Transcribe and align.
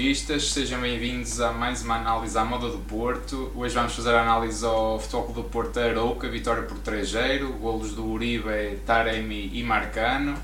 Portistas, 0.00 0.52
sejam 0.52 0.80
bem-vindos 0.80 1.42
a 1.42 1.52
mais 1.52 1.82
uma 1.82 1.96
análise 1.96 2.36
à 2.38 2.42
moda 2.42 2.70
do 2.70 2.78
Porto. 2.78 3.52
Hoje 3.54 3.74
vamos 3.74 3.94
fazer 3.94 4.14
a 4.14 4.22
análise 4.22 4.64
ao 4.64 4.98
Futebol 4.98 5.30
do 5.34 5.44
Porto 5.44 5.78
Arouca, 5.78 6.26
vitória 6.26 6.62
por 6.62 6.78
3-0, 6.78 7.58
golos 7.58 7.92
do 7.92 8.06
Uribe, 8.06 8.78
Taremi 8.86 9.50
e 9.52 9.62
Marcano. 9.62 10.38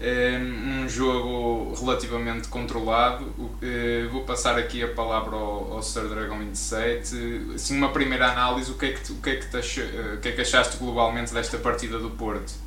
Um 0.00 0.88
jogo 0.88 1.74
relativamente 1.78 2.48
controlado. 2.48 3.34
Eh, 3.60 4.08
vou 4.10 4.24
passar 4.24 4.58
aqui 4.58 4.82
a 4.82 4.88
palavra 4.88 5.36
ao, 5.36 5.82
Sr. 5.82 6.08
Dragão 6.08 6.38
27. 6.38 7.52
Assim, 7.54 7.76
uma 7.76 7.90
primeira 7.90 8.32
análise, 8.32 8.70
o 8.70 8.78
que, 8.78 8.86
é 8.86 8.92
que, 8.92 9.12
o, 9.12 9.16
que 9.16 9.28
é 9.28 9.36
que 9.36 9.50
te. 9.50 9.80
Eh, 9.80 10.14
o 10.14 10.20
que 10.22 10.28
é 10.28 10.32
que 10.32 10.40
achaste 10.40 10.78
globalmente 10.78 11.34
desta 11.34 11.58
partida 11.58 11.98
do 11.98 12.08
Porto? 12.12 12.65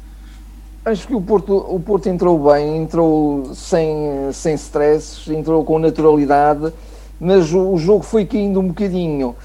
Acho 0.86 1.08
que 1.08 1.16
o 1.16 1.22
Porto, 1.22 1.56
o 1.56 1.80
Porto 1.80 2.08
entrou 2.08 2.52
bem, 2.52 2.78
entrou 2.78 3.54
sem, 3.54 4.32
sem 4.32 4.56
stresses, 4.56 5.28
entrou 5.28 5.64
com 5.64 5.78
naturalidade, 5.78 6.72
mas 7.20 7.54
o, 7.54 7.74
o 7.74 7.78
jogo 7.78 8.04
foi 8.04 8.26
caindo 8.26 8.60
um 8.60 8.68
bocadinho. 8.70 9.36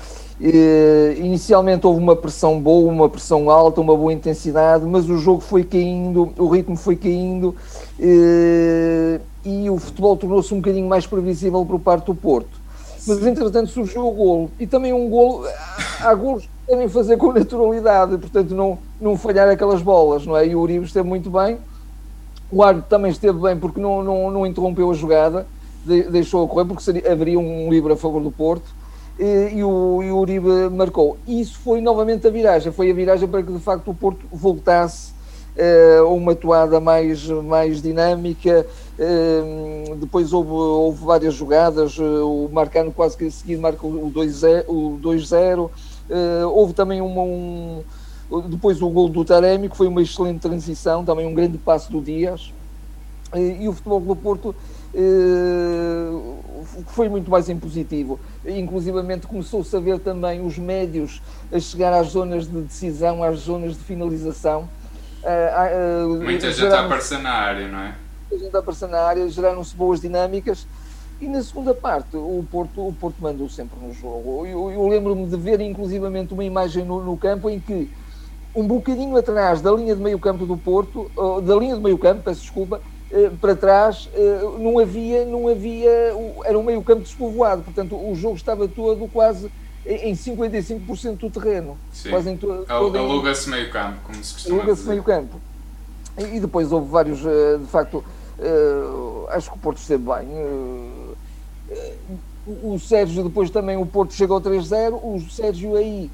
Inicialmente 1.16 1.86
houve 1.86 2.00
uma 2.00 2.14
pressão 2.16 2.60
boa, 2.60 2.90
uma 2.90 3.08
pressão 3.08 3.50
alta, 3.50 3.80
uma 3.80 3.96
boa 3.96 4.12
intensidade, 4.12 4.84
mas 4.84 5.08
o 5.08 5.18
jogo 5.18 5.40
foi 5.40 5.64
caindo, 5.64 6.32
o 6.38 6.48
ritmo 6.48 6.76
foi 6.76 6.96
caindo 6.96 7.54
e 7.98 9.70
o 9.70 9.78
futebol 9.78 10.16
tornou-se 10.16 10.52
um 10.54 10.58
bocadinho 10.58 10.88
mais 10.88 11.06
previsível 11.06 11.64
por 11.66 11.80
parte 11.80 12.06
do 12.06 12.14
Porto. 12.14 12.64
Mas 13.06 13.24
entretanto 13.26 13.70
surgiu 13.70 14.06
o 14.06 14.10
golo 14.12 14.50
e 14.58 14.66
também 14.66 14.92
um 14.92 15.10
golo. 15.10 15.46
Há 16.00 16.14
golos 16.14 16.44
que 16.44 16.50
devem 16.68 16.88
fazer 16.88 17.16
com 17.16 17.32
naturalidade, 17.32 18.16
portanto 18.18 18.54
não, 18.54 18.78
não 19.00 19.16
falhar 19.16 19.48
aquelas 19.48 19.82
bolas, 19.82 20.26
não 20.26 20.36
é? 20.36 20.46
E 20.46 20.54
o 20.54 20.60
Uribe 20.60 20.84
esteve 20.84 21.08
muito 21.08 21.30
bem, 21.30 21.58
o 22.50 22.62
árbitro 22.62 22.88
também 22.88 23.10
esteve 23.10 23.38
bem 23.38 23.56
porque 23.56 23.80
não, 23.80 24.02
não, 24.02 24.30
não 24.30 24.46
interrompeu 24.46 24.90
a 24.90 24.94
jogada, 24.94 25.46
deixou-a 25.84 26.48
correr, 26.48 26.64
porque 26.64 26.82
seria, 26.82 27.12
haveria 27.12 27.38
um 27.38 27.68
livre 27.70 27.92
a 27.92 27.96
favor 27.96 28.22
do 28.22 28.30
Porto 28.30 28.66
e, 29.18 29.56
e, 29.56 29.64
o, 29.64 30.02
e 30.02 30.10
o 30.10 30.18
Uribe 30.18 30.70
marcou. 30.70 31.16
Isso 31.26 31.58
foi 31.58 31.80
novamente 31.80 32.26
a 32.26 32.30
viragem, 32.30 32.72
foi 32.72 32.90
a 32.90 32.94
viragem 32.94 33.28
para 33.28 33.42
que 33.42 33.52
de 33.52 33.58
facto 33.58 33.90
o 33.90 33.94
Porto 33.94 34.24
voltasse 34.32 35.12
uh, 35.56 36.06
uma 36.14 36.34
toada 36.34 36.80
mais, 36.80 37.26
mais 37.28 37.80
dinâmica. 37.80 38.66
Uh, 38.98 39.96
depois 39.96 40.32
houve, 40.32 40.50
houve 40.50 41.04
várias 41.04 41.34
jogadas, 41.34 41.98
uh, 41.98 42.24
o 42.24 42.48
Marcano 42.52 42.92
quase 42.92 43.16
que 43.16 43.26
a 43.26 43.30
seguir 43.30 43.56
marca 43.56 43.86
o 43.86 44.10
2-0. 44.14 45.70
houve 46.52 46.72
também 46.72 47.00
uma, 47.00 47.22
um, 47.22 47.82
depois 48.42 48.80
o 48.82 48.88
gol 48.88 49.08
do 49.08 49.24
Taremi, 49.24 49.68
que 49.68 49.76
foi 49.76 49.86
uma 49.86 50.02
excelente 50.02 50.40
transição, 50.40 51.04
também 51.04 51.26
um 51.26 51.34
grande 51.34 51.58
passo 51.58 51.90
do 51.90 52.00
Dias. 52.00 52.52
e 53.34 53.68
o 53.68 53.72
futebol 53.72 54.00
do 54.00 54.16
Porto 54.16 54.54
foi 56.88 57.08
muito 57.08 57.30
mais 57.30 57.48
em 57.48 57.58
positivo. 57.58 58.18
Inclusivamente 58.44 59.26
começou-se 59.26 59.74
a 59.76 59.80
ver 59.80 59.98
também 59.98 60.44
os 60.44 60.58
médios 60.58 61.20
a 61.52 61.58
chegar 61.58 61.92
às 61.92 62.08
zonas 62.08 62.46
de 62.48 62.60
decisão, 62.60 63.22
às 63.22 63.40
zonas 63.40 63.72
de 63.72 63.80
finalização. 63.80 64.68
Uh, 65.22 66.06
uh, 66.06 66.22
Muita 66.22 66.52
gente 66.52 66.72
a 66.72 66.84
aparecer 66.84 67.18
na 67.18 67.32
área, 67.32 67.68
não 67.68 67.78
é? 67.78 67.94
Muita 68.30 68.44
gente 68.44 68.56
a 68.56 68.58
aparecer 68.58 68.88
na 68.88 69.00
área, 69.00 69.28
geraram-se 69.28 69.74
boas 69.74 70.00
dinâmicas. 70.00 70.66
E 71.20 71.28
na 71.28 71.42
segunda 71.42 71.72
parte, 71.72 72.16
o 72.16 72.44
Porto, 72.50 72.86
o 72.86 72.92
Porto 72.92 73.16
mandou 73.20 73.48
sempre 73.48 73.78
no 73.80 73.92
jogo. 73.92 74.44
Eu, 74.46 74.70
eu 74.70 74.86
lembro-me 74.88 75.26
de 75.26 75.36
ver, 75.36 75.60
inclusivamente, 75.60 76.34
uma 76.34 76.44
imagem 76.44 76.84
no, 76.84 77.02
no 77.02 77.16
campo 77.16 77.48
em 77.48 77.58
que 77.58 77.90
um 78.54 78.66
bocadinho 78.66 79.16
atrás 79.16 79.60
da 79.60 79.72
linha 79.72 79.96
de 79.96 80.02
meio 80.02 80.18
campo 80.18 80.46
do 80.46 80.56
Porto, 80.56 81.10
da 81.42 81.56
linha 81.56 81.74
de 81.74 81.82
meio 81.82 81.98
campo, 81.98 82.22
peço 82.22 82.42
desculpa, 82.42 82.80
eh, 83.14 83.30
para 83.40 83.54
trás 83.54 84.08
eh, 84.12 84.40
não 84.58 84.76
havia, 84.78 85.24
não 85.24 85.46
havia, 85.46 86.12
era 86.44 86.58
um 86.58 86.64
meio 86.64 86.82
campo 86.82 87.02
despovoado, 87.02 87.62
portanto 87.62 87.94
o 87.94 88.12
jogo 88.16 88.34
estava 88.34 88.66
todo 88.66 89.08
quase 89.12 89.48
em 89.86 90.14
55% 90.14 91.18
do 91.18 91.30
terreno. 91.30 91.78
Sim. 91.92 92.10
Quase 92.10 92.30
em 92.30 92.36
to, 92.36 92.64
Aluga-se 92.68 93.48
meio 93.50 93.70
campo, 93.70 94.00
como 94.02 94.24
se 94.24 94.34
costuma 94.34 94.62
Aluga-se 94.62 94.88
meio 94.88 95.04
campo. 95.04 95.40
E, 96.18 96.40
depois 96.40 96.72
houve 96.72 96.88
vários, 96.88 97.24
eh, 97.24 97.58
de 97.58 97.66
facto, 97.66 98.04
acho 99.28 99.50
que 99.50 99.56
o 99.56 99.60
Porto 99.60 99.78
esteve 99.78 100.02
bem. 100.02 100.28
O 102.64 102.78
Sérgio, 102.80 103.22
depois 103.22 103.48
também 103.48 103.76
o 103.76 103.86
Porto 103.86 104.12
chegou 104.12 104.36
ao 104.36 104.40
3-0, 104.40 104.92
o 104.94 105.20
Sérgio 105.30 105.76
aí 105.76 106.10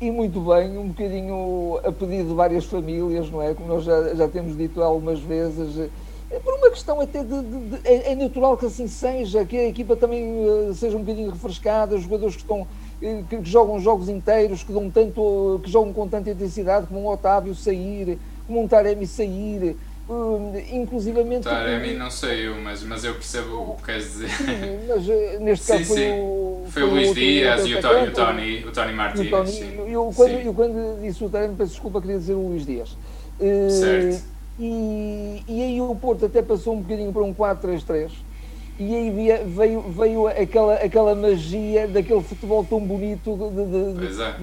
e 0.00 0.10
muito 0.10 0.40
bem, 0.40 0.76
um 0.76 0.88
bocadinho 0.88 1.80
a 1.84 1.92
pedido 1.92 2.28
de 2.28 2.34
várias 2.34 2.64
famílias, 2.64 3.30
não 3.30 3.40
é? 3.40 3.54
Como 3.54 3.68
nós 3.68 3.84
já, 3.84 4.14
já 4.14 4.28
temos 4.28 4.56
dito 4.56 4.82
algumas 4.82 5.20
vezes, 5.20 5.90
é 6.30 6.38
por 6.40 6.54
uma 6.54 6.70
questão 6.70 7.00
até 7.00 7.22
de, 7.22 7.42
de, 7.42 7.70
de 7.70 7.88
é, 7.88 8.12
é, 8.12 8.14
natural 8.14 8.56
que 8.56 8.66
assim 8.66 8.88
seja, 8.88 9.44
que 9.44 9.56
a 9.56 9.68
equipa 9.68 9.94
também 9.94 10.46
uh, 10.46 10.74
seja 10.74 10.96
um 10.96 11.00
bocadinho 11.00 11.30
refrescada, 11.30 11.94
os 11.94 12.02
jogadores 12.02 12.34
que 12.34 12.42
estão 12.42 12.66
eh, 13.00 13.22
que, 13.28 13.36
que, 13.36 13.48
jogam 13.48 13.78
jogos 13.78 14.08
inteiros, 14.08 14.62
que 14.64 14.72
dão 14.72 14.90
tanto, 14.90 15.60
que 15.62 15.70
jogam 15.70 15.92
com 15.92 16.08
tanta 16.08 16.30
intensidade, 16.30 16.86
como 16.86 17.02
um 17.02 17.06
Otávio 17.06 17.54
sair, 17.54 18.18
como 18.46 18.62
um 18.62 18.66
Taremi 18.66 19.06
sair, 19.06 19.76
Uh, 20.08 20.52
inclusivamente. 20.70 21.44
Taremi 21.44 21.94
não 21.94 22.10
saiu, 22.10 22.56
mas, 22.56 22.82
mas 22.82 23.04
eu 23.04 23.14
percebo 23.14 23.70
o 23.70 23.76
que 23.76 23.84
queres 23.84 24.04
dizer. 24.04 24.28
Sim, 24.28 24.44
mas 24.86 25.08
uh, 25.08 25.40
neste 25.40 25.66
caso 25.66 25.78
sim, 25.78 25.84
foi, 25.86 25.96
sim. 25.96 26.20
O, 26.20 26.66
foi, 26.68 26.82
o 26.82 26.90
Luís 26.90 27.14
Dias 27.14 27.66
e 27.66 27.74
o 27.74 27.80
Tony, 27.80 28.08
o 28.08 28.12
Tony, 28.12 28.64
o 28.64 28.72
Tony 28.72 28.92
Martins. 28.92 29.26
O 29.26 29.30
Tony, 29.30 29.92
eu, 29.92 30.12
quando, 30.14 30.32
eu, 30.32 30.54
quando 30.54 31.00
disse 31.00 31.24
o 31.24 31.30
Taremi, 31.30 31.56
peço 31.56 31.70
desculpa, 31.72 32.00
queria 32.02 32.18
dizer 32.18 32.34
o 32.34 32.48
Luís 32.48 32.66
Dias. 32.66 32.90
Uh, 33.40 33.70
certo. 33.70 34.22
E, 34.58 35.42
e 35.48 35.62
aí 35.62 35.80
o 35.80 35.94
Porto 35.96 36.26
até 36.26 36.42
passou 36.42 36.74
um 36.74 36.80
bocadinho 36.82 37.12
para 37.12 37.22
um 37.22 37.34
4-3-3 37.34 38.10
e 38.78 38.94
aí 38.94 39.10
veio, 39.46 39.82
veio 39.82 40.26
aquela, 40.26 40.74
aquela 40.74 41.14
magia 41.14 41.86
daquele 41.86 42.22
futebol 42.22 42.64
tão 42.64 42.80
bonito 42.80 43.36
de, 43.36 43.64
de, 43.64 44.14
de, 44.14 44.22
é. 44.22 44.34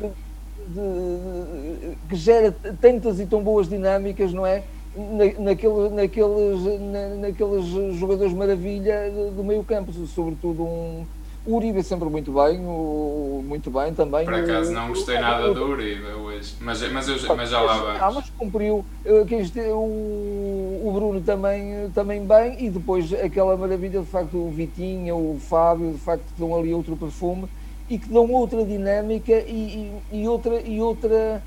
de, 0.67 1.97
que 2.07 2.15
gera 2.15 2.55
tantas 2.79 3.19
e 3.19 3.25
tão 3.25 3.43
boas 3.43 3.67
dinâmicas, 3.67 4.31
não 4.31 4.45
é? 4.45 4.63
Na, 4.95 5.43
naquele, 5.43 5.89
naqueles, 5.89 6.81
na, 6.81 7.27
naqueles 7.27 7.65
jogadores 7.97 8.33
maravilha 8.33 9.11
do 9.35 9.43
meio 9.43 9.63
campo, 9.63 9.91
sobretudo 10.07 10.63
um, 10.63 11.05
o 11.45 11.55
Uribe 11.55 11.81
sempre 11.81 12.09
muito 12.09 12.31
bem, 12.31 12.59
o, 12.59 13.43
muito 13.47 13.71
bem 13.71 13.93
também. 13.93 14.25
Por 14.25 14.33
acaso 14.33 14.71
não 14.71 14.89
gostei 14.89 15.17
o, 15.17 15.21
nada 15.21 15.49
o, 15.49 15.53
do 15.53 15.65
Uribe 15.65 16.05
hoje, 16.07 16.55
mas, 16.59 16.91
mas, 16.91 17.07
eu, 17.07 17.35
mas 17.35 17.49
já 17.49 17.61
lá 17.61 17.77
vamos. 17.77 18.01
Ah, 18.01 18.11
mas 18.11 18.29
cumpriu, 18.31 18.85
o, 19.05 20.81
o 20.83 20.91
Bruno 20.93 21.21
também, 21.21 21.89
também 21.95 22.25
bem, 22.25 22.63
e 22.65 22.69
depois 22.69 23.13
aquela 23.13 23.55
maravilha 23.55 24.01
de 24.01 24.07
facto 24.07 24.37
o 24.37 24.51
Vitinha, 24.51 25.15
o 25.15 25.39
Fábio, 25.39 25.93
de 25.93 25.99
facto 25.99 26.23
que 26.33 26.39
dão 26.39 26.55
ali 26.55 26.73
outro 26.73 26.95
perfume 26.95 27.47
e 27.89 27.97
que 27.97 28.07
dão 28.07 28.31
outra 28.31 28.63
dinâmica 28.63 29.33
e, 29.33 29.91
e, 30.11 30.21
e 30.21 30.27
outra 30.27 30.61
e 30.61 30.79
outra 30.79 31.43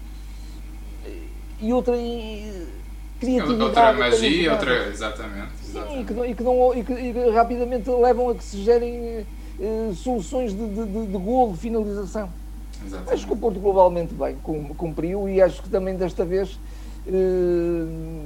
e 1.60 1.72
outra 1.72 1.96
e, 1.96 2.66
criatividade. 3.20 3.62
Outra 3.62 3.92
magia, 3.92 4.52
outra. 4.52 4.88
Exatamente. 4.88 5.52
exatamente. 5.68 5.92
Sim, 5.92 6.00
e 6.00 6.04
que, 6.04 6.30
e, 6.30 6.34
que 6.34 6.42
não, 6.42 6.74
e, 6.74 6.84
que, 6.84 6.92
e 6.92 7.12
que 7.12 7.30
rapidamente 7.30 7.90
levam 7.90 8.30
a 8.30 8.34
que 8.34 8.44
se 8.44 8.62
gerem 8.62 9.26
uh, 9.58 9.94
soluções 9.94 10.52
de, 10.52 10.68
de, 10.68 10.84
de, 10.86 11.06
de 11.06 11.18
gol, 11.18 11.52
de 11.52 11.58
finalização. 11.58 12.28
Exatamente. 12.84 13.14
Acho 13.14 13.26
que 13.26 13.32
o 13.32 13.36
Porto 13.36 13.60
globalmente 13.60 14.14
bem 14.14 14.36
cumpriu 14.76 15.28
e 15.28 15.40
acho 15.40 15.62
que 15.62 15.68
também 15.68 15.96
desta 15.96 16.24
vez 16.24 16.58
uh, 17.06 18.24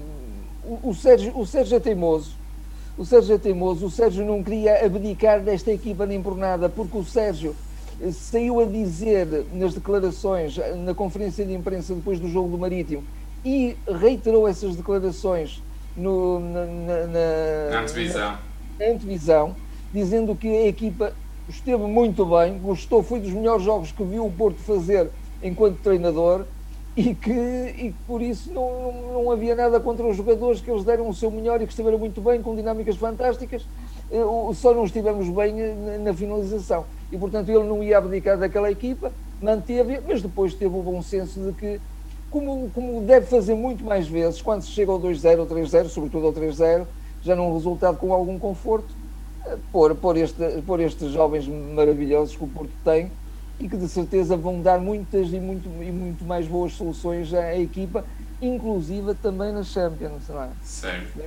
o, 0.64 0.90
o, 0.90 0.94
Sérgio, 0.94 1.38
o 1.38 1.46
Sérgio 1.46 1.76
é 1.76 1.80
teimoso. 1.80 2.36
O 2.96 3.04
Sérgio 3.04 3.34
é 3.34 3.38
teimoso. 3.38 3.86
O 3.86 3.90
Sérgio 3.90 4.24
não 4.24 4.42
queria 4.42 4.84
abdicar 4.84 5.40
desta 5.40 5.70
equipa 5.70 6.04
nem 6.04 6.20
por 6.20 6.36
nada, 6.36 6.68
porque 6.68 6.98
o 6.98 7.04
Sérgio 7.04 7.54
eh, 8.00 8.10
saiu 8.10 8.60
a 8.60 8.64
dizer 8.64 9.46
nas 9.52 9.74
declarações, 9.74 10.58
na 10.84 10.92
conferência 10.94 11.44
de 11.44 11.54
imprensa 11.54 11.94
depois 11.94 12.18
do 12.18 12.28
jogo 12.28 12.48
do 12.48 12.58
Marítimo, 12.58 13.04
e 13.44 13.76
reiterou 14.00 14.49
essas 14.49 14.76
declarações 14.76 15.62
no, 15.96 16.40
na, 16.40 16.67
na, 16.67 17.06
na, 17.06 17.81
antevisão. 17.81 18.38
na, 18.79 18.87
antevisão, 18.87 19.56
dizendo 19.93 20.35
que 20.35 20.49
a 20.49 20.67
equipa 20.67 21.12
esteve 21.49 21.85
muito 21.85 22.25
bem, 22.26 22.58
gostou, 22.58 23.02
foi 23.02 23.20
dos 23.20 23.32
melhores 23.32 23.64
jogos 23.64 23.93
que 23.93 24.05
viu 24.05 24.26
o 24.26 24.31
Porto 24.31 24.58
fazer 24.58 25.08
enquanto 25.43 25.79
treinador 25.79 26.44
e 26.96 27.14
que, 27.14 27.31
e 27.31 27.94
por 28.06 28.20
isso 28.20 28.52
não, 28.52 28.93
não, 29.12 29.31
havia 29.31 29.55
nada 29.55 29.79
contra 29.79 30.05
os 30.05 30.17
jogadores, 30.17 30.61
que 30.61 30.69
eles 30.69 30.85
deram 30.85 31.08
o 31.08 31.14
seu 31.14 31.31
melhor 31.31 31.62
e 31.62 31.64
que 31.64 31.70
estiveram 31.70 31.99
muito 31.99 32.20
bem, 32.20 32.43
com 32.43 32.56
dinâmicas 32.56 32.96
fantásticas, 32.96 33.64
eh, 34.11 34.55
só 34.55 34.75
não 34.75 34.85
estivemos 34.85 35.29
bem 35.29 35.55
na 36.02 36.12
finalização. 36.12 36.85
E 37.12 37.17
portanto 37.17 37.50
ele 37.50 37.62
não 37.62 37.85
ia 37.85 37.99
abdicar 37.99 38.37
daquela 38.37 38.69
equipa, 38.69 39.12
manteve, 39.40 40.00
mas 40.06 40.20
depois 40.20 40.55
teve 40.55 40.75
o 40.75 40.82
bom 40.82 41.00
senso 41.00 41.40
de 41.40 41.52
que 41.52 41.81
como, 42.30 42.70
como 42.75 43.02
deve 43.02 43.26
fazer 43.26 43.54
muito 43.54 43.84
mais 43.84 44.06
vezes, 44.06 44.42
quando 44.42 44.62
se 44.62 44.70
chega 44.70 44.92
ao 44.92 45.00
2-0 45.00 45.40
ou 45.40 45.46
3-0, 45.46 45.88
sobretudo 45.88 46.26
ao 46.26 46.32
3-0, 46.32 46.86
já 47.22 47.34
num 47.34 47.54
resultado 47.54 47.96
com 47.96 48.12
algum 48.12 48.38
conforto, 48.38 48.88
eh, 49.46 49.56
por, 49.72 49.94
por, 49.94 50.16
este, 50.16 50.42
estes 50.80 51.12
jovens 51.12 51.46
maravilhosos 51.46 52.36
que 52.36 52.44
o 52.44 52.48
Porto 52.48 52.72
tem 52.84 53.10
e 53.58 53.69
que 53.69 53.76
de 53.76 53.88
certeza 53.88 54.36
vão 54.36 54.60
dar 54.60 54.78
muitas 54.78 55.32
e 55.32 55.40
muito, 55.40 55.69
e 55.82 55.90
muito 55.90 56.25
mais 56.25 56.46
boas 56.46 56.72
soluções 56.75 57.32
à 57.34 57.56
equipa, 57.56 58.04
inclusive 58.40 59.14
também 59.14 59.52
na 59.52 59.64
Champions, 59.64 60.28
não 60.28 60.44
é? 60.44 60.48
Certo. 60.62 61.19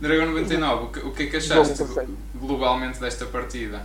Dragão 0.00 0.26
99, 0.26 0.84
o 0.84 0.88
que, 0.88 0.98
o 1.00 1.12
que 1.12 1.22
é 1.24 1.26
que 1.26 1.36
achaste 1.36 1.84
globalmente 2.34 2.98
desta 2.98 3.26
partida? 3.26 3.82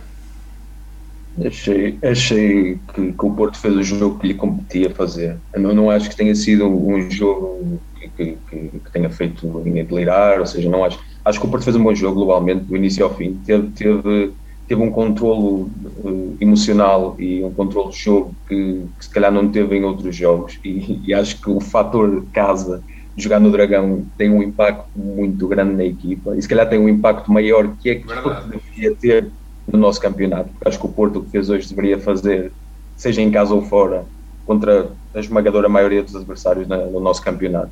Achei, 1.44 1.98
achei 2.02 2.78
que, 2.94 3.12
que, 3.12 3.26
o 3.26 3.30
Porto 3.34 3.58
fez 3.58 3.76
o 3.76 3.82
jogo 3.82 4.18
que 4.18 4.28
lhe 4.28 4.34
competia 4.34 4.90
fazer. 4.90 5.36
Eu 5.52 5.60
não, 5.60 5.74
não 5.74 5.90
acho 5.90 6.08
que 6.08 6.16
tenha 6.16 6.34
sido 6.34 6.66
um 6.66 7.10
jogo 7.10 7.78
que, 8.16 8.38
que, 8.48 8.68
que 8.68 8.92
tenha 8.92 9.10
feito 9.10 9.46
ninguém 9.64 9.84
delirar, 9.84 10.40
ou 10.40 10.46
seja, 10.46 10.68
não 10.68 10.84
acho. 10.84 10.98
Acho 11.24 11.38
que 11.38 11.46
o 11.46 11.50
Porto 11.50 11.64
fez 11.64 11.76
um 11.76 11.82
bom 11.82 11.94
jogo 11.94 12.14
globalmente, 12.14 12.64
do 12.64 12.76
início 12.76 13.04
ao 13.04 13.14
fim. 13.14 13.38
Teve, 13.44 13.68
teve, 13.68 14.32
teve 14.66 14.82
um 14.82 14.90
controlo 14.90 15.70
uh, 16.02 16.36
emocional 16.40 17.14
e 17.18 17.42
um 17.42 17.52
controlo 17.52 17.90
de 17.90 17.98
jogo 17.98 18.34
que, 18.48 18.84
se 18.98 19.10
calhar 19.10 19.30
não 19.30 19.48
teve 19.48 19.76
em 19.76 19.84
outros 19.84 20.16
jogos. 20.16 20.58
E, 20.64 21.02
e 21.04 21.12
acho 21.12 21.40
que 21.40 21.50
o 21.50 21.60
fator 21.60 22.24
casa 22.32 22.82
de 23.14 23.22
jogar 23.22 23.40
no 23.40 23.50
Dragão 23.50 24.06
tem 24.16 24.30
um 24.30 24.42
impacto 24.42 24.88
muito 24.94 25.48
grande 25.48 25.74
na 25.74 25.84
equipa 25.84 26.36
e 26.36 26.42
se 26.42 26.48
calhar 26.48 26.68
tem 26.68 26.78
um 26.78 26.88
impacto 26.88 27.32
maior 27.32 27.74
que 27.78 27.88
é 27.88 27.94
que 27.94 28.06
o 28.06 28.22
Porto 28.22 28.48
deveria 28.48 28.94
ter 28.94 29.32
no 29.70 29.78
nosso 29.78 30.00
campeonato. 30.00 30.50
Acho 30.64 30.78
que 30.78 30.86
o 30.86 30.88
Porto 30.88 31.18
o 31.18 31.24
que 31.24 31.30
fez 31.30 31.50
hoje 31.50 31.68
deveria 31.68 31.98
fazer, 31.98 32.52
seja 32.96 33.20
em 33.20 33.30
casa 33.30 33.54
ou 33.54 33.62
fora, 33.62 34.04
contra 34.46 34.88
a 35.14 35.18
esmagadora 35.18 35.68
maioria 35.68 36.02
dos 36.02 36.14
adversários 36.14 36.68
no 36.68 37.00
nosso 37.00 37.22
campeonato. 37.22 37.70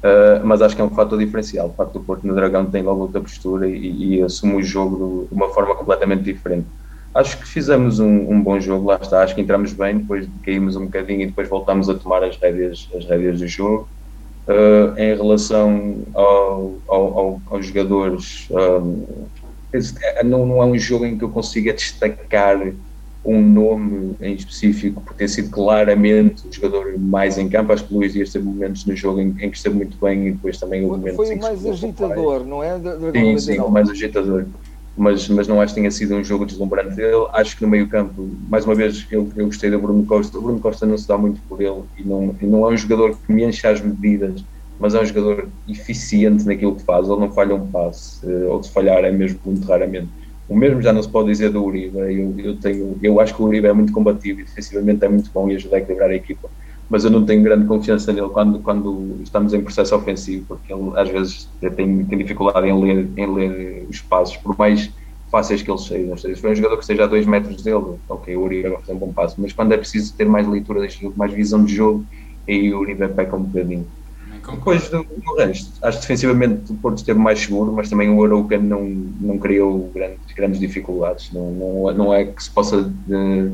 Uh, 0.00 0.44
mas 0.44 0.62
acho 0.62 0.74
que 0.74 0.80
é 0.80 0.84
um 0.84 0.90
fator 0.90 1.18
diferencial. 1.18 1.68
O 1.68 1.72
facto 1.74 1.92
do 1.92 2.00
Porto 2.00 2.26
no 2.26 2.34
Dragão 2.34 2.64
tem 2.66 2.82
logo 2.82 3.02
outra 3.02 3.20
postura 3.20 3.68
e, 3.68 4.16
e 4.16 4.22
assume 4.22 4.54
o 4.56 4.62
jogo 4.62 5.28
de 5.30 5.34
uma 5.34 5.50
forma 5.50 5.74
completamente 5.74 6.22
diferente. 6.22 6.66
Acho 7.14 7.38
que 7.38 7.46
fizemos 7.46 7.98
um, 7.98 8.32
um, 8.32 8.42
bom 8.42 8.58
jogo, 8.60 8.86
lá 8.86 8.98
está. 9.00 9.22
Acho 9.22 9.34
que 9.34 9.40
entramos 9.40 9.72
bem, 9.72 9.98
depois 9.98 10.26
caímos 10.42 10.74
um 10.76 10.86
bocadinho 10.86 11.22
e 11.22 11.26
depois 11.26 11.48
voltamos 11.48 11.88
a 11.88 11.94
tomar 11.94 12.24
as 12.24 12.36
rédeas, 12.36 12.88
as 12.96 13.04
rédeas 13.04 13.40
do 13.40 13.46
jogo. 13.46 13.88
Uh, 14.48 14.98
em 14.98 15.14
relação 15.14 15.98
ao, 16.14 16.74
ao, 16.88 17.18
ao, 17.18 17.42
aos 17.50 17.66
jogadores, 17.66 18.48
é, 18.50 18.80
não, 20.24 20.46
não 20.46 20.62
é 20.62 20.66
um 20.66 20.78
jogo 20.78 21.04
em 21.04 21.16
que 21.16 21.24
eu 21.24 21.30
consiga 21.30 21.72
destacar 21.72 22.60
um 23.24 23.40
nome 23.40 24.16
em 24.20 24.34
específico 24.34 25.02
por 25.02 25.14
ter 25.14 25.28
sido 25.28 25.50
claramente 25.50 26.48
o 26.48 26.52
jogador 26.52 26.98
mais 26.98 27.36
em 27.36 27.48
campo. 27.48 27.72
Acho 27.72 27.84
que 27.84 27.94
o 27.94 27.98
Luís 27.98 28.14
Dias 28.14 28.32
teve 28.32 28.44
momentos 28.44 28.86
no 28.86 28.96
jogo 28.96 29.20
em, 29.20 29.28
em 29.40 29.50
que 29.50 29.56
esteve 29.56 29.76
muito 29.76 29.98
bem 30.00 30.28
e 30.28 30.32
depois 30.32 30.58
também 30.58 30.84
houve 30.84 30.98
momentos 30.98 31.16
Foi 31.16 31.34
o 31.34 31.40
mais 31.40 31.66
agitador, 31.66 32.44
não 32.44 32.62
é? 32.62 32.78
sim, 33.12 33.38
sim, 33.38 33.58
o 33.60 33.68
mais 33.68 33.90
agitador. 33.90 34.46
Mas, 34.96 35.28
mas 35.28 35.46
não 35.46 35.60
acho 35.60 35.74
que 35.74 35.80
tenha 35.80 35.90
sido 35.90 36.14
um 36.14 36.24
jogo 36.24 36.44
deslumbrante 36.44 36.96
dele. 36.96 37.26
Acho 37.32 37.56
que 37.56 37.62
no 37.62 37.68
meio 37.68 37.88
campo, 37.88 38.28
mais 38.48 38.64
uma 38.64 38.74
vez, 38.74 39.06
eu, 39.10 39.30
eu 39.36 39.46
gostei 39.46 39.70
do 39.70 39.78
Bruno 39.78 40.04
Costa. 40.04 40.36
O 40.36 40.42
Bruno 40.42 40.58
Costa 40.58 40.84
não 40.86 40.98
se 40.98 41.06
dá 41.06 41.16
muito 41.16 41.40
por 41.42 41.60
ele 41.60 41.82
e 41.96 42.02
não, 42.02 42.34
e 42.40 42.46
não 42.46 42.68
é 42.68 42.72
um 42.72 42.76
jogador 42.76 43.16
que 43.16 43.32
me 43.32 43.44
enche 43.44 43.66
as 43.66 43.80
medidas 43.80 44.44
mas 44.80 44.94
é 44.94 45.00
um 45.00 45.04
jogador 45.04 45.52
eficiente 45.68 46.46
naquilo 46.46 46.76
que 46.76 46.84
faz, 46.84 47.06
ele 47.08 47.20
não 47.20 47.30
falha 47.32 47.54
um 47.54 47.70
passe, 47.70 48.18
eh, 48.26 48.46
ou 48.46 48.62
se 48.62 48.72
falhar 48.72 49.04
é 49.04 49.12
mesmo 49.12 49.38
muito 49.44 49.66
raramente. 49.68 50.10
O 50.48 50.56
mesmo 50.56 50.80
já 50.82 50.92
não 50.92 51.02
se 51.02 51.10
pode 51.12 51.28
dizer 51.28 51.50
do 51.50 51.62
Uribe, 51.64 51.98
eu, 51.98 52.34
eu, 52.38 52.58
tenho, 52.58 52.98
eu 53.02 53.20
acho 53.20 53.34
que 53.36 53.42
o 53.42 53.44
Uribe 53.46 53.68
é 53.68 53.72
muito 53.74 53.92
combativo 53.92 54.40
e 54.40 54.44
defensivamente 54.44 55.04
é 55.04 55.08
muito 55.08 55.30
bom 55.32 55.50
e 55.50 55.54
ajuda 55.54 55.76
a 55.76 55.78
equilibrar 55.80 56.10
a 56.10 56.14
equipa, 56.14 56.50
mas 56.88 57.04
eu 57.04 57.10
não 57.10 57.24
tenho 57.26 57.42
grande 57.42 57.66
confiança 57.66 58.12
nele 58.12 58.30
quando, 58.30 58.62
quando 58.62 59.20
estamos 59.22 59.52
em 59.54 59.62
processo 59.62 59.94
ofensivo, 59.94 60.46
porque 60.48 60.72
ele 60.72 60.90
às 60.98 61.08
vezes 61.10 61.50
tem, 61.76 62.06
tem 62.06 62.18
dificuldade 62.18 62.66
em 62.66 62.80
ler, 62.82 63.12
em 63.16 63.34
ler 63.34 63.86
os 63.88 64.00
passos, 64.00 64.38
por 64.38 64.56
mais 64.58 64.90
fáceis 65.30 65.62
que 65.62 65.70
eles 65.70 65.82
sejam. 65.86 66.16
Se 66.16 66.34
for 66.36 66.50
um 66.50 66.54
jogador 66.54 66.76
que 66.76 66.82
esteja 66.82 67.04
a 67.04 67.06
dois 67.06 67.26
metros 67.26 67.62
dele, 67.62 67.98
ok, 68.08 68.34
o 68.36 68.42
Uribe 68.42 68.70
vai 68.70 68.80
fazer 68.80 68.92
um 68.94 68.98
bom 68.98 69.12
passo, 69.12 69.40
mas 69.40 69.52
quando 69.52 69.72
é 69.72 69.76
preciso 69.76 70.16
ter 70.16 70.24
mais 70.28 70.48
leitura 70.48 70.80
deste 70.80 71.02
jogo, 71.02 71.16
mais 71.18 71.32
visão 71.32 71.64
de 71.64 71.74
jogo, 71.74 72.06
aí 72.48 72.72
o 72.74 72.80
Uribe 72.80 73.08
peca 73.14 73.36
um 73.36 73.44
bocadinho. 73.44 73.92
Depois 74.48 74.88
do, 74.88 75.04
do, 75.04 75.36
resto, 75.36 75.72
acho 75.82 75.98
que 75.98 76.02
defensivamente 76.02 76.72
o 76.72 76.76
Porto 76.76 76.98
esteve 76.98 77.18
mais 77.18 77.40
seguro, 77.40 77.72
mas 77.72 77.88
também 77.88 78.08
o 78.08 78.24
Arouca 78.24 78.58
não, 78.58 78.84
não 78.84 79.38
criou 79.38 79.90
grandes, 79.94 80.32
grandes 80.34 80.60
dificuldades. 80.60 81.32
Não, 81.32 81.50
não, 81.50 81.94
não 81.94 82.14
é 82.14 82.24
que 82.24 82.42
se 82.42 82.50
possa. 82.50 82.82
De, 82.82 83.52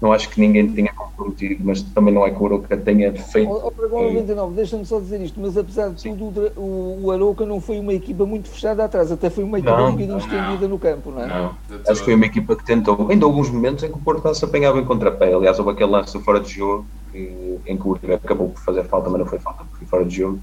não 0.00 0.12
acho 0.12 0.28
que 0.28 0.38
ninguém 0.38 0.68
tenha 0.68 0.92
comprometido, 0.92 1.62
mas 1.64 1.80
também 1.80 2.12
não 2.12 2.26
é 2.26 2.30
que 2.30 2.40
o 2.40 2.46
Arouca 2.46 2.76
tenha 2.76 3.12
feito. 3.14 3.50
Oh, 3.50 3.72
oh, 3.90 4.02
99, 4.02 4.54
deixa-me 4.54 4.84
só 4.84 5.00
dizer 5.00 5.22
isto, 5.22 5.40
mas 5.40 5.56
apesar 5.56 5.88
de 5.88 6.02
tudo, 6.02 6.52
o, 6.56 7.04
o 7.04 7.10
Arouca 7.10 7.46
não 7.46 7.60
foi 7.60 7.78
uma 7.78 7.94
equipa 7.94 8.26
muito 8.26 8.48
fechada 8.48 8.84
atrás, 8.84 9.10
até 9.10 9.30
foi 9.30 9.42
uma 9.42 9.58
equipa 9.58 9.76
não, 9.76 9.88
um 9.88 9.92
bocadinho 9.92 10.18
estendida 10.18 10.68
no 10.68 10.78
campo, 10.78 11.10
não 11.10 11.22
é? 11.22 11.26
Não, 11.26 11.56
acho 11.88 12.00
que 12.00 12.04
foi 12.04 12.14
uma 12.14 12.26
equipa 12.26 12.54
que 12.54 12.64
tentou, 12.64 13.08
ainda 13.10 13.24
alguns 13.24 13.48
momentos 13.48 13.84
em 13.84 13.88
que 13.88 13.96
o 13.96 14.00
Porto 14.00 14.34
se 14.34 14.44
apanhava 14.44 14.78
em 14.78 14.84
contrapé. 14.84 15.32
Aliás, 15.32 15.58
houve 15.58 15.70
aquele 15.70 15.90
lance 15.90 16.18
fora 16.20 16.40
de 16.40 16.52
jogo 16.52 16.86
que, 17.16 17.58
em 17.66 17.76
que 17.76 17.86
o 17.86 17.90
Uribe 17.90 18.12
acabou 18.12 18.50
por 18.50 18.60
fazer 18.60 18.84
falta, 18.84 19.08
mas 19.08 19.20
não 19.20 19.26
foi 19.26 19.38
falta, 19.38 19.64
porque 19.64 19.78
foi 19.78 19.86
fora 19.86 20.04
de 20.04 20.16
jogo. 20.16 20.38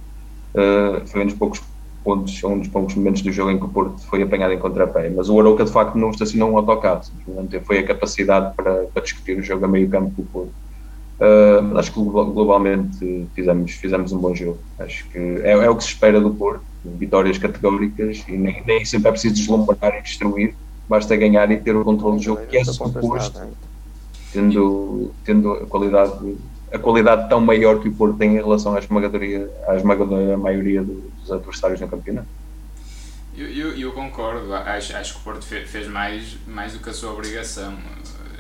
Uh, 0.54 1.06
foi 1.08 1.22
um 1.22 1.26
dos 1.26 1.36
poucos 1.36 1.62
pontos, 2.04 2.44
um 2.44 2.60
dos 2.60 2.68
poucos 2.68 2.96
momentos 2.96 3.22
do 3.22 3.32
jogo 3.32 3.52
em 3.52 3.58
que 3.58 3.66
o 3.66 3.70
Porto 3.70 4.02
foi 4.08 4.24
apanhado 4.24 4.54
em 4.54 4.60
contrapé. 4.60 5.10
Mas 5.10 5.30
o 5.30 5.40
Arouca, 5.40 5.64
de 5.64 5.72
facto, 5.72 5.96
não 5.96 6.10
estacionou 6.10 6.52
um 6.52 6.58
autocarro, 6.58 7.04
simplesmente 7.04 7.60
foi 7.62 7.80
a 7.80 7.86
capacidade 7.86 8.56
para, 8.56 8.86
para 8.86 9.04
discutir 9.04 9.38
o 9.38 9.44
jogo 9.44 9.66
a 9.66 9.68
meio 9.68 9.88
campo 9.90 10.12
com 10.16 10.22
o 10.22 10.26
Porto. 10.26 10.64
Uh, 11.20 11.78
acho 11.78 11.94
que 11.94 12.00
globalmente 12.00 13.30
fizemos, 13.36 13.72
fizemos 13.74 14.12
um 14.12 14.18
bom 14.18 14.34
jogo. 14.34 14.58
Acho 14.80 15.08
que 15.10 15.18
é, 15.18 15.52
é 15.52 15.70
o 15.70 15.76
que 15.76 15.84
se 15.84 15.90
espera 15.90 16.20
do 16.20 16.32
Porto, 16.32 16.64
vitórias 16.84 17.38
categóricas 17.38 18.24
e 18.28 18.34
nem, 18.34 18.64
nem 18.66 18.84
sempre 18.84 19.10
é 19.10 19.12
preciso 19.12 19.36
deslumbrar 19.36 19.98
e 20.00 20.02
destruir, 20.02 20.56
basta 20.90 21.16
ganhar 21.16 21.50
e 21.52 21.58
ter 21.58 21.76
o 21.76 21.84
controle 21.84 22.18
do 22.18 22.24
jogo 22.24 22.46
que 22.48 22.58
é 22.58 22.64
suposto, 22.66 23.40
tendo, 24.34 25.12
tendo 25.24 25.54
a 25.54 25.66
qualidade 25.68 26.36
a 26.74 26.80
qualidade 26.80 27.30
tão 27.30 27.40
maior 27.40 27.80
que 27.80 27.88
o 27.88 27.94
Porto 27.94 28.18
tem 28.18 28.32
em 28.32 28.38
relação 28.38 28.76
à 28.76 28.80
esmagadora, 28.80 29.50
à 29.68 29.76
esmagadora 29.76 30.36
maioria 30.36 30.84
dos 30.84 31.32
adversários 31.32 31.80
no 31.80 31.88
campeonato. 31.88 32.28
Eu, 33.38 33.48
eu, 33.48 33.78
eu, 33.78 33.92
concordo, 33.92 34.54
acho, 34.54 34.96
acho 34.96 35.14
que 35.14 35.20
o 35.20 35.24
Porto 35.24 35.46
fez 35.46 35.88
mais, 35.88 36.36
mais 36.48 36.74
do 36.74 36.80
que 36.80 36.90
a 36.90 36.94
sua 36.94 37.12
obrigação. 37.12 37.78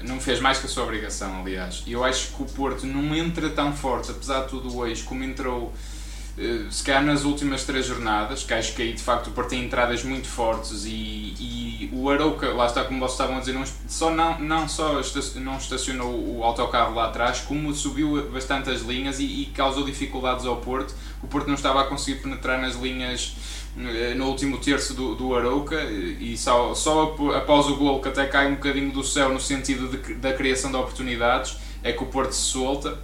Não 0.02 0.20
fez 0.20 0.40
mais 0.40 0.60
que 0.60 0.66
a 0.66 0.70
sua 0.70 0.84
obrigação, 0.84 1.42
aliás. 1.42 1.84
Eu 1.88 2.04
acho 2.04 2.36
que 2.36 2.42
o 2.42 2.46
Porto 2.46 2.86
não 2.86 3.16
entra 3.16 3.50
tão 3.50 3.72
forte, 3.72 4.12
apesar 4.12 4.42
de 4.42 4.50
tudo 4.50 4.76
hoje, 4.78 5.04
como 5.04 5.24
entrou 5.24 5.72
se 6.72 6.84
calhar 6.84 7.04
nas 7.04 7.24
últimas 7.26 7.64
três 7.64 7.86
jornadas, 7.86 8.44
que 8.44 8.54
acho 8.54 8.74
que 8.74 8.82
aí 8.82 8.94
de 8.94 9.02
facto 9.02 9.28
o 9.28 9.32
Porto 9.32 9.50
tem 9.50 9.64
entradas 9.64 10.04
muito 10.04 10.28
fortes 10.28 10.84
e, 10.86 10.90
e 11.40 11.90
o 11.94 12.10
Arouca, 12.10 12.52
lá 12.54 12.66
está 12.66 12.84
como 12.84 13.00
vocês 13.00 13.12
estavam 13.12 13.38
a 13.38 13.40
dizer, 13.40 13.54
não, 13.54 13.64
só 13.88 14.10
não, 14.10 14.40
não 14.40 14.68
só 14.68 15.00
não 15.36 15.58
estacionou 15.58 16.12
o 16.38 16.44
autocarro 16.44 16.96
lá 16.96 17.06
atrás, 17.06 17.42
como 17.42 17.72
subiu 17.74 18.32
bastante 18.32 18.72
as 18.72 18.82
linhas 18.82 19.20
e, 19.20 19.26
e 19.26 19.46
causou 19.54 19.84
dificuldades 19.86 20.46
ao 20.46 20.58
Porto. 20.58 20.96
O 21.22 21.28
Porto 21.28 21.48
não 21.48 21.54
estava 21.54 21.82
a 21.82 21.84
conseguir 21.86 22.22
penetrar 22.22 22.60
nas 22.60 22.76
linhas 22.76 23.36
eh, 23.78 24.16
no 24.16 24.26
último 24.26 24.58
terço 24.58 24.96
do, 24.96 25.14
do 25.14 25.36
Arouca 25.36 25.84
e 25.84 26.36
só, 26.36 26.74
só 26.74 27.16
após 27.36 27.68
o 27.68 27.76
gol 27.76 28.02
que 28.02 28.08
até 28.08 28.26
cai 28.26 28.48
um 28.48 28.56
bocadinho 28.56 28.92
do 28.92 29.04
céu 29.04 29.32
no 29.32 29.40
sentido 29.40 29.88
de, 29.88 30.16
da 30.16 30.34
criação 30.34 30.72
de 30.72 30.78
oportunidades 30.78 31.58
é 31.84 31.92
que 31.92 32.02
o 32.02 32.08
Porto 32.08 32.32
se 32.32 32.42
solta 32.42 32.98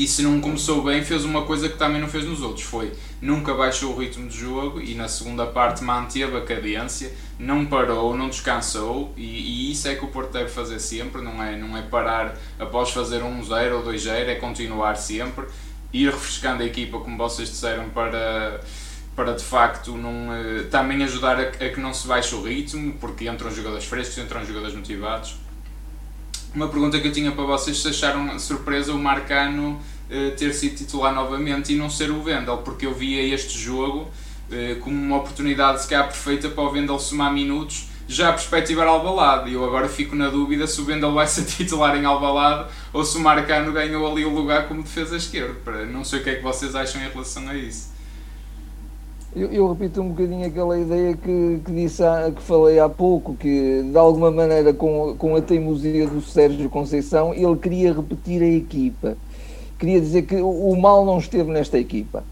e 0.00 0.08
se 0.08 0.22
não 0.22 0.40
começou 0.40 0.82
bem, 0.82 1.04
fez 1.04 1.26
uma 1.26 1.42
coisa 1.42 1.68
que 1.68 1.76
também 1.76 2.00
não 2.00 2.08
fez 2.08 2.24
nos 2.24 2.40
outros. 2.40 2.64
Foi 2.64 2.90
nunca 3.20 3.52
baixou 3.52 3.92
o 3.92 3.98
ritmo 3.98 4.30
de 4.30 4.38
jogo 4.38 4.80
e 4.80 4.94
na 4.94 5.06
segunda 5.08 5.44
parte 5.44 5.84
manteve 5.84 6.38
a 6.38 6.40
cadência, 6.40 7.12
não 7.38 7.66
parou, 7.66 8.16
não 8.16 8.30
descansou. 8.30 9.12
E, 9.14 9.22
e 9.22 9.72
isso 9.72 9.88
é 9.88 9.94
que 9.94 10.02
o 10.02 10.08
Porto 10.08 10.32
deve 10.32 10.48
fazer 10.48 10.78
sempre. 10.80 11.20
Não 11.20 11.42
é, 11.42 11.54
não 11.54 11.76
é 11.76 11.82
parar 11.82 12.34
após 12.58 12.88
fazer 12.88 13.22
um 13.22 13.44
0 13.44 13.76
ou 13.76 13.82
2 13.82 14.02
0, 14.02 14.30
é 14.30 14.36
continuar 14.36 14.96
sempre. 14.96 15.44
Ir 15.92 16.06
refrescando 16.06 16.62
a 16.62 16.66
equipa, 16.66 16.98
como 16.98 17.18
vocês 17.18 17.50
disseram, 17.50 17.90
para 17.90 18.62
para 19.14 19.32
de 19.34 19.44
facto 19.44 19.98
não, 19.98 20.32
eh, 20.32 20.62
também 20.70 21.02
ajudar 21.04 21.38
a, 21.38 21.42
a, 21.42 21.68
que 21.68 21.78
não 21.78 21.92
se 21.92 22.06
baixe 22.06 22.34
o 22.34 22.42
ritmo, 22.42 22.94
porque 22.98 23.28
entram 23.28 23.50
jogadores 23.50 23.84
frescos, 23.84 24.16
entram 24.16 24.42
jogadores 24.46 24.74
motivados. 24.74 25.36
Uma 26.52 26.66
pergunta 26.66 26.98
que 26.98 27.06
eu 27.06 27.12
tinha 27.12 27.30
para 27.30 27.44
vocês, 27.44 27.80
se 27.80 27.88
acharam 27.88 28.36
surpresa 28.38 28.92
o 28.92 28.98
Marcano 28.98 29.80
uh, 30.10 30.36
ter 30.36 30.52
sido 30.52 30.76
titular 30.76 31.14
novamente 31.14 31.72
e 31.72 31.76
não 31.76 31.88
ser 31.88 32.10
o 32.10 32.20
Vendel, 32.22 32.58
porque 32.58 32.86
eu 32.86 32.92
via 32.92 33.22
este 33.22 33.56
jogo 33.56 34.08
uh, 34.50 34.80
como 34.80 34.96
uma 34.96 35.18
oportunidade 35.18 35.82
se 35.82 35.88
calhar 35.88 36.08
perfeita 36.08 36.48
para 36.48 36.64
o 36.64 36.70
Vendel 36.72 36.98
somar 36.98 37.32
minutos 37.32 37.88
já 38.08 38.30
a 38.30 38.32
perspectivar 38.32 38.88
Albalade 38.88 39.50
e 39.50 39.54
eu 39.54 39.64
agora 39.64 39.88
fico 39.88 40.16
na 40.16 40.28
dúvida 40.28 40.66
se 40.66 40.80
o 40.80 40.84
Vendel 40.84 41.14
vai 41.14 41.28
ser 41.28 41.44
titular 41.46 41.96
em 41.96 42.04
Albalade 42.04 42.68
ou 42.92 43.04
se 43.04 43.16
o 43.16 43.20
Marcano 43.20 43.72
ganhou 43.72 44.10
ali 44.10 44.24
o 44.24 44.30
lugar 44.30 44.66
como 44.66 44.82
defesa 44.82 45.16
esquerda. 45.16 45.86
Não 45.86 46.02
sei 46.02 46.18
o 46.18 46.24
que 46.24 46.30
é 46.30 46.34
que 46.34 46.42
vocês 46.42 46.74
acham 46.74 47.00
em 47.00 47.08
relação 47.08 47.48
a 47.48 47.54
isso. 47.54 47.89
Eu, 49.34 49.52
eu, 49.52 49.72
repito 49.72 50.02
um 50.02 50.08
bocadinho 50.08 50.44
aquela 50.44 50.76
ideia 50.76 51.16
que, 51.16 51.60
que, 51.64 51.70
disse 51.70 52.02
há, 52.02 52.32
que 52.34 52.42
falei 52.42 52.80
há 52.80 52.88
pouco, 52.88 53.34
que 53.34 53.82
de 53.84 53.96
alguma 53.96 54.28
maneira 54.28 54.74
com, 54.74 55.14
com 55.16 55.36
a 55.36 55.40
teimosia 55.40 56.08
do 56.08 56.20
Sérgio 56.20 56.68
Conceição, 56.68 57.32
ele 57.32 57.56
queria 57.56 57.92
repetir 57.92 58.42
a 58.42 58.46
equipa. 58.46 59.16
Queria 59.78 60.00
dizer 60.00 60.22
que 60.22 60.34
o, 60.34 60.74
mal 60.74 61.04
não 61.04 61.18
esteve 61.18 61.50
nesta 61.52 61.78
equipa. 61.78 62.24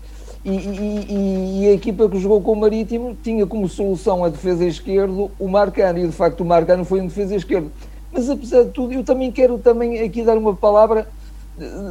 E, 0.44 0.50
e, 0.50 1.62
e, 1.62 1.68
a 1.68 1.72
equipa 1.72 2.08
que 2.08 2.18
jogou 2.18 2.40
com 2.40 2.52
o 2.52 2.56
Marítimo 2.56 3.16
tinha 3.22 3.46
como 3.46 3.68
solução 3.68 4.24
a 4.24 4.28
defesa 4.28 4.64
esquerda 4.64 5.28
o 5.38 5.48
Marcano, 5.48 6.00
e 6.00 6.06
de 6.06 6.12
facto 6.12 6.40
o 6.40 6.44
Marcano 6.44 6.84
foi 6.84 7.00
um 7.00 7.06
defesa 7.06 7.36
esquerdo. 7.36 7.70
Mas 8.12 8.28
apesar 8.28 8.64
de 8.64 8.70
tudo, 8.70 8.92
eu 8.92 9.04
também 9.04 9.30
quero 9.30 9.56
também 9.58 10.00
aqui 10.00 10.24
dar 10.24 10.36
uma 10.36 10.54
palavra 10.54 11.06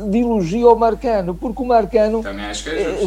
de 0.10 0.18
elogio 0.20 0.68
ao 0.70 0.76
Marcano, 0.76 1.34
porque 1.34 1.62
o 1.62 1.66
Marcano 1.66 2.22
é 2.26 3.04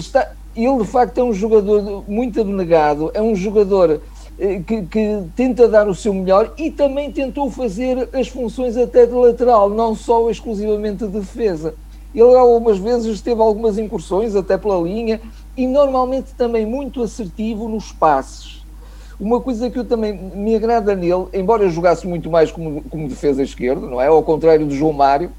está, 0.55 0.61
ele 0.61 0.79
de 0.79 0.87
facto 0.87 1.19
é 1.19 1.23
um 1.23 1.33
jogador 1.33 2.05
muito 2.09 2.41
abnegado, 2.41 3.11
é 3.15 3.21
um 3.21 3.35
jogador 3.35 4.01
eh, 4.39 4.61
que, 4.67 4.83
que, 4.83 5.23
tenta 5.37 5.69
dar 5.69 5.89
o 5.89 5.95
seu 5.95 6.15
melhor 6.15 6.53
e 6.57 6.71
também 6.71 7.13
tentou 7.13 7.51
fazer 7.51 8.09
as 8.13 8.29
funções 8.29 8.77
até 8.77 9.07
de 9.07 9.13
lateral, 9.13 9.69
não 9.69 9.95
só 9.95 10.31
exclusivamente 10.31 11.07
de 11.07 11.21
defesa. 11.21 11.75
Ele 12.15 12.35
algumas 12.35 12.79
vezes 12.79 13.21
teve 13.21 13.41
algumas 13.41 13.79
incursões 13.79 14.35
até 14.35 14.59
pela 14.59 14.81
linha 14.81 15.21
e 15.57 15.67
normalmente 15.67 16.35
também 16.37 16.67
muito 16.67 17.03
assertivo 17.03 17.69
nos 17.69 17.93
passes. 17.93 18.61
Uma 19.21 19.39
coisa 19.39 19.69
que 19.69 19.79
eu 19.79 19.85
também 19.85 20.15
me 20.15 20.57
agrada 20.57 20.95
nele, 20.95 21.27
embora 21.35 21.63
eu 21.63 21.71
jogasse 21.71 22.07
muito 22.07 22.31
mais 22.31 22.51
como, 22.51 22.83
como 22.85 23.07
defesa 23.07 23.43
esquerda, 23.43 23.87
não 23.87 24.01
é? 24.01 24.07
Ao 24.07 24.23
contrário 24.23 24.67
do 24.67 24.75
João 24.75 24.95
Mário. 24.95 25.31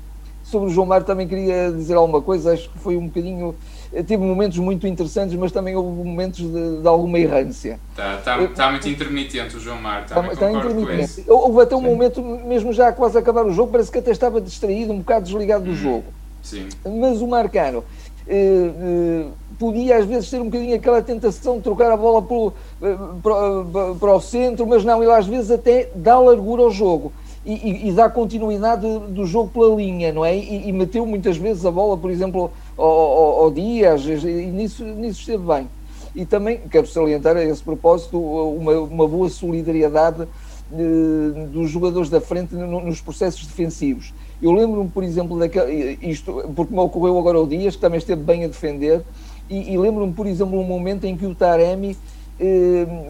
Sobre 0.44 0.70
o 0.70 0.72
João 0.72 0.86
Mário 0.86 1.06
também 1.06 1.27
queria 1.27 1.72
dizer 1.72 1.96
alguma 1.96 2.22
coisa, 2.22 2.53
acho 2.53 2.70
que 2.70 2.77
foi 2.77 2.96
um 2.96 3.08
bocadinho 3.08 3.56
teve 3.91 4.17
momentos 4.17 4.57
muito 4.57 4.88
interessantes, 4.88 5.36
mas 5.36 5.51
também 5.51 5.75
houve 5.75 6.03
momentos 6.03 6.39
de, 6.39 6.81
de 6.81 6.88
alguma 6.88 7.19
errância. 7.19 7.79
Está 7.89 8.17
tá, 8.17 8.48
tá 8.48 8.71
muito 8.71 8.88
intermitente 8.88 9.57
o 9.57 9.60
João 9.60 9.81
Mar, 9.81 10.03
está, 10.03 10.25
está 10.31 10.51
intermitente. 10.51 11.25
Houve 11.27 11.62
até 11.62 11.75
um 11.75 11.81
Sim. 11.81 11.88
momento, 11.88 12.21
mesmo 12.21 12.71
já 12.71 12.91
quase 12.93 13.17
a 13.17 13.19
acabar 13.19 13.45
o 13.45 13.53
jogo, 13.53 13.71
parece 13.71 13.91
que 13.91 13.98
até 13.98 14.12
estava 14.12 14.39
distraído, 14.39 14.93
um 14.93 15.00
bocado 15.00 15.25
desligado 15.25 15.65
do 15.65 15.71
hum. 15.71 15.75
jogo. 15.75 16.05
Sim. 16.41 16.69
Mas 16.86 17.21
o 17.21 17.27
Marcano 17.27 17.83
eh, 18.27 18.71
eh, 18.79 19.25
podia 19.60 19.98
às 19.98 20.05
vezes 20.05 20.29
ter 20.29 20.39
um 20.39 20.45
bocadinho 20.45 20.75
aquela 20.75 21.01
tentação 21.01 21.57
de 21.57 21.63
trocar 21.63 21.91
a 21.91 21.98
bola 21.98 22.21
para, 22.21 22.89
eh, 22.89 22.98
para, 23.21 23.95
para 23.95 24.15
o 24.15 24.21
centro, 24.21 24.65
mas 24.65 24.83
não, 24.83 25.03
ele 25.03 25.12
às 25.12 25.27
vezes 25.27 25.51
até 25.51 25.89
dá 25.93 26.17
largura 26.17 26.63
ao 26.63 26.71
jogo 26.71 27.12
e, 27.45 27.89
e, 27.89 27.91
dá 27.91 28.10
continuidade 28.10 28.86
do 29.10 29.25
jogo 29.25 29.50
pela 29.50 29.75
linha, 29.75 30.13
não 30.13 30.24
é? 30.24 30.38
E, 30.38 30.69
e 30.69 30.71
meteu 30.71 31.05
muitas 31.05 31.38
vezes 31.38 31.65
a 31.65 31.71
bola, 31.71 31.98
por 31.98 32.12
exemplo, 32.12 32.51
ao, 32.77 32.88
ao, 32.88 33.43
ao 33.43 33.51
Dias, 33.51 34.05
e 34.05 34.45
nisso, 34.45 34.83
nisso 34.83 35.21
esteve 35.21 35.43
bem. 35.43 35.67
E 36.15 36.25
também 36.25 36.60
quero 36.69 36.86
salientar 36.86 37.36
a 37.38 37.43
esse 37.43 37.63
propósito 37.63 38.19
uma, 38.19 38.74
uma 38.81 39.07
boa 39.07 39.29
solidariedade 39.29 40.27
eh, 40.74 41.48
dos 41.48 41.69
jogadores 41.69 42.10
da 42.10 42.21
frente 42.21 42.53
no, 42.53 42.79
nos 42.79 43.01
processos 43.01 43.45
defensivos. 43.45 44.13
Eu 44.41 44.51
lembro-me, 44.51 44.89
por 44.89 45.03
exemplo, 45.03 45.38
daquele, 45.39 45.98
isto, 46.01 46.43
porque 46.55 46.74
me 46.74 46.79
ocorreu 46.79 47.17
agora 47.17 47.39
o 47.39 47.48
Dias, 47.48 47.75
que 47.75 47.81
também 47.81 47.98
esteve 47.98 48.21
bem 48.21 48.43
a 48.43 48.48
defender, 48.48 49.03
e, 49.50 49.74
e 49.74 49.77
lembro-me, 49.77 50.13
por 50.13 50.25
exemplo, 50.25 50.60
um 50.60 50.63
momento 50.63 51.05
em 51.05 51.17
que 51.17 51.25
o 51.25 51.36
Taremi 51.36 51.98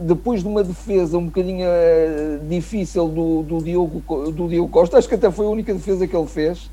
depois 0.02 0.42
de 0.42 0.48
uma 0.48 0.64
defesa 0.64 1.18
um 1.18 1.26
bocadinho 1.26 1.66
eh, 1.66 2.40
difícil 2.50 3.08
do, 3.08 3.44
do, 3.44 3.64
Diogo, 3.64 4.02
do 4.32 4.48
Diogo 4.50 4.70
Costa, 4.70 4.98
acho 4.98 5.08
que 5.08 5.16
até 5.16 5.32
foi 5.32 5.46
a 5.46 5.50
única 5.50 5.74
defesa 5.74 6.06
que 6.06 6.16
ele 6.16 6.28
fez, 6.28 6.70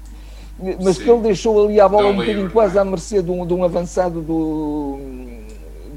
mas 0.82 0.96
Sim. 0.96 1.04
que 1.04 1.10
ele 1.10 1.22
deixou 1.22 1.64
ali 1.64 1.80
a 1.80 1.88
bola 1.88 2.08
um 2.08 2.16
bocadinho 2.16 2.50
quase 2.50 2.76
à 2.76 2.84
mercê 2.84 3.22
de 3.22 3.30
um, 3.30 3.46
de 3.46 3.54
um 3.54 3.62
avançado 3.62 4.20
do, 4.20 4.98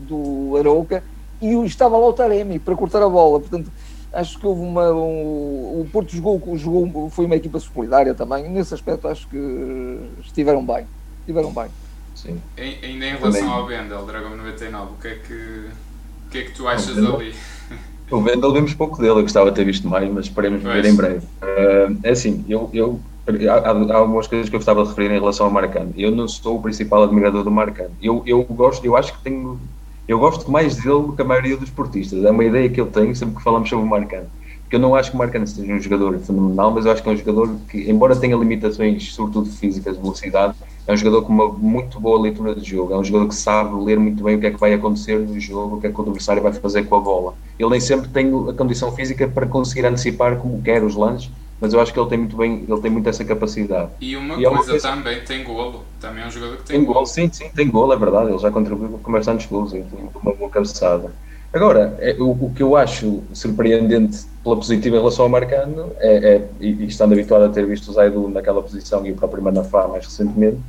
do 0.08 0.56
Arauca 0.58 1.04
e 1.42 1.52
estava 1.66 1.98
lá 1.98 2.08
o 2.08 2.14
Taremi 2.14 2.60
para 2.60 2.76
cortar 2.76 3.02
a 3.02 3.10
bola. 3.10 3.40
Portanto, 3.40 3.72
acho 4.14 4.38
que 4.38 4.46
houve 4.46 4.62
uma. 4.62 4.92
Um, 4.92 5.82
o 5.82 5.88
Porto 5.92 6.16
jogou, 6.16 6.40
jogou, 6.56 7.10
foi 7.10 7.26
uma 7.26 7.36
equipa 7.36 7.60
solidária 7.60 8.14
também. 8.14 8.48
Nesse 8.48 8.76
aspecto, 8.76 9.08
acho 9.08 9.28
que 9.28 10.00
estiveram 10.24 10.64
bem. 10.64 10.86
Estiveram 11.22 11.52
bem. 11.52 11.68
Sim. 12.14 12.40
Ainda 12.56 13.06
em 13.06 13.16
relação 13.16 13.32
também. 13.32 13.50
ao 13.50 13.66
Bendel, 13.66 14.06
Dragão 14.06 14.38
99, 14.38 14.92
o 14.92 15.02
que 15.02 15.08
é 15.08 15.16
que 15.16 15.70
que 16.32 16.38
é 16.40 16.42
que 16.44 16.52
tu 16.52 16.68
achas 16.68 16.98
ali? 16.98 17.36
O 18.10 18.22
Vendel 18.22 18.52
vimos 18.52 18.74
pouco 18.74 18.98
dele, 18.98 19.20
eu 19.20 19.22
gostava 19.22 19.50
de 19.52 19.56
ter 19.56 19.66
visto 19.66 19.88
mais, 19.88 20.12
mas 20.12 20.26
esperemos 20.26 20.64
ver 20.64 20.86
em 20.86 20.96
breve. 20.96 21.26
Uh, 21.42 21.98
é 22.04 22.10
assim, 22.10 22.44
eu, 22.48 22.70
eu, 22.74 23.00
há, 23.50 23.70
há, 23.70 23.98
algumas 23.98 24.28
coisas 24.28 24.50
que 24.50 24.56
eu 24.56 24.60
gostava 24.60 24.84
de 24.84 24.90
referir 24.90 25.12
em 25.12 25.20
relação 25.20 25.46
ao 25.46 25.52
Marcano. 25.52 25.94
Eu 25.96 26.12
não 26.12 26.28
sou 26.28 26.58
o 26.58 26.62
principal 26.62 27.04
admirador 27.04 27.44
do 27.44 27.52
Marcano. 27.52 27.92
Eu, 28.02 28.22
eu 28.26 28.44
gosto, 28.44 28.86
eu 28.86 28.98
acho 28.98 29.14
que 29.14 29.24
tenho, 29.24 29.60
eu 30.08 30.20
gosto 30.20 30.52
mais 30.52 30.76
dele 30.76 31.04
do 31.04 31.14
que 31.14 31.22
a 31.22 31.26
maioria 31.26 31.56
dos 31.56 31.70
portistas. 31.70 32.24
É 32.26 32.32
uma 32.32 32.44
ideia 32.44 32.70
que 32.70 32.82
eu 32.82 32.88
tenho 32.88 33.16
sempre 33.16 33.36
que 33.36 33.44
falamos 33.44 33.70
sobre 33.70 33.86
o 33.86 33.88
Marcano. 33.88 34.28
Porque 34.72 34.78
eu 34.78 34.88
não 34.88 34.96
acho 34.96 35.10
que 35.12 35.18
o 35.18 35.20
Marcano 35.20 35.46
seja 35.46 35.74
um 35.74 35.82
jogador 35.82 36.18
fenomenal, 36.20 36.72
mas 36.72 36.86
eu 36.86 36.94
acho 36.94 37.04
que 37.04 37.10
é 37.10 37.12
um 37.12 37.18
jogador 37.18 37.58
que, 37.68 37.92
embora 37.92 38.16
tenha 38.16 38.38
limitações, 38.38 39.14
sobretudo 39.14 39.50
físicas, 39.50 39.98
de 39.98 40.02
velocidade, 40.02 40.56
é 40.88 40.94
um 40.94 40.96
jogador 40.96 41.24
com 41.24 41.34
uma 41.34 41.50
muito 41.50 42.00
boa 42.00 42.18
leitura 42.18 42.56
de 42.56 42.64
jogo, 42.64 42.94
é 42.94 42.98
um 42.98 43.04
jogador 43.04 43.28
que 43.28 43.36
sabe 43.36 43.76
ler 43.84 44.00
muito 44.00 44.24
bem 44.24 44.38
o 44.38 44.40
que 44.40 44.48
é 44.48 44.52
que 44.52 44.58
vai 44.58 44.74
acontecer 44.74 45.20
no 45.20 45.38
jogo, 45.42 45.76
o 45.76 45.82
que 45.82 45.88
é 45.88 45.92
que 45.92 46.00
o 46.00 46.04
adversário 46.04 46.42
vai 46.42 46.54
fazer 46.54 46.84
com 46.84 46.96
a 46.96 47.02
bola. 47.02 47.34
Ele 47.60 47.70
nem 47.70 47.82
sempre 47.82 48.08
tem 48.08 48.32
a 48.50 48.54
condição 48.54 48.94
física 48.94 49.28
para 49.28 49.46
conseguir 49.46 49.86
antecipar 49.86 50.38
como 50.38 50.62
quer 50.62 50.82
os 50.82 50.96
lances, 50.96 51.30
mas 51.60 51.74
eu 51.74 51.82
acho 51.82 51.92
que 51.92 52.00
ele 52.00 52.10
tem 52.10 52.20
muito 52.20 52.38
bem, 52.38 52.66
ele 52.66 52.82
tem 52.82 52.92
muito 52.92 53.10
essa 53.10 53.26
capacidade. 53.26 53.92
E 54.00 54.16
uma 54.16 54.36
e 54.36 54.46
coisa 54.46 54.72
é 54.72 54.74
uma 54.76 54.80
também, 54.80 55.20
tem 55.26 55.44
golo, 55.44 55.84
também 56.00 56.24
é 56.24 56.28
um 56.28 56.32
jogador 56.32 56.56
que 56.56 56.64
tem, 56.64 56.78
tem 56.78 56.86
golo. 56.86 57.06
Sim, 57.06 57.30
sim, 57.30 57.50
tem 57.54 57.70
golo, 57.70 57.92
é 57.92 57.98
verdade, 57.98 58.30
ele 58.30 58.40
já 58.40 58.50
contribuiu 58.50 58.98
com 59.04 59.12
bastantes 59.12 59.48
golos, 59.48 59.74
tem 59.74 59.84
uma 60.24 60.34
boa 60.34 60.50
cabeçada. 60.50 61.12
Agora, 61.54 61.98
é, 62.00 62.16
o, 62.18 62.32
o, 62.32 62.52
que 62.56 62.64
eu 62.64 62.78
acho 62.78 63.22
surpreendente 63.34 64.26
pela 64.42 64.56
positiva 64.56 64.96
em 64.96 65.00
relação 65.00 65.26
ao 65.26 65.30
Marcano, 65.30 65.92
é, 66.00 66.36
é, 66.36 66.48
e, 66.62 66.86
estando 66.86 67.12
habituado 67.12 67.44
a 67.44 67.50
ter 67.50 67.66
visto 67.66 67.90
o 67.90 67.94
Zaidu 67.94 68.30
naquela 68.30 68.62
posição 68.62 69.06
e 69.06 69.12
o 69.12 69.16
próprio 69.16 69.44
Manafá 69.44 69.88
mais 69.88 70.06
recentemente, 70.06 70.60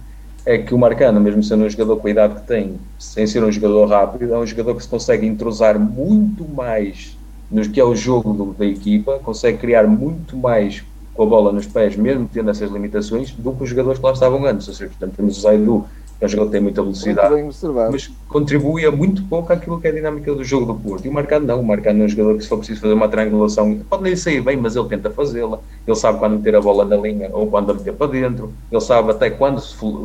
é 0.44 0.58
que 0.58 0.74
o 0.74 0.78
Marcano, 0.78 1.20
mesmo 1.20 1.42
sendo 1.42 1.64
um 1.64 1.70
jogador 1.70 1.98
com 1.98 2.08
a 2.08 2.10
idade 2.10 2.34
que 2.34 2.46
tem, 2.48 2.80
sem 2.98 3.26
ser 3.28 3.44
um 3.44 3.52
jogador 3.52 3.86
rápido, 3.86 4.34
é 4.34 4.38
um 4.38 4.46
jogador 4.46 4.74
que 4.74 4.82
se 4.82 4.88
consegue 4.88 5.24
entrosar 5.24 5.78
muito 5.78 6.44
mais 6.44 7.16
no 7.48 7.68
que 7.68 7.78
é 7.78 7.84
o 7.84 7.94
jogo 7.94 8.54
da 8.58 8.64
equipa, 8.64 9.20
consegue 9.20 9.58
criar 9.58 9.86
muito 9.86 10.36
mais 10.36 10.82
com 11.14 11.22
a 11.22 11.26
bola 11.26 11.52
nos 11.52 11.66
pés, 11.66 11.94
mesmo 11.94 12.28
tendo 12.32 12.50
essas 12.50 12.70
limitações, 12.70 13.30
do 13.30 13.52
que 13.52 13.62
os 13.62 13.68
jogadores 13.68 13.98
que 13.98 14.06
lá 14.06 14.12
estavam 14.12 14.44
antes. 14.46 14.66
Ou 14.66 14.74
seja, 14.74 14.90
portanto, 14.90 15.14
temos 15.14 15.36
o 15.36 15.40
Zaidu, 15.42 15.84
é 16.22 16.26
um 16.26 16.28
jogador 16.28 16.46
que 16.46 16.52
tem 16.52 16.60
muita 16.60 16.82
velocidade, 16.82 17.42
mas 17.90 18.10
contribui 18.28 18.86
a 18.86 18.92
muito 18.92 19.24
pouco 19.24 19.52
àquilo 19.52 19.80
que 19.80 19.88
é 19.88 19.90
a 19.90 19.94
dinâmica 19.94 20.32
do 20.32 20.44
jogo 20.44 20.66
do 20.66 20.74
Porto. 20.78 21.04
E 21.04 21.08
o 21.08 21.12
Marcano 21.12 21.46
não, 21.46 21.60
o 21.60 21.64
Marcano 21.64 22.02
é 22.02 22.06
um 22.06 22.08
jogador 22.08 22.36
que 22.36 22.44
se 22.44 22.48
for 22.48 22.58
preciso 22.58 22.80
fazer 22.80 22.94
uma 22.94 23.08
triangulação, 23.08 23.80
pode 23.90 24.04
nem 24.04 24.14
sair 24.14 24.40
bem, 24.40 24.56
mas 24.56 24.76
ele 24.76 24.88
tenta 24.88 25.10
fazê-la. 25.10 25.58
Ele 25.84 25.96
sabe 25.96 26.20
quando 26.20 26.36
meter 26.36 26.54
a 26.54 26.60
bola 26.60 26.84
na 26.84 26.96
linha 26.96 27.28
ou 27.32 27.48
quando 27.48 27.72
a 27.72 27.74
meter 27.74 27.92
para 27.94 28.06
dentro, 28.06 28.52
ele 28.70 28.80
sabe 28.80 29.10
até 29.10 29.30
quando, 29.30 29.60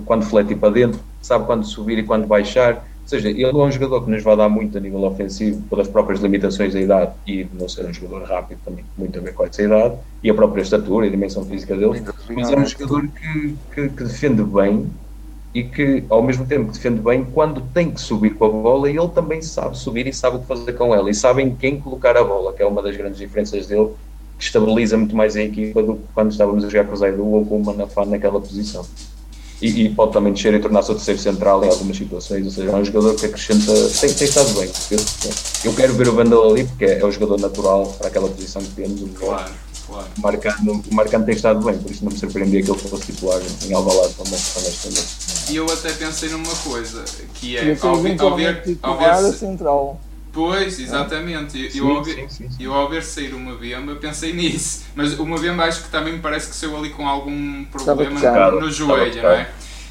quando 0.06 0.26
fletir 0.26 0.58
para 0.58 0.74
dentro, 0.74 1.00
sabe 1.22 1.46
quando 1.46 1.66
subir 1.66 2.00
e 2.00 2.04
quando 2.04 2.26
baixar. 2.26 2.84
Ou 3.04 3.10
seja, 3.10 3.30
ele 3.30 3.44
é 3.44 3.54
um 3.54 3.72
jogador 3.72 4.04
que 4.04 4.10
nos 4.10 4.24
vai 4.24 4.36
dar 4.36 4.50
muito 4.50 4.76
a 4.76 4.82
nível 4.82 5.04
ofensivo 5.04 5.62
pelas 5.70 5.88
próprias 5.88 6.20
limitações 6.20 6.74
da 6.74 6.82
idade 6.82 7.12
e 7.26 7.44
de 7.44 7.58
não 7.58 7.70
ser 7.70 7.86
um 7.86 7.94
jogador 7.94 8.28
rápido 8.28 8.60
também, 8.66 8.84
muito 8.98 9.18
a 9.18 9.22
ver 9.22 9.34
com 9.34 9.46
essa 9.46 9.62
idade 9.62 9.96
e 10.24 10.30
a 10.30 10.34
própria 10.34 10.64
estatura 10.64 11.06
e 11.06 11.10
a 11.10 11.12
dimensão 11.12 11.46
física 11.46 11.76
dele. 11.78 12.04
Mas 12.32 12.52
é 12.52 12.58
um 12.58 12.66
jogador 12.66 13.08
que, 13.08 13.56
que, 13.74 13.90
que 13.90 14.04
defende 14.04 14.44
bem 14.44 14.88
e 15.54 15.64
que 15.64 16.04
ao 16.10 16.22
mesmo 16.22 16.46
tempo 16.46 16.72
defende 16.72 17.02
bem 17.02 17.24
quando 17.24 17.62
tem 17.74 17.90
que 17.90 18.00
subir 18.00 18.36
com 18.36 18.46
a 18.46 18.50
bola 18.50 18.90
ele 18.90 19.08
também 19.10 19.42
sabe 19.42 19.78
subir 19.78 20.06
e 20.08 20.14
sabe 20.14 20.38
o 20.38 20.40
que 20.40 20.46
fazer 20.46 20.74
com 20.74 20.94
ela 20.94 21.10
e 21.10 21.14
sabe 21.14 21.42
em 21.42 21.56
quem 21.56 21.80
colocar 21.80 22.18
a 22.18 22.24
bola, 22.24 22.54
que 22.54 22.62
é 22.62 22.66
uma 22.66 22.82
das 22.82 22.96
grandes 22.96 23.18
diferenças 23.18 23.66
dele, 23.68 23.90
que 24.38 24.44
estabiliza 24.44 24.98
muito 24.98 25.16
mais 25.16 25.36
a 25.36 25.42
equipa 25.42 25.82
do 25.82 25.96
que 25.96 26.04
quando 26.14 26.32
estávamos 26.32 26.64
a 26.64 26.70
jogar 26.70 26.86
com 26.86 26.94
o 26.94 26.98
Zaidu 26.98 27.26
ou 27.26 27.46
com 27.46 27.58
o 27.58 27.66
Manafá 27.66 28.06
naquela 28.06 28.40
posição. 28.40 28.86
E, 29.60 29.86
e, 29.86 29.90
pode 29.90 30.14
também 30.14 30.32
descer 30.34 30.54
e 30.54 30.60
tornar-se 30.60 30.92
o 30.92 30.94
terceiro 30.94 31.20
central 31.20 31.66
em 31.66 31.70
algumas 31.70 31.98
situações, 31.98 32.46
ou 32.46 32.52
seja, 32.52 32.70
é 32.70 32.76
um 32.76 32.86
jogador 32.86 33.16
que 33.16 33.26
acrescenta, 33.26 33.74
tem, 34.00 34.14
tem 34.14 34.28
estado 34.28 34.54
bem. 34.60 34.70
Eu, 34.92 35.00
eu 35.66 35.76
quero 35.76 35.94
ver 35.96 36.08
o 36.10 36.14
Vandal 36.14 36.52
ali 36.52 36.64
porque 36.66 36.86
é, 36.86 37.00
é 37.00 37.04
o 37.06 37.12
jogador 37.12 37.40
natural 37.40 37.88
para 37.98 38.08
aquela 38.08 38.30
posição 38.30 38.62
que 38.62 38.70
temos. 38.76 39.04
Claro 39.18 39.67
Claro. 39.88 40.08
O 40.18 40.22
Marcano, 40.22 40.84
o 40.92 40.94
Marcano 40.94 41.26
tem 41.26 41.36
estado 41.36 41.64
bem, 41.64 41.78
por 41.78 41.90
isso 41.90 42.04
não 42.04 42.12
me 42.12 42.18
surpreendia 42.20 42.62
que 42.62 42.70
ele 42.70 42.80
fosse 42.80 43.06
titular 43.06 43.42
em 43.66 43.74
Alvalade 43.74 44.14
também, 44.16 44.34
honestamente. 44.34 45.08
E 45.50 45.56
eu 45.56 45.66
até 45.66 45.94
pensei 45.94 46.30
numa 46.30 46.56
coisa, 46.56 47.06
que 47.36 47.58
é, 47.58 47.78
ao, 47.82 47.90
ao 47.90 48.04
ver, 48.36 48.78
ao 48.82 48.98
ver 48.98 49.32
se... 49.32 49.40
central. 49.40 50.02
Pois, 50.34 50.80
exatamente. 50.80 51.58
Eu, 51.58 51.72
sim, 51.72 51.80
eu, 51.80 51.90
ao 51.90 52.04
ver, 52.04 52.30
sim, 52.30 52.50
sim, 52.50 52.64
eu 52.64 52.74
ao 52.74 52.90
ver 52.90 53.04
sair 53.04 53.34
uma 53.34 53.54
Mbemba 53.54 53.96
pensei 53.96 54.34
nisso. 54.34 54.84
Mas 54.94 55.18
uma 55.18 55.38
Mbemba 55.38 55.64
acho 55.64 55.84
que 55.84 55.90
também 55.90 56.14
me 56.14 56.20
parece 56.20 56.50
que 56.50 56.56
saiu 56.56 56.78
ali 56.78 56.90
com 56.90 57.08
algum 57.08 57.64
problema 57.66 58.20
no, 58.52 58.62
no 58.62 58.72
joelho, 58.72 59.24
não 59.24 59.32
é? 59.32 59.50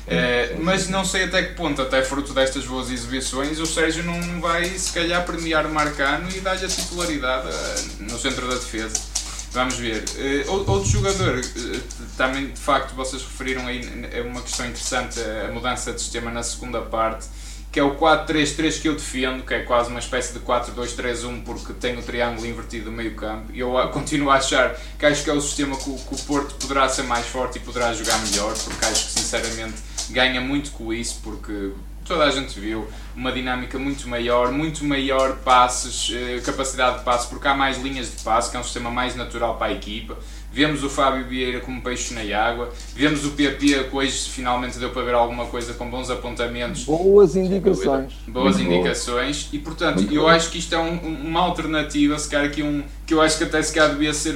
É, 0.08 0.54
mas 0.60 0.88
não 0.88 1.04
sei 1.04 1.24
até 1.24 1.42
que 1.42 1.54
ponto, 1.54 1.82
até 1.82 2.00
fruto 2.00 2.32
destas 2.32 2.64
boas 2.64 2.90
exibições, 2.90 3.58
o 3.58 3.66
Sérgio 3.66 4.04
não 4.04 4.40
vai 4.40 4.66
se 4.66 4.92
calhar 4.92 5.24
premiar 5.24 5.66
o 5.66 5.74
Marcano 5.74 6.28
e 6.30 6.38
dar-lhe 6.38 6.64
a 6.64 6.68
titularidade 6.68 7.48
uh, 7.48 8.02
no 8.04 8.16
centro 8.16 8.46
da 8.46 8.54
defesa. 8.54 9.15
Vamos 9.56 9.76
ver. 9.76 10.04
Uh, 10.46 10.70
outro 10.70 10.84
jogador, 10.84 11.38
uh, 11.38 11.82
também 12.14 12.48
de 12.48 12.60
facto 12.60 12.94
vocês 12.94 13.22
referiram 13.22 13.66
aí, 13.66 13.80
é 14.12 14.20
uma 14.20 14.42
questão 14.42 14.66
interessante 14.66 15.18
a 15.18 15.50
mudança 15.50 15.94
de 15.94 16.00
sistema 16.02 16.30
na 16.30 16.42
segunda 16.42 16.82
parte, 16.82 17.26
que 17.72 17.80
é 17.80 17.82
o 17.82 17.96
4-3-3 17.96 18.82
que 18.82 18.88
eu 18.90 18.92
defendo, 18.92 19.46
que 19.46 19.54
é 19.54 19.60
quase 19.60 19.88
uma 19.88 19.98
espécie 19.98 20.34
de 20.34 20.40
4-2-3-1 20.40 21.42
porque 21.42 21.72
tem 21.72 21.98
o 21.98 22.02
triângulo 22.02 22.46
invertido 22.46 22.90
no 22.90 22.98
meio 22.98 23.14
campo. 23.14 23.50
Eu 23.54 23.72
continuo 23.94 24.28
a 24.28 24.34
achar 24.34 24.78
que 24.98 25.06
acho 25.06 25.24
que 25.24 25.30
é 25.30 25.32
o 25.32 25.40
sistema 25.40 25.74
que 25.74 25.88
o, 25.88 25.94
que 25.96 26.14
o 26.14 26.18
Porto 26.24 26.54
poderá 26.56 26.86
ser 26.90 27.04
mais 27.04 27.26
forte 27.26 27.56
e 27.56 27.60
poderá 27.62 27.94
jogar 27.94 28.18
melhor, 28.26 28.54
porque 28.62 28.84
acho 28.84 29.06
que 29.06 29.12
sinceramente 29.12 29.76
ganha 30.10 30.38
muito 30.38 30.70
com 30.72 30.92
isso, 30.92 31.18
porque 31.24 31.72
toda 32.06 32.24
a 32.24 32.30
gente 32.30 32.58
viu 32.58 32.86
uma 33.14 33.32
dinâmica 33.32 33.78
muito 33.78 34.08
maior, 34.08 34.52
muito 34.52 34.84
maior 34.84 35.36
passes, 35.38 36.12
eh, 36.14 36.40
capacidade 36.44 36.98
de 36.98 37.04
passe, 37.04 37.28
porque 37.28 37.48
há 37.48 37.54
mais 37.54 37.78
linhas 37.78 38.10
de 38.14 38.22
passe, 38.22 38.50
que 38.50 38.56
é 38.56 38.60
um 38.60 38.64
sistema 38.64 38.90
mais 38.90 39.16
natural 39.16 39.56
para 39.56 39.68
a 39.68 39.72
equipa. 39.72 40.16
vemos 40.52 40.82
o 40.82 40.88
Fábio 40.88 41.26
Vieira 41.28 41.60
como 41.60 41.82
peixe 41.82 42.14
na 42.14 42.22
água, 42.38 42.72
vemos 42.94 43.26
o 43.26 43.32
PP 43.32 43.84
que 43.90 43.94
hoje 43.94 44.30
finalmente 44.30 44.78
deu 44.78 44.88
para 44.88 45.02
ver 45.02 45.14
alguma 45.14 45.44
coisa 45.46 45.74
com 45.74 45.90
bons 45.90 46.08
apontamentos. 46.08 46.84
Boas 46.84 47.36
indicações. 47.36 48.14
Boas 48.26 48.56
Muito 48.56 48.72
indicações 48.72 49.42
boa. 49.42 49.54
e 49.54 49.58
portanto 49.58 49.96
Muito 49.96 50.14
eu 50.14 50.26
acho 50.26 50.50
que 50.50 50.56
isto 50.56 50.74
é 50.74 50.78
um, 50.78 50.96
uma 50.96 51.40
alternativa, 51.40 52.18
se 52.18 52.30
calhar 52.30 52.46
aqui 52.46 52.62
um, 52.62 52.82
que 53.06 53.12
eu 53.12 53.20
acho 53.20 53.36
que 53.36 53.44
até 53.44 53.60
se 53.60 53.74
calhar 53.74 53.90
devia 53.90 54.14
ser 54.14 54.34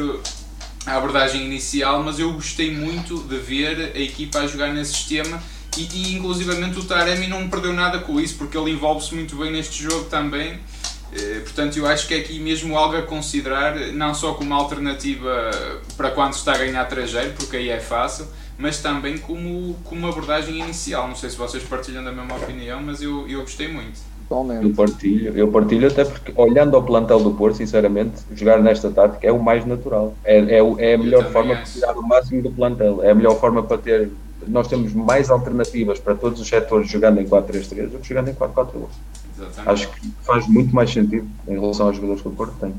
a 0.84 0.96
abordagem 0.96 1.44
inicial, 1.44 2.02
mas 2.02 2.18
eu 2.18 2.32
gostei 2.32 2.70
muito 2.74 3.18
de 3.22 3.38
ver 3.38 3.92
a 3.94 3.98
equipa 3.98 4.40
a 4.40 4.46
jogar 4.46 4.74
nesse 4.74 4.92
sistema 4.92 5.40
e, 5.76 5.88
e 5.92 6.14
inclusivamente 6.16 6.78
o 6.78 6.84
Taremi 6.84 7.26
não 7.26 7.48
perdeu 7.48 7.72
nada 7.72 7.98
com 7.98 8.20
isso 8.20 8.36
porque 8.36 8.56
ele 8.56 8.70
envolve-se 8.70 9.14
muito 9.14 9.36
bem 9.36 9.52
neste 9.52 9.82
jogo 9.82 10.04
também 10.04 10.58
eh, 11.12 11.40
portanto, 11.40 11.76
eu 11.76 11.86
acho 11.86 12.06
que 12.06 12.14
é 12.14 12.18
aqui 12.18 12.38
mesmo 12.38 12.76
algo 12.76 12.96
a 12.96 13.02
considerar, 13.02 13.76
não 13.92 14.14
só 14.14 14.34
como 14.34 14.54
alternativa 14.54 15.50
para 15.96 16.10
quando 16.10 16.34
se 16.34 16.40
está 16.40 16.52
a 16.52 16.58
ganhar 16.58 16.84
trajeiro, 16.84 17.32
porque 17.36 17.56
aí 17.56 17.68
é 17.68 17.80
fácil, 17.80 18.26
mas 18.56 18.80
também 18.80 19.18
como, 19.18 19.74
como 19.84 20.06
abordagem 20.06 20.58
inicial. 20.58 21.08
Não 21.08 21.16
sei 21.16 21.30
se 21.30 21.36
vocês 21.36 21.62
partilham 21.64 22.04
da 22.04 22.12
mesma 22.12 22.36
opinião, 22.36 22.80
mas 22.82 23.02
eu, 23.02 23.26
eu 23.28 23.40
gostei 23.40 23.66
muito. 23.66 23.98
Eu 24.62 24.72
partilho, 24.72 25.36
eu 25.36 25.48
partilho 25.48 25.88
até 25.88 26.04
porque, 26.04 26.32
olhando 26.36 26.76
ao 26.76 26.84
plantel 26.84 27.18
do 27.18 27.32
Porto, 27.32 27.56
sinceramente, 27.56 28.22
jogar 28.32 28.62
nesta 28.62 28.88
tática 28.88 29.26
é 29.26 29.32
o 29.32 29.42
mais 29.42 29.66
natural. 29.66 30.14
É, 30.24 30.38
é, 30.38 30.58
é 30.58 30.94
a 30.94 30.98
melhor 30.98 31.32
forma 31.32 31.54
acho. 31.54 31.62
para 31.62 31.72
tirar 31.72 31.98
o 31.98 32.06
máximo 32.06 32.42
do 32.42 32.50
plantel. 32.52 33.02
É 33.02 33.10
a 33.10 33.14
melhor 33.14 33.40
forma 33.40 33.60
para 33.64 33.78
ter. 33.78 34.08
Nós 34.46 34.68
temos 34.68 34.92
mais 34.92 35.30
alternativas 35.30 35.98
para 35.98 36.14
todos 36.14 36.40
os 36.40 36.48
setores 36.48 36.90
jogando 36.90 37.20
em 37.20 37.26
4-3-3 37.26 37.90
do 37.90 37.98
que 37.98 38.08
jogando 38.08 38.28
em 38.28 38.34
4-4-2. 38.34 38.88
Exatamente. 39.36 39.68
Acho 39.68 39.88
que 39.88 40.12
faz 40.22 40.46
muito 40.46 40.74
mais 40.74 40.90
sentido 40.90 41.28
em 41.48 41.58
relação 41.58 41.86
aos 41.86 41.96
jogadores 41.96 42.22
que 42.22 42.28
o 42.28 42.32
Porto 42.32 42.54
tem. 42.60 42.74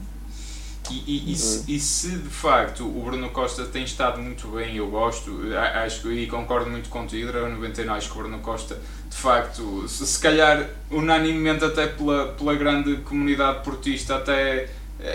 E, 0.90 1.04
e, 1.08 1.32
e, 1.32 1.36
se, 1.38 1.72
e, 1.72 1.80
se, 1.80 2.10
de 2.10 2.30
facto 2.30 2.86
o 2.86 3.04
Bruno 3.04 3.30
Costa 3.30 3.64
tem 3.64 3.84
estado 3.84 4.22
muito 4.22 4.48
bem, 4.50 4.76
eu 4.76 4.90
gosto, 4.90 5.40
acho 5.86 6.12
e 6.12 6.28
concordo 6.28 6.70
muito 6.70 6.90
contigo, 6.90 7.30
era 7.30 7.48
99, 7.48 7.98
acho 7.98 8.12
que 8.12 8.18
o 8.18 8.22
Bruno 8.22 8.40
Costa, 8.40 8.78
de 9.10 9.16
facto, 9.16 9.88
se, 9.88 10.06
se 10.06 10.20
calhar 10.20 10.70
unanimemente 10.90 11.64
até 11.64 11.88
pela, 11.88 12.34
pela 12.34 12.56
grande 12.56 12.98
comunidade 12.98 13.64
portista, 13.64 14.18
até 14.18 14.70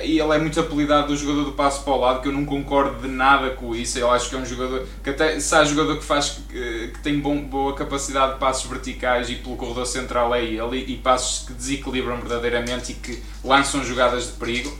e 0.04 0.18
ele 0.18 0.34
é 0.34 0.38
muito 0.38 0.58
apelidado 0.58 1.08
do 1.08 1.16
jogador 1.16 1.44
do 1.44 1.52
passo 1.52 1.84
para 1.84 1.92
o 1.92 2.00
lado, 2.00 2.20
que 2.20 2.26
eu 2.26 2.32
não 2.32 2.44
concordo 2.44 3.06
de 3.06 3.08
nada 3.08 3.50
com 3.50 3.74
isso. 3.74 3.96
Eu 3.96 4.10
acho 4.10 4.28
que 4.28 4.34
é 4.34 4.38
um 4.38 4.44
jogador 4.44 4.84
que 5.02 5.10
até 5.10 5.38
se 5.38 5.54
há 5.54 5.64
jogador 5.64 5.96
que 5.96 6.04
faz 6.04 6.40
que 6.48 6.98
tem 7.04 7.20
bom, 7.20 7.40
boa 7.40 7.72
capacidade 7.72 8.34
de 8.34 8.40
passos 8.40 8.68
verticais 8.68 9.30
e 9.30 9.36
pelo 9.36 9.56
corredor 9.56 9.86
central 9.86 10.34
é 10.34 10.42
ele 10.42 10.84
e 10.88 10.96
passos 10.96 11.46
que 11.46 11.54
desequilibram 11.54 12.16
verdadeiramente 12.16 12.92
e 12.92 12.94
que 12.96 13.22
lançam 13.44 13.84
jogadas 13.84 14.26
de 14.26 14.32
perigo. 14.32 14.76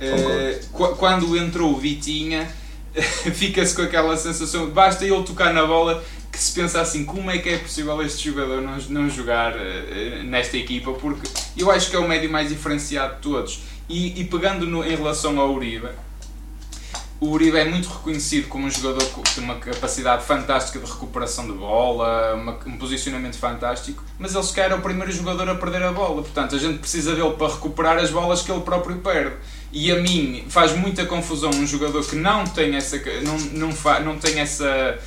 Uh, 0.00 0.96
quando 0.96 1.36
entrou 1.36 1.72
o 1.72 1.76
Vitinha, 1.76 2.50
fica-se 3.32 3.76
com 3.76 3.82
aquela 3.82 4.16
sensação, 4.16 4.68
basta 4.70 5.04
ele 5.04 5.22
tocar 5.22 5.54
na 5.54 5.64
bola 5.64 6.02
que 6.32 6.38
se 6.38 6.52
pensa 6.52 6.80
assim, 6.80 7.04
como 7.04 7.30
é 7.30 7.38
que 7.38 7.50
é 7.50 7.58
possível 7.58 8.00
este 8.02 8.30
jogador 8.30 8.62
não, 8.62 8.76
não 8.88 9.10
jogar 9.10 9.54
nesta 10.24 10.56
equipa, 10.56 10.92
porque 10.92 11.28
eu 11.56 11.70
acho 11.70 11.90
que 11.90 11.96
é 11.96 11.98
o 11.98 12.08
médio 12.08 12.30
mais 12.30 12.48
diferenciado 12.48 13.16
de 13.16 13.20
todos 13.20 13.69
e, 13.90 14.20
e 14.20 14.24
pegando 14.24 14.66
no, 14.66 14.84
em 14.84 14.94
relação 14.94 15.40
ao 15.40 15.52
Uribe, 15.52 15.88
o 17.20 17.26
Uribe 17.26 17.58
é 17.58 17.64
muito 17.64 17.88
reconhecido 17.88 18.48
como 18.48 18.66
um 18.66 18.70
jogador 18.70 19.04
que 19.04 19.34
tem 19.34 19.42
uma 19.42 19.56
capacidade 19.56 20.24
fantástica 20.24 20.78
de 20.78 20.90
recuperação 20.90 21.44
de 21.44 21.52
bola, 21.52 22.34
uma, 22.34 22.58
um 22.66 22.78
posicionamento 22.78 23.36
fantástico, 23.36 24.02
mas 24.16 24.32
ele 24.32 24.44
sequer 24.44 24.70
é 24.70 24.74
o 24.74 24.80
primeiro 24.80 25.10
jogador 25.12 25.46
a 25.50 25.56
perder 25.56 25.82
a 25.82 25.92
bola. 25.92 26.22
Portanto, 26.22 26.54
a 26.54 26.58
gente 26.58 26.78
precisa 26.78 27.14
dele 27.14 27.32
para 27.32 27.48
recuperar 27.48 27.98
as 27.98 28.10
bolas 28.10 28.42
que 28.42 28.50
ele 28.50 28.60
próprio 28.60 28.96
perde. 29.00 29.36
E 29.72 29.90
a 29.90 29.96
mim 29.96 30.46
faz 30.48 30.72
muita 30.72 31.04
confusão 31.04 31.50
um 31.50 31.66
jogador 31.66 32.04
que 32.04 32.16
não 32.16 32.44
tem 32.44 32.76
essa, 32.76 32.96
não, 33.22 33.38
não, 33.38 33.72
fa, 33.72 34.00
não 34.00 34.16
tem 34.16 34.38
essa 34.40 34.98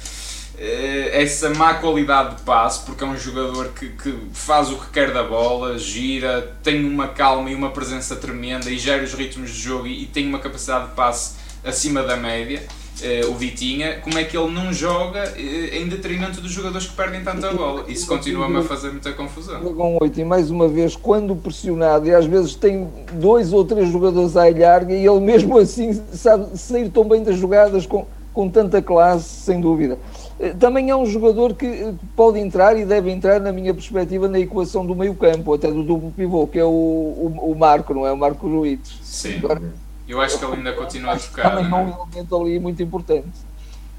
essa 1.11 1.49
má 1.49 1.73
qualidade 1.75 2.35
de 2.35 2.41
passe, 2.43 2.85
porque 2.85 3.03
é 3.03 3.07
um 3.07 3.17
jogador 3.17 3.69
que, 3.69 3.89
que, 3.89 4.17
faz 4.33 4.69
o 4.69 4.75
que 4.75 4.91
quer 4.91 5.11
da 5.11 5.23
bola, 5.23 5.77
gira, 5.77 6.55
tem 6.63 6.85
uma 6.85 7.07
calma 7.07 7.49
e 7.49 7.55
uma 7.55 7.71
presença 7.71 8.15
tremenda 8.15 8.69
e 8.69 8.77
gera 8.77 9.03
os 9.03 9.13
ritmos 9.13 9.51
de 9.51 9.59
jogo 9.59 9.87
e, 9.87 10.03
e 10.03 10.05
tem 10.05 10.27
uma 10.27 10.39
capacidade 10.39 10.89
de 10.89 10.93
passe 10.93 11.35
acima 11.63 12.03
da 12.03 12.15
média. 12.15 12.61
Uh, 13.01 13.31
o 13.31 13.33
Vitinha, 13.33 13.99
como 14.01 14.19
é 14.19 14.23
que 14.23 14.37
ele 14.37 14.51
não 14.51 14.71
joga 14.71 15.23
uh, 15.23 15.75
em 15.75 15.87
detrimento 15.87 16.39
dos 16.39 16.51
jogadores 16.51 16.87
que 16.87 16.93
perdem 16.93 17.23
tanta 17.23 17.51
bola? 17.51 17.85
Isso 17.87 18.05
continua-me 18.05 18.59
a 18.59 18.61
fazer 18.61 18.91
muita 18.91 19.11
confusão. 19.13 19.61
Jogam 19.63 19.97
8 19.99 20.19
e 20.19 20.23
mais 20.23 20.51
uma 20.51 20.67
vez, 20.67 20.95
quando 20.95 21.35
pressionado, 21.35 22.07
e 22.07 22.13
às 22.13 22.25
vezes 22.25 22.53
tem 22.53 22.87
dois 23.13 23.51
ou 23.51 23.65
três 23.65 23.91
jogadores 23.91 24.37
a 24.37 24.47
ilhar, 24.47 24.89
e 24.89 25.05
ele 25.05 25.19
mesmo 25.19 25.57
assim 25.57 25.99
sabe 26.13 26.55
sair 26.57 26.87
tão 26.89 27.03
bem 27.03 27.23
das 27.23 27.37
jogadas 27.37 27.87
com, 27.87 28.05
com 28.31 28.47
tanta 28.47 28.79
classe, 28.79 29.27
sem 29.43 29.59
dúvida. 29.59 29.97
Eh, 30.43 30.53
também 30.59 30.89
é 30.89 30.95
um 30.95 31.05
jogador 31.05 31.53
que 31.53 31.65
eh, 31.65 31.93
pode 32.17 32.37
entrar 32.37 32.77
e 32.77 32.83
deve 32.83 33.09
entrar, 33.09 33.39
na 33.39 33.53
minha 33.53 33.73
perspectiva, 33.73 34.27
na 34.27 34.39
equação 34.39 34.85
do 34.85 34.93
meio 34.93 35.15
campo, 35.15 35.53
até 35.53 35.71
do 35.71 35.83
duplo 35.83 36.11
pivô, 36.11 36.45
que 36.45 36.59
é 36.59 36.65
o, 36.65 36.67
o, 36.67 37.51
o 37.51 37.55
Marco, 37.55 37.93
não 37.93 38.05
é? 38.05 38.11
O 38.11 38.17
Marco 38.17 38.45
Ruiz. 38.45 38.79
Sim, 39.01 39.37
Agora, 39.37 39.61
eu 40.05 40.19
acho 40.19 40.37
que 40.37 40.43
ele 40.43 40.57
ainda 40.57 40.73
continua 40.73 41.13
a 41.13 41.17
tocar. 41.17 41.55
Também 41.55 41.71
é 41.71 41.75
um 41.75 41.89
elemento 41.89 42.35
ali 42.35 42.59
muito 42.59 42.83
importante. 42.83 43.29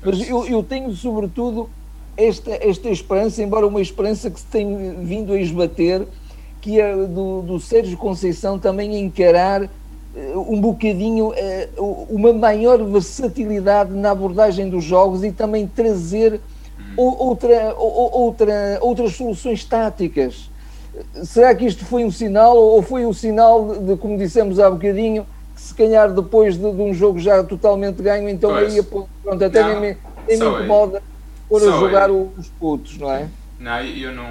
Mas 0.05 0.29
eu, 0.29 0.45
eu 0.45 0.63
tenho, 0.63 0.93
sobretudo, 0.93 1.71
esta, 2.15 2.51
esta 2.63 2.91
esperança, 2.91 3.43
embora 3.43 3.67
uma 3.67 3.81
esperança 3.81 4.31
que 4.31 4.39
se 4.39 4.47
tem 4.47 5.03
vindo 5.03 5.33
a 5.33 5.41
esbater, 5.41 6.07
que 6.61 6.79
é 6.79 6.95
do, 6.95 7.41
do 7.41 7.59
Sérgio 7.59 7.97
Conceição 7.97 8.59
também 8.59 8.99
encarar 9.01 9.63
eh, 9.63 10.33
um 10.37 10.61
bocadinho 10.61 11.33
uma 12.09 12.33
maior 12.33 12.83
versatilidade 12.85 13.93
na 13.93 14.11
abordagem 14.11 14.69
dos 14.69 14.85
jogos 14.85 15.25
e 15.25 15.33
também 15.33 15.67
trazer 15.67 16.41
outra, 16.97 17.75
outra, 17.77 18.79
outras 18.81 19.15
soluções 19.15 19.65
táticas. 19.65 20.51
Será 21.25 21.55
que 21.55 21.67
isto 21.67 21.85
foi 21.85 22.05
um 22.05 22.11
sinal 22.11 22.57
ou 22.57 22.81
foi 22.83 23.05
o 23.05 23.09
um 23.09 23.13
sinal 23.13 23.75
de, 23.77 23.97
como 23.97 24.17
dissemos 24.17 24.61
há 24.61 24.71
bocadinho, 24.71 25.27
que 25.55 25.61
se 25.61 25.75
calhar 25.75 26.13
depois 26.13 26.57
de, 26.57 26.73
de 26.73 26.83
um 26.83 26.95
jogo 26.95 27.19
já 27.19 27.43
totalmente 27.43 28.01
ganho, 28.01 28.29
então 28.29 28.51
pois. 28.51 28.73
aí 28.73 28.83
pronto, 28.83 29.45
até 29.45 29.63
não, 29.63 29.81
nem, 29.81 29.97
nem 30.29 30.39
me 30.39 30.47
incomoda 30.47 31.03
pôr 31.49 31.63
a 31.63 31.73
jogar 31.73 32.11
os 32.11 32.49
putos, 32.61 32.97
não 32.99 33.11
é? 33.13 33.29
Não, 33.59 33.81
eu 33.83 34.13
não 34.13 34.25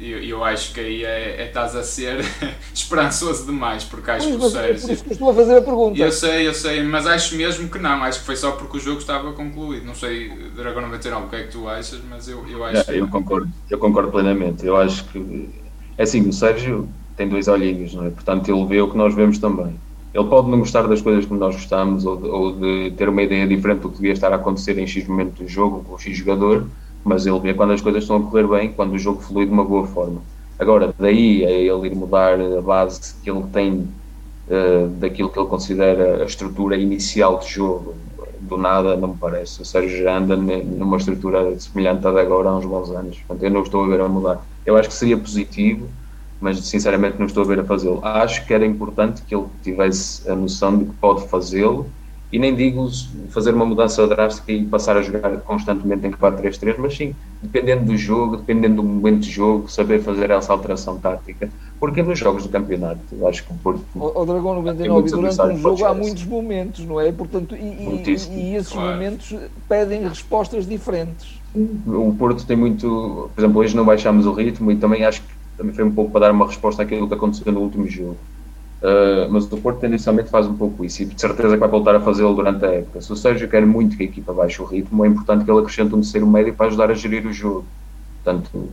eu, 0.00 0.22
eu 0.22 0.44
acho 0.44 0.72
que 0.72 0.80
aí 0.80 1.04
é, 1.04 1.42
é 1.42 1.46
estás 1.46 1.76
a 1.76 1.82
ser 1.82 2.24
esperançoso 2.72 3.44
demais, 3.44 3.84
porque 3.84 4.10
acho 4.10 4.28
pois, 4.28 4.40
que 4.40 4.46
o 4.46 4.50
Sérgio. 4.50 4.80
Por 4.80 4.92
isso 4.92 5.04
que 5.04 5.12
estou 5.12 5.30
a 5.30 5.34
fazer 5.34 5.56
a 5.58 5.62
pergunta. 5.62 6.00
Eu 6.00 6.10
sei, 6.10 6.48
eu 6.48 6.54
sei, 6.54 6.82
mas 6.82 7.06
acho 7.06 7.36
mesmo 7.36 7.68
que 7.68 7.78
não. 7.78 8.02
Acho 8.02 8.20
que 8.20 8.26
foi 8.26 8.36
só 8.36 8.52
porque 8.52 8.78
o 8.78 8.80
jogo 8.80 8.98
estava 8.98 9.32
concluído. 9.32 9.84
Não 9.84 9.94
sei, 9.94 10.30
Dragão 10.56 10.82
99, 10.82 11.26
o 11.26 11.28
que 11.28 11.36
é 11.36 11.42
que 11.42 11.52
tu 11.52 11.68
achas, 11.68 12.00
mas 12.08 12.28
eu, 12.28 12.46
eu 12.48 12.64
acho 12.64 12.80
é, 12.80 12.84
que. 12.84 12.96
Eu 12.96 13.08
concordo, 13.08 13.48
eu 13.68 13.78
concordo 13.78 14.10
plenamente. 14.10 14.64
Eu 14.64 14.76
acho 14.76 15.04
que. 15.04 15.50
É 15.98 16.04
assim, 16.04 16.26
o 16.26 16.32
Sérgio 16.32 16.88
tem 17.16 17.28
dois 17.28 17.48
olhinhos, 17.48 17.92
não 17.92 18.06
é? 18.06 18.10
Portanto, 18.10 18.50
ele 18.50 18.64
vê 18.64 18.80
o 18.80 18.88
que 18.88 18.96
nós 18.96 19.14
vemos 19.14 19.38
também. 19.38 19.74
Ele 20.14 20.24
pode 20.24 20.50
não 20.50 20.58
gostar 20.58 20.88
das 20.88 21.02
coisas 21.02 21.26
como 21.26 21.38
nós 21.38 21.54
gostamos 21.54 22.06
ou 22.06 22.16
de, 22.16 22.26
ou 22.26 22.52
de 22.52 22.90
ter 22.96 23.08
uma 23.08 23.22
ideia 23.22 23.46
diferente 23.46 23.80
do 23.80 23.90
que 23.90 23.96
devia 23.96 24.12
estar 24.12 24.32
a 24.32 24.36
acontecer 24.36 24.76
em 24.78 24.86
X 24.86 25.06
momento 25.06 25.42
do 25.42 25.46
jogo 25.46 25.84
com 25.84 25.94
o 25.94 25.98
X 25.98 26.16
jogador, 26.16 26.66
mas 27.04 27.26
ele 27.26 27.38
vê 27.40 27.54
quando 27.54 27.72
as 27.72 27.80
coisas 27.80 28.02
estão 28.02 28.16
a 28.16 28.22
correr 28.22 28.46
bem, 28.46 28.72
quando 28.72 28.92
o 28.92 28.98
jogo 28.98 29.20
flui 29.20 29.46
de 29.46 29.52
uma 29.52 29.64
boa 29.64 29.86
forma. 29.86 30.20
Agora, 30.58 30.94
daí 30.98 31.44
a 31.44 31.50
ele 31.50 31.86
ir 31.86 31.94
mudar 31.94 32.38
a 32.38 32.60
base 32.60 33.14
que 33.22 33.30
ele 33.30 33.44
tem 33.52 33.88
uh, 34.48 34.88
daquilo 34.98 35.30
que 35.30 35.38
ele 35.38 35.48
considera 35.48 36.22
a 36.22 36.26
estrutura 36.26 36.76
inicial 36.76 37.38
de 37.38 37.48
jogo, 37.48 37.94
do 38.40 38.56
nada 38.58 38.96
não 38.96 39.08
me 39.08 39.16
parece. 39.16 39.62
O 39.62 39.64
Sérgio 39.64 40.02
já 40.02 40.18
anda 40.18 40.36
numa 40.36 40.96
estrutura 40.96 41.58
semelhante 41.58 42.06
a 42.06 42.10
de 42.10 42.20
agora 42.20 42.50
há 42.50 42.56
uns 42.56 42.66
bons 42.66 42.90
anos. 42.90 43.18
Portanto, 43.18 43.42
eu 43.42 43.50
não 43.50 43.62
estou 43.62 43.84
a 43.84 43.88
ver 43.88 44.00
a 44.00 44.08
mudar. 44.08 44.44
Eu 44.66 44.76
acho 44.76 44.88
que 44.88 44.94
seria 44.94 45.16
positivo, 45.16 45.88
mas 46.40 46.58
sinceramente 46.66 47.18
não 47.18 47.26
estou 47.26 47.44
a 47.44 47.46
ver 47.46 47.60
a 47.60 47.64
fazê-lo. 47.64 48.00
Acho 48.02 48.44
que 48.46 48.52
era 48.52 48.66
importante 48.66 49.22
que 49.22 49.34
ele 49.34 49.46
tivesse 49.62 50.28
a 50.30 50.34
noção 50.34 50.76
de 50.78 50.84
que 50.86 50.92
pode 50.94 51.26
fazê-lo 51.28 51.86
e 52.32 52.38
nem 52.38 52.54
digo 52.54 52.88
fazer 53.30 53.52
uma 53.52 53.66
mudança 53.66 54.06
drástica 54.06 54.52
e 54.52 54.64
passar 54.64 54.96
a 54.96 55.02
jogar 55.02 55.36
constantemente 55.40 56.06
em 56.06 56.12
4-3-3, 56.12 56.76
mas 56.78 56.96
sim, 56.96 57.14
dependendo 57.42 57.86
do 57.86 57.96
jogo, 57.96 58.36
dependendo 58.36 58.76
do 58.76 58.82
momento 58.84 59.20
de 59.20 59.30
jogo, 59.30 59.68
saber 59.68 60.00
fazer 60.00 60.30
essa 60.30 60.52
alteração 60.52 60.96
tática. 60.98 61.50
Porque 61.80 62.02
nos 62.02 62.18
jogos 62.18 62.44
do 62.44 62.48
campeonato, 62.48 63.00
eu 63.12 63.26
acho 63.26 63.44
que 63.44 63.52
o 63.52 63.56
Porto. 63.56 63.84
O, 63.94 64.20
o 64.20 64.24
Dragão 64.24 64.54
99, 64.54 65.10
durante 65.10 65.42
um 65.42 65.58
jogo 65.58 65.84
há 65.84 65.94
muitos 65.94 66.24
momentos, 66.24 66.84
não 66.84 67.00
é? 67.00 67.10
Portanto, 67.10 67.56
e, 67.56 67.58
e, 67.58 68.30
e 68.30 68.54
esses 68.54 68.72
claro. 68.72 68.92
momentos 68.92 69.34
pedem 69.68 70.06
respostas 70.06 70.68
diferentes. 70.68 71.40
O 71.54 72.14
Porto 72.16 72.46
tem 72.46 72.56
muito. 72.56 73.30
Por 73.34 73.40
exemplo, 73.40 73.60
hoje 73.60 73.74
não 73.74 73.84
baixámos 73.84 74.24
o 74.26 74.32
ritmo 74.32 74.70
e 74.70 74.76
também 74.76 75.04
acho 75.04 75.22
que 75.22 75.28
também 75.56 75.74
foi 75.74 75.84
um 75.84 75.90
pouco 75.90 76.12
para 76.12 76.26
dar 76.26 76.32
uma 76.32 76.46
resposta 76.46 76.82
àquilo 76.82 77.08
que 77.08 77.14
aconteceu 77.14 77.50
no 77.52 77.60
último 77.60 77.88
jogo 77.88 78.16
Uh, 78.82 79.30
mas 79.30 79.44
o 79.52 79.58
Porto 79.58 79.80
tendencialmente 79.80 80.30
faz 80.30 80.46
um 80.46 80.54
pouco 80.54 80.82
isso 80.82 81.02
e 81.02 81.04
de 81.04 81.20
certeza 81.20 81.52
que 81.52 81.60
vai 81.60 81.68
voltar 81.68 81.94
a 81.94 82.00
fazê-lo 82.00 82.34
durante 82.34 82.64
a 82.64 82.68
época. 82.68 83.00
Se 83.02 83.12
o 83.12 83.16
Sérgio 83.16 83.46
quer 83.46 83.66
muito 83.66 83.96
que 83.96 84.04
a 84.04 84.06
equipa 84.06 84.32
baixe 84.32 84.62
o 84.62 84.64
ritmo, 84.64 85.04
é 85.04 85.08
importante 85.08 85.44
que 85.44 85.50
ele 85.50 85.60
acrescente 85.60 85.94
um 85.94 86.00
terceiro 86.00 86.26
médio 86.26 86.54
para 86.54 86.66
ajudar 86.66 86.90
a 86.90 86.94
gerir 86.94 87.26
o 87.26 87.32
jogo. 87.32 87.66
Portanto, 88.24 88.70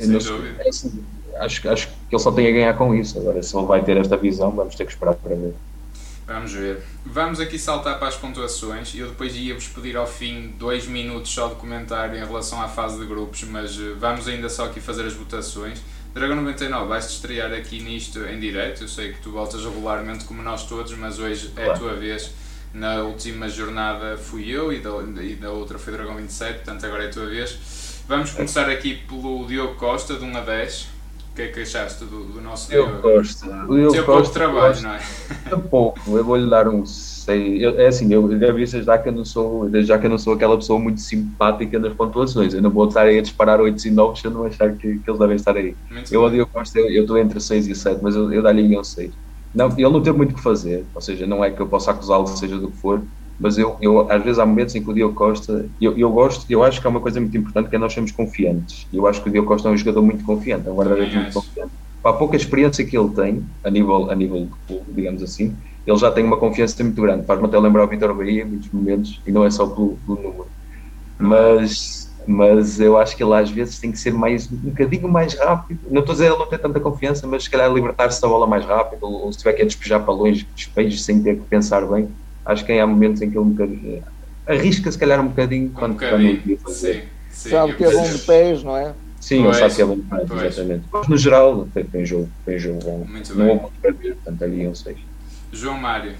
não, 0.00 0.18
é 0.58 0.68
assim, 0.68 1.04
acho, 1.38 1.68
acho 1.68 1.88
que 1.88 2.14
ele 2.14 2.22
só 2.22 2.32
tem 2.32 2.48
a 2.48 2.50
ganhar 2.50 2.74
com 2.74 2.94
isso. 2.94 3.18
Agora, 3.18 3.42
se 3.42 3.56
ele 3.56 3.66
vai 3.66 3.82
ter 3.82 3.96
esta 3.96 4.16
visão, 4.16 4.50
vamos 4.50 4.74
ter 4.74 4.84
que 4.84 4.92
esperar 4.92 5.14
para 5.14 5.34
ver. 5.34 5.54
Vamos 6.26 6.52
ver. 6.52 6.82
Vamos 7.06 7.40
aqui 7.40 7.58
saltar 7.58 7.98
para 7.98 8.08
as 8.08 8.16
pontuações. 8.16 8.94
Eu 8.94 9.08
depois 9.08 9.34
ia-vos 9.34 9.66
pedir 9.68 9.96
ao 9.96 10.06
fim 10.06 10.52
dois 10.58 10.86
minutos 10.86 11.30
só 11.32 11.48
de 11.48 11.54
comentário 11.54 12.16
em 12.16 12.24
relação 12.24 12.60
à 12.60 12.68
fase 12.68 13.00
de 13.00 13.06
grupos, 13.06 13.44
mas 13.44 13.78
eh, 13.78 13.94
vamos 13.98 14.28
ainda 14.28 14.48
só 14.50 14.66
aqui 14.66 14.78
fazer 14.78 15.06
as 15.06 15.14
votações. 15.14 15.80
Dragão 16.18 16.34
99, 16.34 16.88
vais-te 16.88 17.12
estrear 17.12 17.52
aqui 17.52 17.80
nisto 17.80 18.18
em 18.24 18.40
direto. 18.40 18.82
Eu 18.82 18.88
sei 18.88 19.12
que 19.12 19.20
tu 19.20 19.30
voltas 19.30 19.64
regularmente 19.64 20.24
como 20.24 20.42
nós 20.42 20.66
todos, 20.66 20.92
mas 20.94 21.20
hoje 21.20 21.52
é 21.56 21.70
a 21.70 21.74
tua 21.74 21.94
vez. 21.94 22.32
Na 22.74 23.02
última 23.02 23.48
jornada 23.48 24.18
fui 24.18 24.50
eu 24.50 24.72
e 24.72 24.80
da, 24.80 24.90
e 25.22 25.36
da 25.36 25.52
outra 25.52 25.78
foi 25.78 25.92
Dragão 25.92 26.16
27, 26.16 26.56
portanto 26.56 26.84
agora 26.84 27.04
é 27.04 27.06
a 27.06 27.10
tua 27.10 27.26
vez. 27.26 27.56
Vamos 28.08 28.32
começar 28.32 28.68
aqui 28.68 28.96
pelo 29.06 29.46
Diogo 29.46 29.76
Costa, 29.76 30.14
de 30.14 30.24
1 30.24 30.36
a 30.36 30.40
10 30.40 30.97
que 31.38 31.42
é 31.42 31.48
que 31.52 31.60
achaste 31.60 32.04
do, 32.04 32.32
do 32.32 32.40
nosso 32.40 32.68
Eu 32.72 32.84
Diogo? 32.84 33.00
gosto. 33.00 33.46
Eu 33.46 33.90
Teve 33.92 34.04
gosto, 34.06 34.06
pouco 34.06 34.30
trabalho, 34.30 34.72
gosto. 34.72 34.82
não 34.82 34.90
é? 34.94 35.00
Um 35.54 35.60
pouco, 35.70 36.18
eu 36.18 36.24
vou-lhe 36.24 36.50
dar 36.50 36.68
um 36.68 36.84
6. 36.84 37.62
Eu- 37.62 37.78
É 37.78 37.86
assim, 37.86 38.12
eu 38.12 38.28
já 38.40 38.52
vi 38.52 38.66
já 38.66 38.98
que 38.98 39.08
eu 39.08 39.12
não 39.12 39.24
sou, 39.24 39.70
já 39.82 39.98
que 39.98 40.06
eu 40.06 40.10
não 40.10 40.18
sou 40.18 40.34
aquela 40.34 40.56
pessoa 40.56 40.80
muito 40.80 41.00
simpática 41.00 41.78
nas 41.78 41.94
pontuações. 41.94 42.54
Eu 42.54 42.60
não 42.62 42.70
vou 42.72 42.88
estar 42.88 43.02
aí 43.02 43.18
a 43.18 43.22
disparar 43.22 43.60
8 43.60 43.86
e 43.86 43.90
9 43.90 44.18
se 44.20 44.26
eu 44.26 44.32
não 44.32 44.44
achar 44.44 44.76
que, 44.76 44.98
que 44.98 45.08
eles 45.10 45.18
devem 45.18 45.36
estar 45.36 45.56
aí. 45.56 45.76
Muito 45.90 46.12
Eu 46.12 46.22
odio 46.22 46.46
Costa, 46.48 46.80
eu 46.80 47.02
estou 47.02 47.16
entre 47.18 47.40
6 47.40 47.68
e 47.68 47.74
7, 47.74 48.02
mas 48.02 48.16
eu, 48.16 48.32
eu 48.32 48.42
dá-lhe 48.42 48.76
um 48.76 48.82
6. 48.82 49.14
Não, 49.54 49.68
ele 49.70 49.88
não 49.90 50.02
teve 50.02 50.16
muito 50.16 50.32
o 50.32 50.34
que 50.34 50.42
fazer, 50.42 50.88
ou 50.94 51.00
seja, 51.00 51.26
não 51.26 51.42
é 51.44 51.50
que 51.50 51.60
eu 51.62 51.68
possa 51.68 51.90
acusá-lo, 51.92 52.26
seja 52.26 52.58
do 52.58 52.70
que 52.72 52.78
for, 52.80 53.06
mas 53.38 53.56
eu, 53.56 53.76
eu 53.80 54.10
às 54.10 54.22
vezes 54.22 54.38
há 54.38 54.46
momentos 54.46 54.74
em 54.74 54.82
que 54.82 54.90
o 54.90 54.94
Diogo 54.94 55.14
Costa, 55.14 55.68
eu, 55.80 55.96
eu 55.96 56.10
gosto, 56.10 56.44
eu 56.50 56.62
acho 56.64 56.80
que 56.80 56.86
é 56.86 56.90
uma 56.90 57.00
coisa 57.00 57.20
muito 57.20 57.36
importante 57.36 57.70
que 57.70 57.76
é 57.76 57.78
nós 57.78 57.92
sermos 57.92 58.10
confiantes. 58.10 58.86
Eu 58.92 59.06
acho 59.06 59.22
que 59.22 59.28
o 59.28 59.32
Diogo 59.32 59.48
Costa 59.48 59.68
é 59.68 59.72
um 59.72 59.76
jogador 59.76 60.02
muito 60.02 60.24
confiante, 60.24 60.66
é 60.66 60.70
um 60.70 60.76
guarda-redes 60.76 61.14
muito 61.14 61.32
confiante. 61.32 61.72
Para 62.02 62.12
a 62.12 62.14
pouca 62.14 62.36
experiência 62.36 62.84
que 62.84 62.96
ele 62.96 63.10
tem, 63.10 63.44
a 63.64 63.70
nível, 63.70 64.10
a 64.10 64.14
nível 64.14 64.48
digamos 64.88 65.22
assim, 65.22 65.56
ele 65.86 65.96
já 65.96 66.10
tem 66.10 66.24
uma 66.24 66.36
confiança 66.36 66.82
muito 66.82 67.00
grande. 67.00 67.26
Faz-me 67.26 67.46
até 67.46 67.58
lembrar 67.58 67.84
o 67.84 67.88
Vitor 67.88 68.14
Bahia 68.14 68.42
em 68.42 68.44
muitos 68.44 68.70
momentos, 68.70 69.22
e 69.26 69.32
não 69.32 69.44
é 69.44 69.50
só 69.50 69.66
pelo, 69.66 69.98
pelo 69.98 70.16
número. 70.16 70.46
Mas, 71.18 72.14
mas 72.26 72.80
eu 72.80 72.96
acho 72.96 73.16
que 73.16 73.22
ele 73.22 73.34
às 73.34 73.50
vezes 73.50 73.78
tem 73.78 73.90
que 73.90 73.98
ser 73.98 74.12
mais, 74.12 74.50
um 74.50 74.56
bocadinho 74.56 75.08
mais 75.08 75.34
rápido. 75.34 75.80
Não 75.90 76.00
estou 76.00 76.12
a 76.12 76.16
dizer 76.16 76.26
ele 76.26 76.38
não 76.38 76.48
ter 76.48 76.58
tanta 76.58 76.80
confiança, 76.80 77.26
mas 77.26 77.44
se 77.44 77.50
calhar 77.50 77.72
libertar-se 77.72 78.20
da 78.20 78.28
bola 78.28 78.46
mais 78.46 78.64
rápido, 78.64 79.02
ou, 79.02 79.26
ou 79.26 79.32
se 79.32 79.38
tiver 79.38 79.54
que 79.54 79.62
a 79.62 79.66
despejar 79.66 80.04
para 80.04 80.12
longe, 80.12 80.46
despeje 80.54 80.98
sem 80.98 81.22
ter 81.22 81.36
que 81.36 81.46
pensar 81.46 81.86
bem. 81.86 82.08
Acho 82.48 82.64
que 82.64 82.72
há 82.72 82.86
momentos 82.86 83.20
em 83.22 83.30
que 83.30 83.36
ele 83.36 83.44
um 83.44 83.50
bocadinho, 83.50 84.02
arrisca 84.46 84.90
se 84.90 84.98
calhar 84.98 85.20
um 85.20 85.28
bocadinho 85.28 85.66
Um 85.66 85.70
quando, 85.70 85.96
quando 85.98 86.10
não 86.10 86.16
bocadinho. 86.18 86.36
devia 86.38 86.58
fazer. 86.58 86.94
Sim, 86.94 87.08
sim. 87.30 87.50
Sabe 87.50 87.74
que 87.74 87.84
é 87.84 87.90
bom 87.92 88.10
de 88.10 88.18
pés, 88.20 88.62
não 88.64 88.76
é? 88.76 88.94
Sim, 89.20 89.42
Pois, 89.42 89.56
ele 89.58 89.64
sabe 89.70 89.74
que 89.76 89.82
é 89.82 89.84
bom 89.84 89.96
demais, 89.98 90.28
pois. 90.28 90.42
exatamente. 90.42 90.84
Mas 90.90 91.08
no 91.08 91.16
geral, 91.18 91.68
tem, 91.92 92.06
jogo, 92.06 92.28
tem 92.46 92.58
jogo 92.58 92.78
bom. 92.82 93.04
Muito 93.06 93.34
não 93.34 93.44
bem. 93.46 93.56
muito 93.56 93.72
para 93.82 93.90
ver, 93.92 94.14
portanto 94.14 94.42
ali 94.44 94.66
um 94.66 94.74
6. 94.74 94.96
João 95.52 95.76
Mário. 95.78 96.12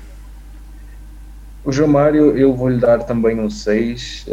O 1.69 1.73
João 1.73 1.91
Mário, 1.91 2.35
eu 2.35 2.55
vou-lhe 2.55 2.79
dar 2.79 3.03
também 3.03 3.39
um 3.39 3.51
6. 3.51 4.25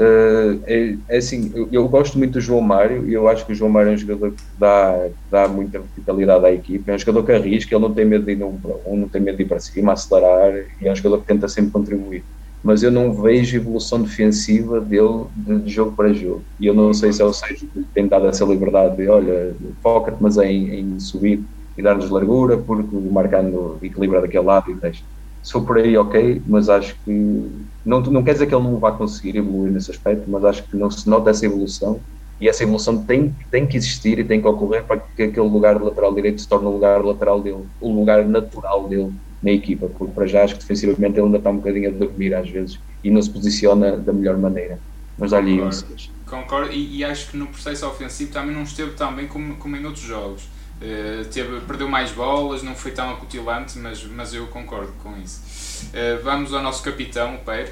é, 0.65 0.95
é 1.09 1.17
assim, 1.17 1.51
eu, 1.53 1.67
eu 1.69 1.85
gosto 1.85 2.17
muito 2.17 2.31
do 2.31 2.39
João 2.39 2.61
Mário 2.61 3.05
e 3.09 3.13
eu 3.13 3.27
acho 3.27 3.45
que 3.45 3.51
o 3.51 3.55
João 3.55 3.69
Mário 3.69 3.91
é 3.91 3.93
um 3.93 3.97
jogador 3.97 4.31
que 4.31 4.41
dá, 4.57 5.09
dá 5.29 5.45
muita 5.45 5.81
vitalidade 5.97 6.45
à 6.45 6.53
equipe. 6.53 6.89
É 6.89 6.95
um 6.95 6.97
jogador 6.97 7.25
que 7.25 7.33
arrisca, 7.33 7.75
ele 7.75 7.81
não 7.81 7.93
tem 7.93 8.05
medo 8.05 8.23
de 8.23 8.31
ir 8.31 8.41
um 8.41 8.55
para 8.55 8.71
um, 8.85 8.95
não 8.95 9.09
tem 9.09 9.21
medo 9.21 9.35
de 9.35 9.43
ir 9.43 9.47
para 9.47 9.59
cima, 9.59 9.91
acelerar 9.91 10.63
e 10.79 10.87
é 10.87 10.89
um 10.89 10.95
jogador 10.95 11.17
que 11.17 11.27
tenta 11.27 11.49
sempre 11.49 11.71
contribuir. 11.71 12.23
Mas 12.63 12.83
eu 12.83 12.89
não 12.89 13.11
vejo 13.11 13.57
evolução 13.57 14.01
defensiva 14.01 14.79
dele 14.79 15.25
de, 15.35 15.69
jogo 15.69 15.91
para 15.91 16.13
jogo. 16.13 16.41
E 16.57 16.67
eu 16.67 16.73
não 16.73 16.93
sei 16.93 17.11
se 17.11 17.21
é 17.21 17.25
o 17.25 17.33
Sérgio 17.33 17.67
que 17.67 17.83
tem 17.93 18.07
dado 18.07 18.27
essa 18.27 18.45
liberdade 18.45 18.95
de, 18.95 19.09
olha, 19.09 19.53
foca-te, 19.83 20.19
mas 20.21 20.37
é 20.37 20.49
em, 20.49 20.79
em 20.79 20.99
subir 21.01 21.43
e 21.77 21.81
dar-nos 21.81 22.09
largura, 22.09 22.57
porque 22.57 22.95
o 22.95 23.11
Marcano 23.11 23.77
equilibra 23.83 24.21
daquele 24.21 24.45
lado 24.45 24.71
e 24.71 24.75
deixa 24.75 25.03
se 25.45 25.51
for 25.51 25.61
por 25.61 25.77
aí, 25.77 25.95
ok, 25.95 26.41
mas 26.47 26.69
acho 26.69 26.95
que 27.05 27.51
não, 27.85 28.01
não 28.01 28.23
quer 28.23 28.33
dizer 28.33 28.47
que 28.47 28.55
ele 28.55 28.63
não 28.63 28.79
vá 28.79 28.91
conseguir 28.91 29.37
evoluir 29.37 29.71
nesse 29.71 29.91
aspecto, 29.91 30.23
mas 30.27 30.43
acho 30.43 30.63
que 30.63 30.75
não 30.75 30.89
se 30.89 31.07
nota 31.07 31.29
essa 31.29 31.45
evolução 31.45 31.99
e 32.41 32.49
essa 32.49 32.63
evolução 32.63 33.05
tem, 33.05 33.31
tem 33.51 33.67
que 33.67 33.77
existir 33.77 34.17
e 34.17 34.23
tem 34.23 34.41
que 34.41 34.47
ocorrer 34.47 34.83
para 34.83 34.97
que 34.97 35.21
aquele 35.21 35.47
lugar 35.47 35.77
de 35.77 35.85
lateral 35.85 36.15
direito 36.15 36.41
se 36.41 36.47
torne 36.47 36.65
o 36.65 36.71
lugar 36.71 37.05
lateral 37.05 37.39
dele, 37.39 37.63
o 37.79 37.93
lugar 37.93 38.25
natural 38.25 38.87
dele 38.87 39.13
na 39.43 39.51
equipa, 39.51 39.87
porque 39.87 40.11
para 40.15 40.25
já 40.25 40.43
acho 40.43 40.55
que 40.55 40.61
defensivamente 40.61 41.19
ele 41.19 41.27
ainda 41.27 41.37
está 41.37 41.51
um 41.51 41.57
bocadinho 41.57 41.89
a 41.89 41.93
dormir 41.93 42.33
às 42.33 42.49
vezes 42.49 42.79
e 43.03 43.11
não 43.11 43.21
se 43.21 43.29
posiciona 43.29 43.97
da 43.97 44.11
melhor 44.11 44.39
maneira. 44.39 44.79
Mas 45.15 45.31
um 45.31 45.37
Concordo. 45.37 45.95
Concordo, 46.25 46.71
e, 46.73 46.97
e 46.97 47.03
acho 47.03 47.29
que 47.29 47.37
no 47.37 47.45
processo 47.45 47.85
ofensivo 47.85 48.31
também 48.33 48.55
não 48.55 48.63
esteve 48.63 48.93
tão 48.95 49.13
bem 49.15 49.27
como, 49.27 49.57
como 49.57 49.75
em 49.75 49.85
outros 49.85 50.03
jogos. 50.03 50.54
Eh, 50.81 51.25
teve, 51.31 51.61
perdeu 51.61 51.87
mais 51.87 52.11
bolas, 52.11 52.61
não 52.61 52.75
foi 52.75 52.91
tão 52.91 53.09
acutilante, 53.09 53.77
mas, 53.79 54.03
mas 54.05 54.33
eu 54.33 54.47
concordo 54.47 54.91
com 55.01 55.15
isso. 55.17 55.89
Eh, 55.93 56.19
vamos 56.23 56.53
ao 56.53 56.61
nosso 56.61 56.83
capitão, 56.83 57.35
o 57.35 57.37
Pepe. 57.39 57.71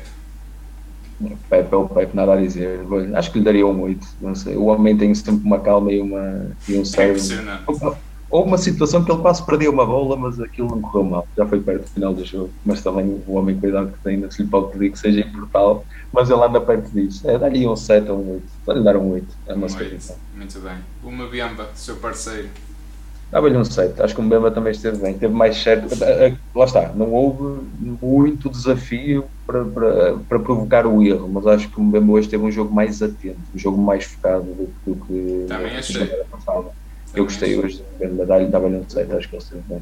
O 1.22 1.38
Pepe 1.50 1.74
é 1.74 1.78
o 1.78 1.88
Pepe, 1.88 2.16
nada 2.16 2.34
a 2.34 2.38
dizer. 2.38 2.80
Acho 3.16 3.32
que 3.32 3.40
lhe 3.40 3.46
daria 3.46 3.66
um 3.68 3.82
8, 3.82 4.08
não 4.22 4.34
sei. 4.36 4.56
O 4.56 4.66
homem 4.66 4.98
tem 4.98 5.14
sempre 5.14 5.46
uma 5.46 5.60
calma 5.60 5.92
e, 5.92 6.02
uma, 6.02 6.48
e 6.68 6.76
um 6.78 6.82
É 6.82 6.86
cérebro. 6.86 7.22
impressionante. 7.22 7.64
Houve 8.30 8.48
uma 8.48 8.58
situação 8.58 9.04
que 9.04 9.12
ele 9.12 9.22
quase 9.22 9.46
perdeu 9.46 9.72
uma 9.72 9.86
bola, 9.86 10.18
mas 10.18 10.40
aquilo 10.40 10.70
não 10.70 10.82
correu 10.82 11.04
mal. 11.04 11.28
Já 11.38 11.46
foi 11.46 11.62
perto 11.62 11.84
do 11.84 11.90
final 11.90 12.14
do 12.16 12.26
jogo. 12.26 12.50
Mas 12.66 12.82
também 12.82 13.22
o 13.28 13.34
homem, 13.36 13.60
cuidado 13.60 13.92
que 13.92 14.00
tem, 14.00 14.32
se 14.32 14.42
lhe 14.42 14.50
pode 14.50 14.72
pedir 14.72 14.92
que 14.92 14.98
seja 14.98 15.20
imortal. 15.22 15.86
Mas 16.12 16.32
ele 16.32 16.42
anda 16.42 16.60
perto 16.60 16.90
disso. 16.90 17.30
É, 17.30 17.38
dá-lhe 17.38 17.68
um 17.68 17.76
7 17.76 18.10
ou 18.10 18.18
um 18.18 18.32
8. 18.34 18.44
Pode-lhe 18.66 18.84
dar 18.86 18.98
um 18.98 19.12
8. 19.12 19.28
É 19.46 19.54
Um 19.54 19.60
nosso 19.60 19.78
oito. 19.78 19.92
capitão. 19.92 20.16
Muito 20.36 20.60
bem. 20.62 20.78
O 21.04 21.12
Mbemba, 21.12 21.70
seu 21.76 21.98
parceiro. 21.98 22.50
Dava-lhe 23.34 23.58
um 23.58 23.66
7. 23.66 24.02
Acho 24.02 24.14
que 24.16 24.22
o 24.22 24.24
Mbemba 24.24 24.52
também 24.52 24.72
esteve 24.72 24.98
bem. 24.98 25.18
Teve 25.18 25.34
mais 25.34 25.58
certo. 25.62 25.88
Lá 26.56 26.66
está. 26.66 26.90
Não 26.94 27.12
houve 27.12 27.62
muito 27.80 28.50
desafio 28.50 29.26
para, 29.48 29.66
para, 29.66 30.18
para 30.30 30.40
provocar 30.40 30.86
o 30.86 31.02
erro. 31.02 31.28
Mas 31.28 31.48
acho 31.48 31.68
que 31.70 31.80
o 31.80 31.84
Mbemba 31.84 32.14
hoje 32.14 32.30
teve 32.30 32.44
um 32.44 32.52
jogo 32.52 32.74
mais 32.74 33.02
atento. 33.02 33.40
Um 33.56 33.58
jogo 33.58 33.82
mais 33.82 34.04
focado 34.06 34.44
do, 34.46 34.70
do 34.86 35.06
que 35.06 35.46
Também 35.48 35.76
achei. 35.76 36.06
passada. 36.32 36.68
Eu 37.16 37.24
gostei 37.26 37.54
achei. 37.54 37.66
hoje 37.66 37.78
do 37.78 38.06
Mbemba. 38.06 38.26
Dá-lhe- 38.26 38.48
Dava-lhe 38.48 38.76
um 38.78 38.86
7. 38.88 39.12
Acho 39.14 39.28
que 39.30 39.36
ele 39.36 39.44
esteve 39.44 39.62
bem. 39.68 39.82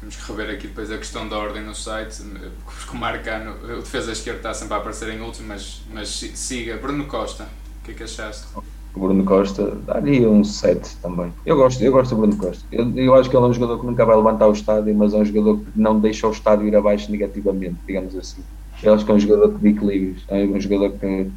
Temos 0.00 0.16
que 0.16 0.32
rever 0.32 0.50
aqui 0.56 0.66
depois 0.66 0.90
a 0.90 0.98
questão 0.98 1.28
da 1.28 1.38
ordem 1.38 1.62
no 1.62 1.76
site, 1.76 2.22
porque 2.66 2.90
o 2.96 2.98
Marcano, 2.98 3.54
o 3.78 3.82
defesa 3.82 4.10
esquerda 4.10 4.38
está 4.40 4.52
sempre 4.54 4.74
a 4.74 4.78
aparecer 4.78 5.08
em 5.10 5.20
último, 5.20 5.46
mas, 5.46 5.80
mas 5.92 6.08
si- 6.08 6.36
siga. 6.36 6.76
Bruno 6.76 7.04
Costa, 7.06 7.44
o 7.44 7.84
que 7.84 7.92
é 7.92 7.94
que 7.94 8.02
achaste? 8.02 8.48
O 8.94 9.00
Bruno 9.00 9.24
Costa 9.24 9.76
dá-lhe 9.86 10.26
um 10.26 10.44
7 10.44 10.96
também. 10.98 11.32
Eu 11.46 11.56
gosto, 11.56 11.82
eu 11.82 11.92
gosto 11.92 12.14
do 12.14 12.20
Bruno 12.20 12.36
Costa. 12.36 12.64
Eu, 12.70 12.90
eu 12.96 13.14
acho 13.14 13.30
que 13.30 13.36
ele 13.36 13.46
é 13.46 13.48
um 13.48 13.52
jogador 13.52 13.80
que 13.80 13.86
nunca 13.86 14.04
vai 14.04 14.16
levantar 14.16 14.48
o 14.48 14.52
estádio, 14.52 14.94
mas 14.94 15.14
é 15.14 15.18
um 15.18 15.24
jogador 15.24 15.58
que 15.58 15.66
não 15.74 15.98
deixa 15.98 16.28
o 16.28 16.30
estádio 16.30 16.68
ir 16.68 16.76
abaixo 16.76 17.10
negativamente, 17.10 17.76
digamos 17.86 18.14
assim. 18.16 18.42
Eu 18.82 18.92
acho 18.94 19.04
que 19.04 19.10
é 19.10 19.14
um 19.14 19.18
jogador 19.18 19.58
de 19.58 19.68
equilíbrios. 19.68 20.24
É 20.28 20.44
um 20.44 20.60
jogador 20.60 20.90
que 20.98 21.30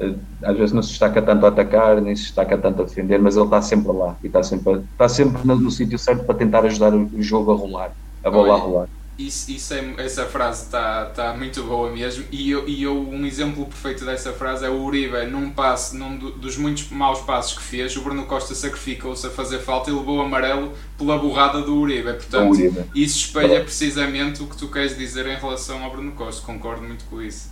eh, 0.00 0.14
às 0.42 0.56
vezes 0.56 0.72
não 0.72 0.82
se 0.82 0.90
destaca 0.90 1.20
tanto 1.22 1.44
a 1.44 1.48
atacar, 1.48 2.00
nem 2.00 2.14
se 2.14 2.24
destaca 2.24 2.56
tanto 2.56 2.82
a 2.82 2.84
defender, 2.84 3.18
mas 3.18 3.36
ele 3.36 3.44
está 3.44 3.60
sempre 3.60 3.92
lá 3.92 4.16
e 4.22 4.26
está 4.26 4.42
sempre, 4.42 4.82
está 4.92 5.08
sempre 5.08 5.46
no, 5.46 5.56
no 5.56 5.70
sítio 5.70 5.98
certo 5.98 6.24
para 6.24 6.34
tentar 6.34 6.64
ajudar 6.64 6.94
o, 6.94 7.10
jogo 7.22 7.52
a 7.52 7.56
rolar, 7.56 7.92
a 8.22 8.30
bola 8.30 8.54
a 8.54 8.58
rolar. 8.58 8.88
Isso, 9.18 9.50
isso 9.50 9.74
é, 9.74 9.94
essa 9.98 10.26
frase 10.26 10.66
está 10.66 11.06
tá 11.06 11.34
muito 11.34 11.64
boa 11.64 11.90
mesmo. 11.90 12.24
E, 12.30 12.52
eu, 12.52 12.68
e 12.68 12.84
eu, 12.84 12.96
um 12.96 13.26
exemplo 13.26 13.66
perfeito 13.66 14.04
dessa 14.04 14.32
frase 14.32 14.64
é 14.64 14.68
o 14.68 14.80
Uribe, 14.80 15.26
num 15.26 15.50
passe, 15.50 15.96
num 15.96 16.16
do- 16.16 16.30
dos 16.30 16.56
muitos 16.56 16.88
maus 16.90 17.18
passos 17.22 17.58
que 17.58 17.62
fez, 17.64 17.96
o 17.96 18.00
Bruno 18.02 18.26
Costa 18.26 18.54
sacrificou-se 18.54 19.26
a 19.26 19.30
fazer 19.30 19.58
falta 19.58 19.90
e 19.90 19.92
levou 19.92 20.18
o 20.18 20.20
amarelo 20.22 20.72
pela 20.96 21.18
borrada 21.18 21.60
do 21.62 21.74
Uribe. 21.74 22.12
Portanto, 22.12 22.52
Uribe. 22.52 22.84
isso 22.94 23.18
espelha 23.18 23.60
precisamente 23.64 24.40
o 24.40 24.46
que 24.46 24.56
tu 24.56 24.68
queres 24.68 24.96
dizer 24.96 25.26
em 25.26 25.34
relação 25.36 25.82
ao 25.82 25.90
Bruno 25.90 26.12
Costa. 26.12 26.40
Concordo 26.46 26.82
muito 26.82 27.04
com 27.06 27.20
isso. 27.20 27.50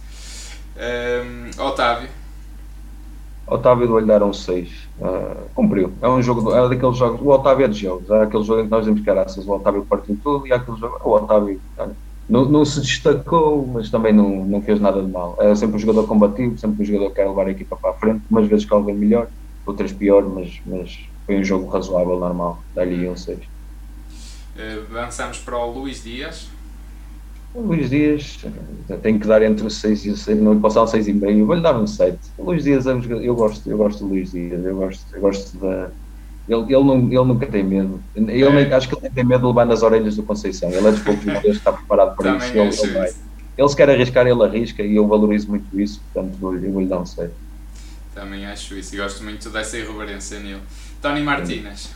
Ehm, 0.76 1.50
Otávio, 1.58 2.08
Otávio 3.46 3.86
dou-lhe 3.86 4.06
dar 4.06 4.22
um 4.22 4.32
6. 4.32 4.68
Ah, 5.00 5.36
cumpriu. 5.54 5.92
É 6.02 6.08
um 6.08 6.20
jogo, 6.22 6.52
é 6.54 6.68
daqueles 6.68 6.96
jogos. 6.96 7.20
O 7.20 7.28
Otávio 7.28 7.64
é 7.64 7.68
de 7.68 7.78
jogos. 7.80 8.10
Há 8.10 8.24
aquele 8.24 8.42
jogo 8.44 8.60
em 8.60 8.64
que 8.64 8.70
nós 8.70 8.84
demos 8.84 9.00
caraças. 9.02 9.46
O 9.46 9.52
Otávio 9.52 9.86
partiu 9.88 10.18
tudo 10.22 10.46
e 10.46 10.52
há 10.52 10.56
aquele 10.56 10.78
jogo. 10.78 11.00
O 11.04 11.10
Otávio 11.12 11.60
olha, 11.78 11.94
não, 12.28 12.44
não 12.44 12.64
se 12.64 12.80
destacou, 12.80 13.66
mas 13.66 13.88
também 13.88 14.12
não, 14.12 14.44
não 14.44 14.60
fez 14.60 14.80
nada 14.80 15.00
de 15.00 15.10
mal. 15.10 15.36
É 15.38 15.54
sempre 15.54 15.76
um 15.76 15.78
jogador 15.78 16.06
combativo, 16.08 16.58
sempre 16.58 16.82
um 16.82 16.84
jogador 16.84 17.10
que 17.10 17.16
quer 17.16 17.28
levar 17.28 17.46
a 17.46 17.50
equipa 17.50 17.76
para 17.76 17.90
a 17.90 17.94
frente. 17.94 18.22
Umas 18.28 18.48
vezes 18.48 18.64
corre 18.64 18.92
melhor, 18.92 19.28
outras 19.64 19.92
pior, 19.92 20.24
mas, 20.24 20.60
mas 20.66 20.98
foi 21.24 21.38
um 21.38 21.44
jogo 21.44 21.68
razoável, 21.68 22.18
normal. 22.18 22.58
Dá-lhe 22.74 23.08
um 23.08 23.16
6. 23.16 23.38
eh, 24.58 24.82
avançamos 24.90 25.38
para 25.38 25.56
o 25.56 25.70
Luís 25.70 26.02
Dias. 26.02 26.48
O 27.56 27.62
Luís 27.62 27.88
Dias 27.88 28.38
tem 29.02 29.18
que 29.18 29.26
dar 29.26 29.40
entre 29.42 29.66
o 29.66 29.70
6 29.70 30.04
e 30.04 30.10
o 30.10 30.16
6, 30.16 30.38
não 30.42 30.52
lhe 30.52 30.60
posso 30.60 30.74
dar 30.74 30.82
um 30.82 30.84
6,5, 30.84 31.46
vou-lhe 31.46 31.62
dar 31.62 31.74
um 31.74 31.86
7. 31.86 32.18
O 32.36 32.44
Luís 32.44 32.64
Dias 32.64 32.84
eu 32.84 33.34
gosto, 33.34 33.70
eu 33.70 33.78
gosto 33.78 34.00
do 34.00 34.10
Luís 34.10 34.30
Dias, 34.32 34.62
eu 34.62 34.76
gosto, 34.76 35.02
eu 35.14 35.20
gosto 35.22 35.56
da. 35.56 35.88
Ele, 36.46 36.60
ele, 36.64 36.84
não, 36.84 36.98
ele 36.98 37.24
nunca 37.24 37.46
tem 37.46 37.64
medo. 37.64 37.98
Ele 38.14 38.42
É. 38.44 38.74
acho 38.74 38.88
que 38.88 38.94
ele 38.94 39.02
nem 39.04 39.10
tem 39.10 39.24
medo 39.24 39.40
de 39.40 39.46
levar 39.46 39.64
nas 39.64 39.82
orelhas 39.82 40.16
do 40.16 40.22
Conceição. 40.22 40.70
Ele 40.70 40.86
é 40.86 40.90
dos 40.90 41.00
poucos 41.00 41.24
que 41.24 41.48
está 41.48 41.72
preparado 41.72 42.14
para 42.14 42.32
Também 42.34 42.46
isso. 42.46 42.58
Ele, 42.58 42.68
acho 42.68 42.86
ele, 42.86 43.06
isso. 43.08 43.18
ele 43.56 43.68
se 43.70 43.76
quer 43.76 43.88
arriscar, 43.90 44.26
ele 44.26 44.42
arrisca 44.44 44.82
e 44.82 44.94
eu 44.94 45.08
valorizo 45.08 45.48
muito 45.48 45.80
isso, 45.80 46.02
portanto 46.12 46.36
vou-lhe 46.38 46.68
vou 46.68 46.84
dar 46.86 47.00
um 47.00 47.06
7. 47.06 47.32
Também 48.14 48.46
acho 48.46 48.74
isso 48.74 48.94
e 48.94 48.98
gosto 48.98 49.24
muito 49.24 49.48
dessa 49.48 49.78
irreverência 49.78 50.38
nele. 50.40 50.60
Tony 51.00 51.22
Martínez. 51.22 51.90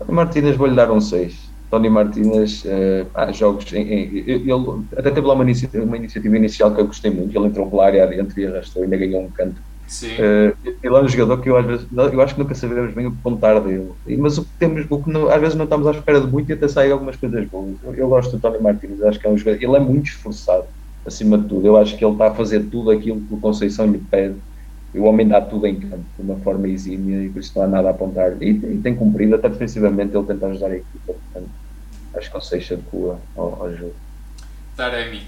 O 0.00 0.12
Martínez 0.12 0.56
vou-lhe 0.56 0.74
dar 0.74 0.90
um 0.90 1.00
6. 1.00 1.45
Tony 1.70 1.90
Martinez, 1.90 2.64
uh, 2.64 3.06
há 3.14 3.32
jogos, 3.32 3.72
em, 3.72 3.82
em, 3.82 4.18
ele 4.28 4.52
até 4.96 5.10
teve 5.10 5.26
lá 5.26 5.34
uma 5.34 5.44
iniciativa, 5.44 5.84
uma 5.84 5.96
iniciativa, 5.96 6.36
inicial 6.36 6.74
que 6.74 6.80
eu 6.80 6.86
gostei 6.86 7.10
muito, 7.10 7.36
ele 7.36 7.46
entrou 7.46 7.68
pela 7.68 7.86
área 7.86 8.04
adentro 8.04 8.38
e 8.40 8.46
arrastou, 8.46 8.82
ainda 8.82 8.96
ganhou 8.96 9.22
um 9.22 9.30
canto. 9.30 9.60
Sim. 9.88 10.08
Uh, 10.14 10.56
ele 10.82 10.96
é 10.96 11.00
um 11.00 11.08
jogador 11.08 11.40
que 11.40 11.48
eu, 11.48 11.56
às 11.56 11.66
vezes, 11.66 11.86
eu 11.92 12.20
acho 12.20 12.34
que 12.34 12.40
nunca 12.40 12.54
saberemos 12.54 12.92
bem 12.92 13.06
o 13.06 13.12
que 13.12 13.22
contar 13.22 13.58
dele, 13.60 13.92
mas 14.18 14.38
o 14.38 14.44
que 14.44 14.50
temos, 14.58 14.86
o 14.88 15.02
que 15.02 15.10
não, 15.10 15.28
às 15.28 15.40
vezes 15.40 15.54
não 15.54 15.64
estamos 15.64 15.86
à 15.86 15.92
espera 15.92 16.20
de 16.20 16.26
muito 16.26 16.50
e 16.50 16.52
até 16.52 16.66
saem 16.68 16.92
algumas 16.92 17.16
coisas 17.16 17.46
boas. 17.48 17.74
Eu, 17.84 17.94
eu 17.94 18.08
gosto 18.08 18.32
do 18.32 18.40
Tony 18.40 18.58
Martinez, 18.58 19.02
acho 19.02 19.18
que 19.18 19.26
é 19.26 19.30
um 19.30 19.38
jogador, 19.38 19.62
ele 19.62 19.76
é 19.76 19.80
muito 19.80 20.06
esforçado, 20.06 20.64
acima 21.04 21.38
de 21.38 21.48
tudo, 21.48 21.66
eu 21.66 21.76
acho 21.76 21.96
que 21.96 22.04
ele 22.04 22.12
está 22.12 22.28
a 22.28 22.34
fazer 22.34 22.64
tudo 22.64 22.90
aquilo 22.90 23.20
que 23.20 23.34
o 23.34 23.38
Conceição 23.38 23.86
lhe 23.86 23.98
pede 23.98 24.36
o 24.98 25.04
homem 25.04 25.26
dá 25.26 25.40
tudo 25.40 25.66
em 25.66 25.78
campo 25.78 26.04
de 26.16 26.22
uma 26.22 26.36
forma 26.36 26.68
exímia 26.68 27.22
e 27.24 27.28
por 27.28 27.40
isso 27.40 27.52
não 27.56 27.64
há 27.64 27.66
nada 27.66 27.88
a 27.88 27.90
apontar. 27.90 28.40
E, 28.40 28.50
e 28.50 28.80
tem 28.82 28.94
cumprido, 28.94 29.34
até 29.34 29.48
defensivamente, 29.48 30.16
ele 30.16 30.26
tenta 30.26 30.46
ajudar 30.46 30.68
a 30.68 30.76
equipa. 30.76 31.12
Portanto, 31.12 31.50
acho 32.14 32.30
que 32.30 32.36
o 32.36 32.40
Seixas 32.40 32.78
adequa 32.78 33.18
ao, 33.36 33.62
ao 33.62 33.74
jogo. 33.74 33.94
Taremi. 34.76 35.22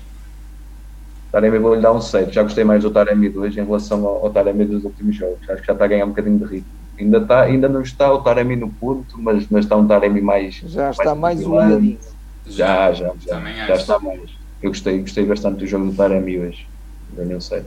Taremi 1.31 1.59
vou-lhe 1.59 1.83
dar 1.83 1.93
um 1.93 2.01
7. 2.01 2.33
Já 2.33 2.43
gostei 2.43 2.65
mais 2.65 2.83
do 2.83 2.91
Taremi 2.91 3.29
2 3.29 3.57
em 3.57 3.65
relação 3.65 4.07
ao, 4.07 4.25
ao 4.25 4.31
Taremi 4.31 4.65
dos 4.65 4.85
últimos 4.85 5.17
jogos. 5.17 5.39
Acho 5.49 5.61
que 5.61 5.67
já 5.67 5.73
está 5.73 5.85
a 5.85 5.89
ganhar 5.89 6.05
um 6.05 6.11
bocadinho 6.11 6.39
de 6.39 6.45
ritmo. 6.45 6.79
Ainda, 6.99 7.19
está, 7.19 7.43
ainda 7.43 7.69
não 7.69 7.83
está 7.83 8.13
o 8.13 8.23
Taremi 8.23 8.57
no 8.57 8.71
ponto, 8.71 9.17
mas, 9.19 9.47
mas 9.49 9.65
está 9.65 9.77
um 9.77 9.87
Taremi 9.87 10.21
mais. 10.21 10.55
Já 10.67 10.91
está 10.91 11.15
mais 11.15 11.45
olhadinho. 11.47 11.99
Já, 12.47 12.93
já, 12.93 13.13
já. 13.21 13.41
Já, 13.41 13.67
já 13.67 13.75
está 13.75 13.99
mais. 13.99 14.31
Eu 14.63 14.71
gostei, 14.71 14.99
gostei 15.01 15.25
bastante 15.25 15.59
do 15.59 15.67
jogo 15.67 15.87
do 15.87 15.97
Taremi 15.97 16.39
hoje. 16.39 16.67
Daniel 17.15 17.39
um 17.39 17.41
7. 17.41 17.67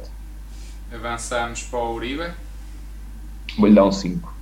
Avançamos 0.94 1.64
para 1.64 1.80
o 1.80 1.96
Uribe. 1.96 2.32
Vou-lhe 3.58 3.74
dar 3.74 3.86
um 3.86 3.92
5. 3.92 4.34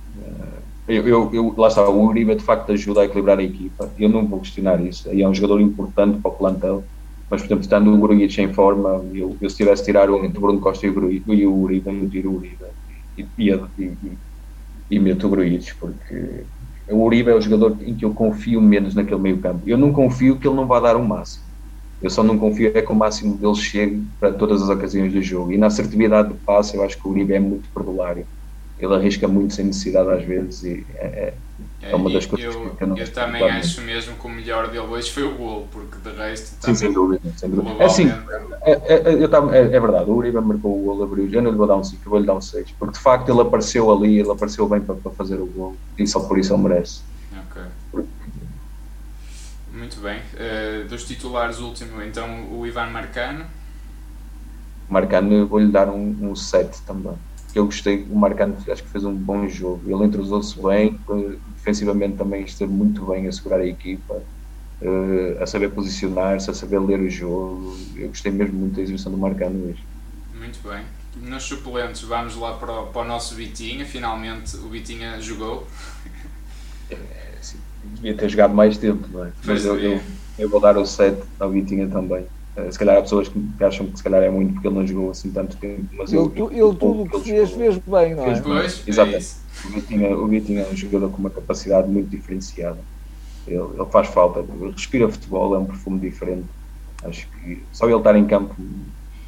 Eu, 0.88 1.06
eu, 1.06 1.30
eu, 1.32 1.54
lá 1.56 1.68
está, 1.68 1.88
o 1.88 2.04
Uribe 2.04 2.34
de 2.34 2.42
facto 2.42 2.72
ajuda 2.72 3.02
a 3.02 3.04
equilibrar 3.04 3.38
a 3.38 3.42
equipa. 3.42 3.88
Eu 3.96 4.08
não 4.08 4.26
vou 4.26 4.40
questionar 4.40 4.80
isso. 4.84 5.12
E 5.12 5.22
é 5.22 5.28
um 5.28 5.34
jogador 5.34 5.60
importante 5.60 6.20
para 6.20 6.30
o 6.30 6.34
plantel. 6.34 6.84
Mas, 7.30 7.42
por 7.42 7.46
exemplo, 7.46 7.62
estando 7.62 7.94
o 7.94 7.98
Grujic 7.98 8.40
em 8.40 8.52
forma, 8.52 9.04
eu, 9.14 9.36
eu 9.40 9.48
se 9.48 9.56
tivesse 9.56 9.82
de 9.82 9.86
tirar 9.86 10.10
o, 10.10 10.24
entre 10.24 10.38
o 10.38 10.40
Bruno 10.40 10.60
Costa 10.60 10.84
e 10.84 10.90
o, 10.90 11.12
e 11.12 11.46
o 11.46 11.54
Uribe, 11.54 11.88
eu 11.88 12.10
tiro 12.10 12.30
o 12.30 12.36
Uribe. 12.38 12.56
E, 13.16 13.28
e, 13.38 13.50
e, 13.78 14.18
e 14.90 14.98
meto 14.98 15.28
o 15.28 15.30
Grujic, 15.30 15.72
porque 15.78 16.44
o 16.88 17.04
Uribe 17.04 17.30
é 17.30 17.34
o 17.34 17.40
jogador 17.40 17.76
em 17.80 17.94
que 17.94 18.04
eu 18.04 18.12
confio 18.12 18.60
menos 18.60 18.96
naquele 18.96 19.20
meio 19.20 19.38
campo. 19.38 19.62
Eu 19.64 19.78
não 19.78 19.92
confio 19.92 20.40
que 20.40 20.48
ele 20.48 20.56
não 20.56 20.66
vá 20.66 20.80
dar 20.80 20.96
o 20.96 21.06
máximo. 21.06 21.49
Eu 22.02 22.08
só 22.08 22.22
não 22.22 22.38
confio 22.38 22.72
é 22.74 22.80
que 22.80 22.92
o 22.92 22.94
máximo 22.94 23.36
dele 23.36 23.54
chegue 23.54 24.02
para 24.18 24.32
todas 24.32 24.62
as 24.62 24.68
ocasiões 24.70 25.12
do 25.12 25.20
jogo. 25.22 25.52
E 25.52 25.58
na 25.58 25.66
assertividade 25.66 26.28
do 26.28 26.34
passe, 26.34 26.76
eu 26.76 26.82
acho 26.82 26.96
que 26.96 27.06
o 27.06 27.10
Uribe 27.10 27.34
é 27.34 27.40
muito 27.40 27.68
perdulário. 27.70 28.26
Ele 28.78 28.94
arrisca 28.94 29.28
muito 29.28 29.52
sem 29.52 29.66
necessidade 29.66 30.08
às 30.08 30.24
vezes 30.24 30.62
e 30.62 30.86
é, 30.94 31.34
é, 31.82 31.90
é 31.90 31.94
uma 31.94 32.10
das 32.10 32.24
coisas 32.24 32.54
eu, 32.54 32.70
que 32.70 32.82
eu 32.82 32.86
não 32.86 32.96
Eu 32.96 33.12
também 33.12 33.42
acho 33.42 33.82
mesmo 33.82 34.14
que 34.16 34.26
o 34.26 34.30
melhor 34.30 34.68
dele 34.68 34.86
hoje 34.86 35.10
foi 35.10 35.24
o 35.24 35.34
gol, 35.34 35.68
porque 35.70 35.96
de 35.98 36.16
resto. 36.16 36.56
Sim, 36.64 36.74
sem 36.74 36.92
dúvida. 36.92 37.20
Sem 37.36 37.50
dúvida. 37.50 37.74
É 37.78 37.84
assim, 37.84 38.08
é, 38.62 39.22
é, 39.22 39.28
tava, 39.28 39.54
é, 39.54 39.60
é, 39.60 39.80
verdade, 39.80 40.10
o 40.10 40.14
Uribe 40.14 40.40
marcou 40.40 40.80
o 40.80 40.84
gol, 40.84 41.02
abriu. 41.02 41.28
Eu 41.30 41.42
não 41.42 41.50
lhe 41.50 41.56
vou 41.58 41.66
dar 41.66 41.76
um 41.76 41.84
5, 41.84 42.02
eu 42.02 42.10
vou 42.10 42.18
lhe 42.18 42.26
dar 42.26 42.34
um 42.34 42.40
6, 42.40 42.70
porque 42.78 42.94
de 42.94 43.00
facto 43.00 43.28
ele 43.28 43.40
apareceu 43.42 43.90
ali, 43.90 44.18
ele 44.18 44.30
apareceu 44.30 44.66
bem 44.66 44.80
para, 44.80 44.94
para 44.94 45.12
fazer 45.12 45.36
o 45.36 45.46
gol 45.46 45.76
e 45.98 46.06
só 46.06 46.20
por 46.20 46.38
isso 46.38 46.54
ele 46.54 46.62
merece. 46.62 47.02
Ok. 47.50 47.62
Muito 49.80 49.98
bem. 50.02 50.20
Uh, 50.34 50.86
dos 50.88 51.04
titulares, 51.04 51.58
último, 51.58 52.02
então 52.02 52.52
o 52.52 52.66
Ivan 52.66 52.90
Marcano. 52.90 53.46
Marcano, 54.90 55.46
vou-lhe 55.46 55.72
dar 55.72 55.88
um, 55.88 56.14
um 56.20 56.36
7 56.36 56.82
também. 56.82 57.14
Eu 57.54 57.64
gostei, 57.64 58.06
o 58.10 58.14
Marcano 58.14 58.58
acho 58.70 58.82
que 58.82 58.90
fez 58.90 59.04
um 59.04 59.14
bom 59.14 59.48
jogo. 59.48 59.80
Ele 59.86 60.04
entrosou-se 60.04 60.60
bem, 60.60 61.00
defensivamente 61.56 62.18
também 62.18 62.42
esteve 62.44 62.70
muito 62.70 63.06
bem 63.06 63.26
a 63.26 63.32
segurar 63.32 63.60
a 63.60 63.66
equipa, 63.66 64.22
uh, 64.82 65.42
a 65.42 65.46
saber 65.46 65.70
posicionar-se, 65.70 66.50
a 66.50 66.54
saber 66.54 66.78
ler 66.80 67.00
o 67.00 67.08
jogo. 67.08 67.74
Eu 67.96 68.08
gostei 68.08 68.30
mesmo 68.30 68.58
muito 68.58 68.76
da 68.76 68.82
exibição 68.82 69.10
do 69.10 69.16
Marcano 69.16 69.70
hoje. 69.70 69.82
Muito 70.34 70.60
bem. 70.68 70.84
Nos 71.16 71.44
suplentes, 71.44 72.02
vamos 72.02 72.36
lá 72.36 72.52
para 72.52 72.70
o, 72.70 72.86
para 72.88 73.00
o 73.00 73.04
nosso 73.06 73.34
Vitinha. 73.34 73.86
Finalmente 73.86 74.58
o 74.58 74.68
Vitinha 74.68 75.18
jogou. 75.22 75.66
Devia 77.94 78.14
ter 78.14 78.28
jogado 78.28 78.54
mais 78.54 78.76
tempo, 78.76 79.06
não 79.12 79.24
é? 79.24 79.30
Mas 79.44 79.64
eu, 79.64 79.78
eu, 79.78 80.00
eu, 80.38 80.48
vou 80.48 80.60
dar 80.60 80.76
o 80.76 80.86
7 80.86 81.20
ao 81.38 81.50
Vitinha 81.50 81.88
também. 81.88 82.24
Uh, 82.56 82.70
se 82.70 82.78
calhar 82.78 82.98
há 82.98 83.02
pessoas 83.02 83.28
que 83.28 83.64
acham 83.64 83.86
que 83.86 83.96
se 83.96 84.02
calhar 84.02 84.22
é 84.22 84.30
muito 84.30 84.54
porque 84.54 84.66
ele 84.66 84.74
não 84.74 84.86
jogou 84.86 85.10
assim 85.10 85.30
tanto 85.30 85.56
tempo. 85.56 85.84
Mas 85.92 86.12
ele, 86.12 86.30
eu, 86.36 86.50
ele 86.50 86.76
tudo 86.76 87.02
o 87.02 87.08
que 87.08 87.20
fez, 87.20 87.50
fez 87.52 87.78
bem, 87.78 88.14
não 88.14 88.24
é? 88.24 88.26
Fez 88.26 88.40
pois, 88.40 88.82
Exatamente. 88.86 89.26
É 89.26 89.66
o, 89.66 89.70
Vitinha, 89.70 90.16
o 90.16 90.26
Vitinha 90.26 90.60
é 90.62 90.68
um 90.70 90.76
jogador 90.76 91.10
com 91.10 91.18
uma 91.18 91.30
capacidade 91.30 91.88
muito 91.88 92.08
diferenciada. 92.08 92.78
Ele, 93.46 93.58
ele 93.58 93.86
faz 93.90 94.08
falta, 94.08 94.40
ele 94.40 94.72
respira 94.72 95.08
futebol, 95.08 95.54
é 95.54 95.58
um 95.58 95.66
perfume 95.66 95.98
diferente. 96.00 96.46
Acho 97.04 97.26
que 97.28 97.62
só 97.72 97.86
ele 97.86 97.96
estar 97.96 98.16
em 98.16 98.26
campo 98.26 98.54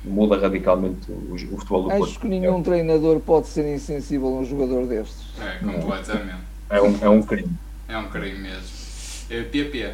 muda 0.04 0.38
radicalmente 0.38 1.10
o, 1.10 1.34
o 1.34 1.58
futebol 1.58 1.84
do 1.84 1.90
Acho 1.90 1.98
Porto. 2.00 2.20
que 2.20 2.28
nenhum 2.28 2.58
é. 2.58 2.62
treinador 2.62 3.20
pode 3.20 3.46
ser 3.48 3.72
insensível 3.72 4.28
a 4.28 4.40
um 4.40 4.44
jogador 4.44 4.86
destes. 4.86 5.24
É, 5.40 5.58
completamente. 5.64 6.36
É 6.68 6.82
um, 6.82 6.98
é 7.00 7.08
um 7.08 7.22
crime. 7.22 7.52
É 7.92 7.98
um 7.98 8.08
crime 8.08 8.38
mesmo. 8.38 8.82
PP. 9.28 9.92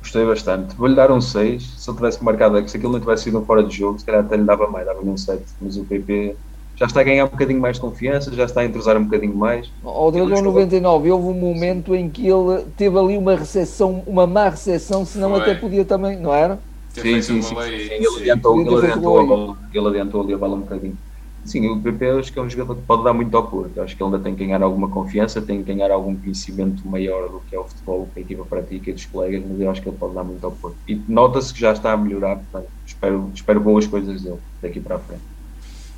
Gostei 0.00 0.24
bastante. 0.26 0.74
Vou-lhe 0.74 0.96
dar 0.96 1.12
um 1.12 1.20
6. 1.20 1.62
Se 1.62 1.88
ele 1.88 1.96
tivesse 1.96 2.24
marcado, 2.24 2.68
se 2.68 2.76
aquilo 2.76 2.92
não 2.92 2.98
tivesse 2.98 3.24
sido 3.24 3.38
um 3.38 3.44
fora 3.44 3.62
de 3.62 3.76
jogo, 3.76 4.00
se 4.00 4.04
calhar 4.04 4.24
até 4.24 4.36
lhe 4.36 4.42
dava 4.42 4.68
mais, 4.68 4.84
dava-lhe 4.84 5.08
um 5.08 5.16
7. 5.16 5.44
Mas 5.60 5.76
o 5.76 5.84
PP 5.84 6.34
já 6.74 6.86
está 6.86 7.02
a 7.02 7.04
ganhar 7.04 7.26
um 7.26 7.28
bocadinho 7.28 7.60
mais 7.60 7.76
de 7.76 7.82
confiança, 7.82 8.34
já 8.34 8.46
está 8.46 8.62
a 8.62 8.64
entrosar 8.64 8.96
um 8.96 9.04
bocadinho 9.04 9.36
mais. 9.36 9.70
Ao 9.84 10.10
Dragão 10.10 10.42
99, 10.42 11.12
houve 11.12 11.28
um 11.28 11.34
momento 11.34 11.94
em 11.94 12.10
que 12.10 12.26
ele 12.26 12.64
teve 12.76 12.98
ali 12.98 13.16
uma 13.16 13.36
recepção, 13.36 14.02
uma 14.04 14.26
má 14.26 14.48
recepção, 14.48 15.06
senão 15.06 15.30
Foi. 15.30 15.42
até 15.42 15.54
podia 15.54 15.84
também, 15.84 16.18
não 16.18 16.34
era? 16.34 16.58
Sim, 16.94 17.22
sim, 17.22 17.42
sim, 17.42 17.42
sim, 17.42 17.54
Ele 17.60 18.06
adiantou, 18.06 18.60
ele 18.60 18.76
adiantou, 18.76 19.20
a 19.20 19.24
bola, 19.24 19.56
ele 19.72 19.86
adiantou 19.86 20.22
ali 20.22 20.34
a 20.34 20.38
bola 20.38 20.56
um 20.56 20.60
bocadinho. 20.60 20.98
Sim, 21.44 21.68
o 21.68 21.80
PP 21.80 22.10
acho 22.10 22.32
que 22.32 22.38
é 22.38 22.42
um 22.42 22.50
jogador 22.50 22.76
que 22.76 22.86
pode 22.86 23.02
dar 23.02 23.14
muito 23.14 23.34
ao 23.36 23.48
Porto. 23.48 23.80
Acho 23.80 23.96
que 23.96 24.02
ele 24.02 24.14
ainda 24.14 24.22
tem 24.22 24.34
que 24.34 24.44
ganhar 24.44 24.62
alguma 24.62 24.88
confiança, 24.90 25.40
tem 25.40 25.62
que 25.62 25.72
ganhar 25.72 25.90
algum 25.90 26.14
conhecimento 26.14 26.86
maior 26.86 27.28
do 27.28 27.40
que 27.40 27.56
é 27.56 27.58
o 27.58 27.64
futebol 27.64 28.10
que 28.12 28.20
a 28.20 28.22
equipa 28.22 28.44
pratica 28.44 28.90
e 28.90 28.92
dos 28.92 29.06
colegas, 29.06 29.42
mas 29.46 29.60
eu 29.60 29.70
acho 29.70 29.80
que 29.80 29.88
ele 29.88 29.96
pode 29.96 30.14
dar 30.14 30.24
muito 30.24 30.44
ao 30.44 30.52
Porto. 30.52 30.76
E 30.86 30.94
nota-se 31.08 31.52
que 31.52 31.60
já 31.60 31.72
está 31.72 31.92
a 31.92 31.96
melhorar, 31.96 32.36
portanto, 32.36 32.68
espero, 32.86 33.30
espero 33.34 33.60
boas 33.60 33.86
coisas 33.86 34.22
dele 34.22 34.38
daqui 34.60 34.80
para 34.80 34.96
a 34.96 34.98
frente. 34.98 35.22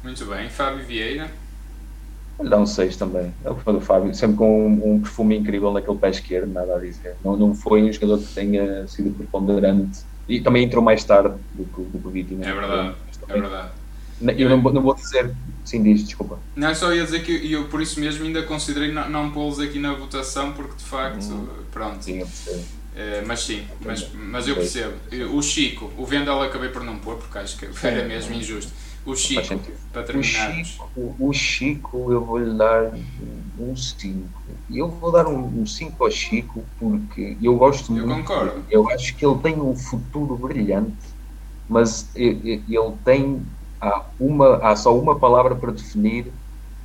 Muito 0.05 0.24
bem. 0.26 0.48
Fábio 0.48 0.85
Vieira? 0.85 1.31
Ele 2.38 2.48
dá 2.48 2.59
um 2.59 2.66
6 2.66 2.96
também. 2.96 3.33
É 3.44 3.50
o 3.50 3.55
que 3.55 3.62
foi 3.62 3.72
do 3.72 3.81
Fábio, 3.81 4.14
sempre 4.14 4.37
com 4.37 4.66
um, 4.66 4.94
um, 4.94 5.00
perfume 5.00 5.37
incrível 5.37 5.72
naquele 5.72 5.98
pé 5.98 6.11
esquerdo, 6.11 6.52
nada 6.52 6.76
a 6.76 6.81
dizer. 6.81 7.16
Não, 7.24 7.37
não 7.37 7.55
foi 7.55 7.83
um 7.83 7.92
jogador 7.92 8.18
que 8.18 8.35
tenha 8.35 8.87
sido 8.88 9.11
preponderante 9.11 10.00
e 10.28 10.40
também 10.40 10.64
entrou 10.64 10.83
mais 10.83 11.05
tarde 11.05 11.37
do 11.52 11.64
que, 11.64 11.83
do 11.83 11.98
que 11.98 12.09
o 12.09 12.11
Vitinho. 12.11 12.44
É 12.44 12.52
verdade, 12.52 12.96
é 13.28 13.33
verdade. 13.33 13.82
Eu 14.37 14.48
não, 14.48 14.58
não 14.58 14.82
vou 14.82 14.94
dizer. 14.94 15.35
Sim, 15.64 15.82
diz, 15.82 16.04
desculpa. 16.04 16.38
Não, 16.56 16.74
só 16.74 16.92
ia 16.92 17.04
dizer 17.04 17.22
que 17.22 17.50
eu, 17.50 17.64
por 17.68 17.80
isso 17.80 18.00
mesmo, 18.00 18.24
ainda 18.24 18.42
considerei 18.42 18.92
não, 18.92 19.08
não 19.08 19.30
pô-los 19.30 19.61
aqui 19.61 19.78
na 19.78 19.94
votação, 19.94 20.52
porque 20.52 20.76
de 20.76 20.85
facto, 20.85 21.24
hum. 21.24 21.48
pronto. 21.70 22.04
Sim, 22.04 22.18
eu 22.18 22.26
percebo. 22.26 22.82
É, 22.94 23.22
mas 23.26 23.40
sim, 23.40 23.64
mas, 23.80 24.06
mas 24.12 24.46
eu 24.46 24.54
percebo. 24.54 24.94
O 25.32 25.42
Chico, 25.42 25.90
o 25.96 26.04
Vendel 26.04 26.42
acabei 26.42 26.68
por 26.68 26.85
não 26.85 26.98
pôr, 26.98 27.16
porque 27.16 27.38
acho 27.38 27.56
que 27.56 27.66
era 27.87 28.06
mesmo 28.06 28.35
injusto. 28.35 28.70
O 29.04 29.16
Chico, 29.16 29.58
para 29.92 30.02
terminarmos. 30.04 30.78
O 30.94 31.00
Chico, 31.02 31.16
o 31.18 31.32
Chico 31.32 32.12
eu 32.12 32.24
vou-lhe 32.24 32.56
dar 32.56 32.92
um 33.58 33.74
5. 33.74 34.28
Eu 34.70 34.88
vou 34.88 35.11
dar 35.11 35.26
um 35.26 35.66
5 35.66 36.04
ao 36.04 36.11
Chico 36.11 36.64
porque 36.78 37.37
eu 37.42 37.56
gosto 37.56 37.96
eu 37.96 38.06
muito. 38.06 38.28
Concordo. 38.28 38.62
Eu 38.70 38.88
acho 38.90 39.16
que 39.16 39.26
ele 39.26 39.38
tem 39.38 39.61
um 39.61 39.74
futuro 39.74 40.37
brilhante, 40.37 40.94
mas 41.68 42.08
ele 42.14 42.94
tem 43.04 43.42
há, 43.83 44.03
uma, 44.21 44.57
há 44.59 44.77
só 44.77 44.97
uma 44.97 45.18
palavra 45.18 45.57
para 45.57 45.73
definir 45.73 46.33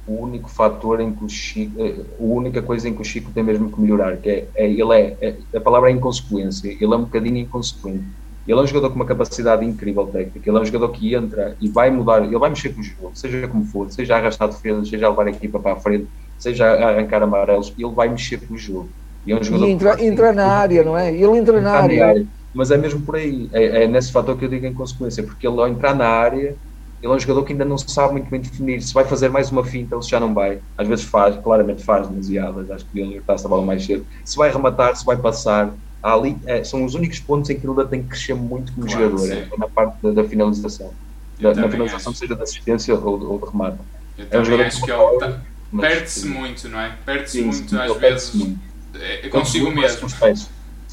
o 0.07 0.23
único 0.23 0.49
fator 0.49 0.99
em 0.99 1.13
que 1.13 1.23
o 1.23 1.29
Chico, 1.29 1.73
eh, 1.79 1.95
a 2.19 2.23
única 2.23 2.61
coisa 2.61 2.89
em 2.89 2.93
que 2.93 3.01
o 3.01 3.05
Chico 3.05 3.29
tem 3.31 3.43
mesmo 3.43 3.71
que 3.71 3.79
melhorar, 3.79 4.17
que 4.17 4.29
é, 4.29 4.47
é 4.55 4.65
ele 4.65 4.93
é, 4.93 5.17
é, 5.21 5.35
a 5.57 5.61
palavra 5.61 5.89
é 5.89 5.93
inconsequência, 5.93 6.69
ele 6.69 6.93
é 6.93 6.95
um 6.95 7.01
bocadinho 7.01 7.37
inconsequente. 7.37 8.03
Ele 8.47 8.57
é 8.57 8.63
um 8.63 8.67
jogador 8.67 8.89
com 8.89 8.95
uma 8.95 9.05
capacidade 9.05 9.65
incrível 9.65 10.07
técnica, 10.07 10.49
ele 10.49 10.57
é 10.57 10.61
um 10.61 10.65
jogador 10.65 10.89
que 10.89 11.13
entra 11.13 11.57
e 11.59 11.67
vai 11.67 11.91
mudar, 11.91 12.23
ele 12.23 12.37
vai 12.37 12.49
mexer 12.49 12.69
com 12.69 12.79
o 12.79 12.83
jogo, 12.83 13.11
seja 13.13 13.45
como 13.49 13.65
for, 13.65 13.91
seja 13.91 14.15
a 14.15 14.19
arrastar 14.19 14.47
defesas, 14.47 14.87
seja 14.87 15.09
levar 15.09 15.27
a 15.27 15.31
equipa 15.31 15.59
para 15.59 15.73
a 15.73 15.75
frente, 15.75 16.07
seja 16.39 16.65
a 16.65 16.89
arrancar 16.91 17.21
amarelos, 17.21 17.73
ele 17.77 17.91
vai 17.91 18.07
mexer 18.07 18.39
com 18.39 18.53
o 18.53 18.57
jogo. 18.57 18.87
E, 19.25 19.33
é 19.33 19.35
um 19.37 19.43
jogador 19.43 19.67
e 19.67 19.71
entra, 19.71 20.05
entra 20.05 20.31
na 20.31 20.47
área, 20.47 20.83
não 20.85 20.97
é? 20.97 21.13
Ele 21.13 21.37
entra 21.37 21.59
na 21.59 21.71
área. 21.73 22.05
área. 22.05 22.25
Mas 22.53 22.71
é 22.71 22.77
mesmo 22.77 23.01
por 23.01 23.17
aí, 23.17 23.49
é, 23.51 23.83
é 23.83 23.87
nesse 23.87 24.13
fator 24.13 24.37
que 24.37 24.45
eu 24.45 24.49
digo 24.49 24.65
em 24.65 24.73
consequência, 24.73 25.21
porque 25.21 25.45
ele 25.45 25.59
ao 25.59 25.67
entrar 25.67 25.93
na 25.93 26.07
área 26.07 26.55
ele 27.01 27.11
é 27.11 27.15
um 27.15 27.19
jogador 27.19 27.43
que 27.43 27.51
ainda 27.51 27.65
não 27.65 27.77
sabe 27.77 28.13
muito 28.13 28.29
bem 28.29 28.41
definir 28.41 28.81
se 28.81 28.93
vai 28.93 29.05
fazer 29.05 29.29
mais 29.29 29.51
uma 29.51 29.63
finta 29.63 29.95
ou 29.95 30.01
se 30.01 30.09
já 30.09 30.19
não 30.19 30.33
vai. 30.33 30.59
Às 30.77 30.87
vezes 30.87 31.05
faz, 31.05 31.37
claramente 31.37 31.83
faz 31.83 32.07
demasiadas, 32.07 32.71
acho 32.71 32.85
que 32.85 32.91
podia 32.91 33.05
libertar 33.05 33.33
essa 33.33 33.47
bola 33.47 33.63
mais 33.63 33.85
cedo. 33.85 34.05
Se 34.25 34.35
vai 34.35 34.51
rematar, 34.51 34.95
se 34.95 35.05
vai 35.05 35.17
passar. 35.17 35.73
Ali, 36.01 36.37
é, 36.45 36.63
são 36.63 36.85
os 36.85 36.93
únicos 36.93 37.19
pontos 37.19 37.49
em 37.49 37.55
que 37.59 37.65
ele 37.65 37.71
ainda 37.71 37.85
tem 37.85 38.01
que 38.01 38.09
crescer 38.09 38.33
muito 38.35 38.71
como 38.71 38.87
claro, 38.87 39.17
jogador, 39.17 39.31
é, 39.31 39.47
na 39.57 39.67
parte 39.67 39.97
da, 40.01 40.11
da 40.11 40.23
finalização. 40.23 40.93
Da, 41.39 41.53
na 41.53 41.69
finalização, 41.69 42.11
acho. 42.11 42.19
seja 42.19 42.35
de 42.35 42.43
assistência 42.43 42.95
ou, 42.95 43.31
ou 43.31 43.39
de 43.39 43.45
remate. 43.45 43.77
Eu 44.17 44.27
é 44.29 44.39
um 44.39 44.45
jogador 44.45 44.65
acho 44.65 44.83
que 44.83 44.91
ele 44.91 45.19
tá, 45.19 45.41
perde-se 45.79 46.27
muito, 46.27 46.69
não 46.69 46.79
é? 46.79 46.95
Perde-se 47.05 47.41
muito, 47.41 47.79
às 47.79 47.97
vezes. 47.97 48.33
Muito. 48.33 48.59
É, 48.95 49.25
eu 49.25 49.29
consigo 49.29 49.71
mesmo. 49.71 50.07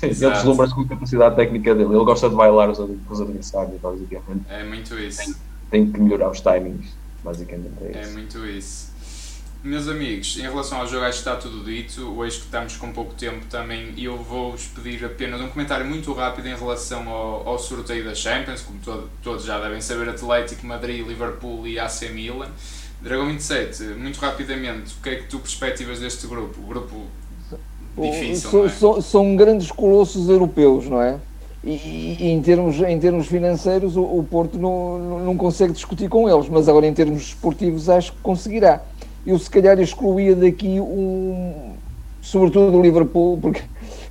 Ele 0.02 0.14
deslumbra-se 0.14 0.74
com 0.74 0.80
a 0.82 0.88
capacidade 0.88 1.36
técnica 1.36 1.74
dele. 1.74 1.94
Ele 1.94 2.04
gosta 2.04 2.28
de 2.28 2.34
bailar 2.34 2.70
os, 2.70 2.78
os 2.78 3.20
adversários, 3.20 3.80
basicamente. 3.80 4.44
É 4.48 4.64
muito 4.64 4.98
isso. 4.98 5.18
Tem, 5.18 5.34
tem 5.74 5.90
que 5.90 6.00
melhorar 6.00 6.30
os 6.30 6.40
timings, 6.40 6.86
basicamente. 7.24 7.72
É, 7.82 7.98
É 7.98 8.02
isso. 8.02 8.12
muito 8.12 8.46
isso. 8.46 8.94
Meus 9.64 9.88
amigos, 9.88 10.36
em 10.38 10.42
relação 10.42 10.78
ao 10.78 10.86
jogo, 10.86 11.04
acho 11.04 11.22
que 11.22 11.28
está 11.28 11.34
tudo 11.36 11.64
dito. 11.64 12.02
Hoje 12.16 12.36
que 12.38 12.44
estamos 12.44 12.76
com 12.76 12.92
pouco 12.92 13.12
tempo 13.14 13.44
também, 13.50 13.92
eu 13.96 14.16
vou-vos 14.18 14.66
pedir 14.66 15.04
apenas 15.04 15.40
um 15.40 15.48
comentário 15.48 15.84
muito 15.86 16.12
rápido 16.12 16.46
em 16.46 16.54
relação 16.54 17.08
ao, 17.08 17.48
ao 17.48 17.58
sorteio 17.58 18.04
da 18.04 18.14
Champions. 18.14 18.60
Como 18.60 18.78
todo- 18.84 19.08
todos 19.22 19.44
já 19.44 19.58
devem 19.58 19.80
saber, 19.80 20.08
Atlético, 20.10 20.64
Madrid, 20.66 21.04
Liverpool 21.04 21.66
e 21.66 21.76
AC 21.78 22.08
Milan. 22.10 22.48
Dragão 23.02 23.26
27, 23.26 23.82
muito 23.98 24.18
rapidamente, 24.20 24.94
o 24.98 25.02
que 25.02 25.08
é 25.08 25.16
que 25.16 25.24
tu 25.28 25.38
perspectivas 25.40 25.98
deste 25.98 26.26
grupo? 26.28 26.60
O 26.60 26.66
grupo 26.66 27.06
difícil, 27.98 28.50
são, 28.50 28.60
não 28.60 28.66
é? 28.66 28.68
são- 28.70 29.00
são 29.02 29.36
grandes 29.36 29.70
colossos 29.72 30.28
europeus, 30.28 30.86
não 30.86 31.00
é? 31.02 31.18
E, 31.66 32.16
e 32.20 32.30
em, 32.30 32.42
termos, 32.42 32.78
em 32.80 32.98
termos 32.98 33.26
financeiros, 33.26 33.96
o, 33.96 34.02
o 34.02 34.26
Porto 34.30 34.58
não, 34.58 34.98
não- 34.98 35.36
consegue 35.36 35.72
discutir 35.72 36.08
com 36.10 36.28
eles, 36.28 36.46
mas 36.48 36.68
agora 36.68 36.86
em 36.86 36.92
termos 36.92 37.22
esportivos 37.22 37.88
acho 37.88 38.12
que 38.12 38.18
conseguirá. 38.22 38.82
Eu 39.26 39.38
se 39.38 39.48
calhar 39.48 39.80
excluía 39.80 40.36
daqui 40.36 40.78
um, 40.78 41.72
sobretudo 42.20 42.76
o 42.78 42.82
Liverpool, 42.82 43.38
porque 43.40 43.62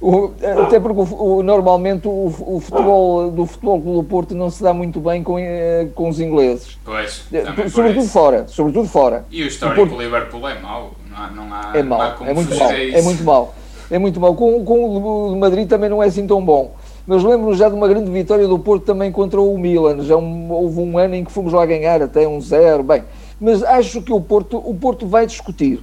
o- 0.01 0.31
até 0.65 0.79
porque 0.79 0.99
o- 1.13 1.43
normalmente 1.43 2.07
o, 2.07 2.59
futebol 2.59 3.29
do 3.29 3.45
futebol 3.45 3.79
do 3.79 4.03
Porto 4.03 4.33
não 4.33 4.49
se 4.49 4.63
dá 4.63 4.73
muito 4.73 4.99
bem 4.99 5.21
com, 5.21 5.37
eh, 5.37 5.87
com 5.93 6.09
os 6.09 6.19
ingleses. 6.19 6.79
Pois, 6.83 7.23
por 7.55 7.69
Sobretudo 7.69 8.07
fora, 8.07 8.47
sobretudo 8.47 8.87
fora. 8.87 9.25
E 9.29 9.43
o 9.43 9.47
histórico 9.47 9.81
O 9.83 9.87
Porto- 9.87 10.01
Liverpool 10.01 10.47
é 10.49 10.59
mau, 10.59 10.91
não 11.07 11.17
há, 11.17 11.27
não 11.29 11.53
há, 11.53 11.71
É 11.77 11.83
mau, 11.83 12.01
é 12.25 12.33
muito 12.33 12.55
mau, 12.57 12.71
é 12.71 13.01
muito 13.03 13.23
mau. 13.23 13.53
É 13.91 13.99
muito 13.99 14.19
mau. 14.19 14.33
Com, 14.33 14.65
com 14.65 14.97
o 15.33 15.35
Madrid 15.39 15.67
também 15.69 15.87
não 15.89 16.01
é 16.01 16.07
assim 16.07 16.25
tão 16.25 16.43
bom. 16.43 16.71
Mas 17.05 17.23
lembro-me 17.23 17.55
já 17.55 17.67
de 17.67 17.75
uma 17.75 17.87
grande 17.87 18.09
vitória 18.09 18.47
do 18.47 18.57
Porto 18.57 18.85
também 18.85 19.11
contra 19.11 19.41
o 19.41 19.57
Milan. 19.57 20.03
Já 20.03 20.15
um- 20.15 20.51
houve 20.51 20.79
um 20.79 20.97
ano 20.97 21.15
em 21.15 21.23
que 21.25 21.31
fomos 21.31 21.51
lá 21.51 21.65
ganhar 21.65 22.01
até 22.01 22.27
um 22.27 22.39
zero. 22.39 22.81
Bem, 22.83 23.03
mas 23.39 23.61
acho 23.63 24.01
que 24.01 24.13
o 24.13 24.21
Porto, 24.21 24.57
o 24.57 24.73
Porto 24.73 25.05
vai 25.05 25.25
discutir. 25.25 25.81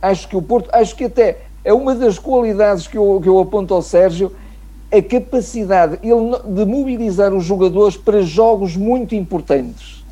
Acho 0.00 0.26
que 0.28 0.36
o 0.36 0.40
Porto, 0.42 0.70
acho 0.72 0.96
que 0.96 1.04
até 1.04 1.38
é 1.64 1.72
uma 1.74 1.94
das 1.94 2.18
qualidades 2.18 2.86
que 2.86 2.96
eu, 2.96 3.20
que 3.22 3.28
eu 3.28 3.38
aponto 3.38 3.74
ao 3.74 3.82
Sérgio, 3.82 4.32
a 4.90 5.00
capacidade 5.00 5.98
de 6.02 6.64
mobilizar 6.64 7.32
os 7.34 7.44
jogadores 7.44 7.96
para 7.96 8.20
jogos 8.22 8.76
muito 8.76 9.14
importantes. 9.14 10.02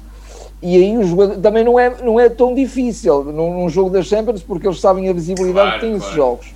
E 0.62 0.76
aí 0.76 0.96
os 0.98 1.08
jogadores, 1.08 1.40
também 1.42 1.64
não 1.64 1.78
é, 1.78 2.02
não 2.02 2.20
é 2.20 2.28
tão 2.28 2.54
difícil 2.54 3.24
num, 3.24 3.60
num 3.62 3.68
jogo 3.70 3.88
das 3.90 4.06
Champions, 4.06 4.42
porque 4.42 4.66
eles 4.66 4.78
sabem 4.78 5.08
a 5.08 5.12
visibilidade 5.12 5.68
Claro, 5.70 5.80
que 5.80 5.86
têm 5.86 5.90
esses 5.96 6.02
claro. 6.02 6.16
jogos. 6.16 6.52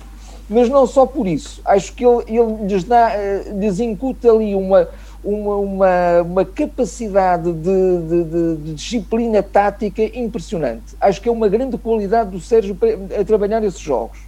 Mas 0.49 0.69
não 0.69 0.85
só 0.85 1.05
por 1.05 1.27
isso. 1.27 1.61
Acho 1.65 1.93
que 1.93 2.05
ele, 2.05 2.23
ele 2.27 2.67
lhes, 2.67 2.83
dá, 2.83 3.11
eh, 3.13 3.51
lhes 3.55 3.79
incuta 3.79 4.31
ali 4.31 4.53
uma, 4.53 4.87
uma, 5.23 5.55
uma, 5.57 6.21
uma 6.21 6.45
capacidade 6.45 7.51
de, 7.51 7.97
de- 8.01 8.23
de- 8.23 8.55
de 8.57 8.73
disciplina 8.75 9.41
tática 9.41 10.03
impressionante. 10.03 10.95
Acho 11.01 11.19
que 11.21 11.27
é 11.27 11.31
uma 11.31 11.47
grande 11.49 11.77
qualidade 11.77 12.29
do 12.29 12.39
Sérgio 12.39 12.77
a 13.19 13.23
trabalhar 13.23 13.63
esses 13.63 13.79
jogos. 13.79 14.19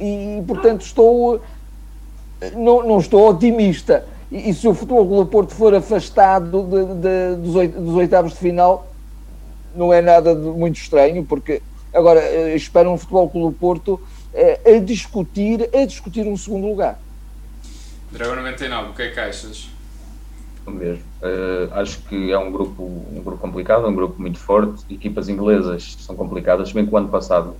E, 0.00 0.42
portanto, 0.46 0.80
estou 0.80 1.40
não, 2.56 2.82
não 2.86 2.98
estou 2.98 3.28
otimista. 3.28 4.04
E, 4.30 4.50
e 4.50 4.54
se 4.54 4.66
o 4.66 4.74
Futebol 4.74 5.04
do 5.04 5.26
Porto 5.26 5.54
for 5.54 5.74
afastado 5.74 6.62
dos, 7.42 7.54
oit- 7.54 7.76
dos 7.78 7.94
oitavos 7.94 8.32
de 8.32 8.38
final, 8.38 8.86
não 9.74 9.92
é 9.92 10.00
nada 10.00 10.34
muito 10.34 10.76
estranho, 10.76 11.24
porque 11.24 11.60
agora 11.92 12.20
eh, 12.20 12.56
espero 12.56 12.90
um 12.90 12.96
Futebol 12.98 13.28
do 13.28 13.52
Porto 13.52 14.00
eh, 14.02 14.13
a 14.34 14.78
discutir, 14.80 15.68
a 15.74 15.84
discutir 15.84 16.26
um 16.26 16.36
segundo 16.36 16.66
lugar. 16.66 16.98
Dragão 18.10 18.36
99, 18.36 18.90
o 18.90 18.94
que 18.94 19.02
é 19.02 19.10
que 19.10 19.20
achas? 19.20 19.74
mesmo. 20.70 21.02
Eh, 21.22 21.68
acho 21.72 22.00
que 22.02 22.32
é 22.32 22.38
um 22.38 22.50
grupo, 22.50 22.82
um 22.82 23.22
grupo 23.22 23.38
complicado, 23.38 23.86
um 23.86 23.94
grupo 23.94 24.20
muito 24.20 24.38
forte. 24.38 24.84
Equipas 24.92 25.28
inglesas 25.28 25.96
são 26.00 26.16
complicadas, 26.16 26.68
se 26.68 26.74
bem 26.74 26.86
que 26.86 26.94
o 26.94 26.96
ano 26.96 27.08
passado 27.08 27.54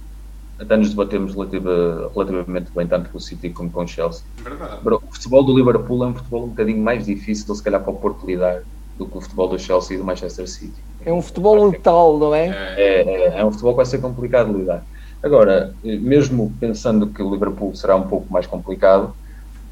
até 0.59 0.77
nos 0.77 0.91
debatemos 0.91 1.35
relativa, 1.35 2.11
relativamente 2.15 2.71
bem, 2.75 2.87
tanto 2.87 3.11
com 3.11 3.19
o 3.19 3.21
City 3.21 3.51
como 3.51 3.71
com 3.71 3.83
o 3.83 3.89
Chelsea. 3.89 4.23
Verdade. 4.39 4.75
Agora, 4.81 4.97
O 4.97 5.13
futebol 5.13 5.43
do 5.43 5.57
Liverpool 5.57 6.05
é 6.05 6.07
um 6.07 6.15
futebol 6.15 6.45
um 6.45 6.49
bocadinho 6.49 6.83
mais 6.83 7.05
difícil, 7.05 7.53
se 7.55 7.63
calhar, 7.63 7.83
para 7.83 7.93
o 7.93 7.97
Porto 7.97 8.25
lidar 8.27 8.63
do 8.97 9.07
que 9.07 9.19
o 9.19 9.21
futebol 9.21 9.49
do 9.49 9.59
Chelsea 9.59 9.97
e 9.97 9.99
do 9.99 10.05
Manchester 10.05 10.49
City. 10.49 10.81
É 11.05 11.13
um 11.13 11.21
futebol 11.21 11.69
letal, 11.69 12.17
não 12.17 12.35
é? 12.35 12.47
É, 12.47 12.75
É, 12.77 13.03
é, 13.03 13.41
é 13.41 13.45
um 13.45 13.51
futebol 13.51 13.73
que 13.73 13.79
vai 13.79 13.87
ser 13.87 13.99
complicado 13.99 14.53
de 14.53 14.61
lidar. 14.61 14.85
Agora, 15.25 15.75
mesmo 15.83 16.55
pensando 16.61 17.13
que 17.13 17.23
o 17.23 17.33
Liverpool 17.33 17.75
será 17.75 17.97
um 17.97 18.07
pouco 18.09 18.31
mais 18.33 18.47
complicado, 18.47 19.15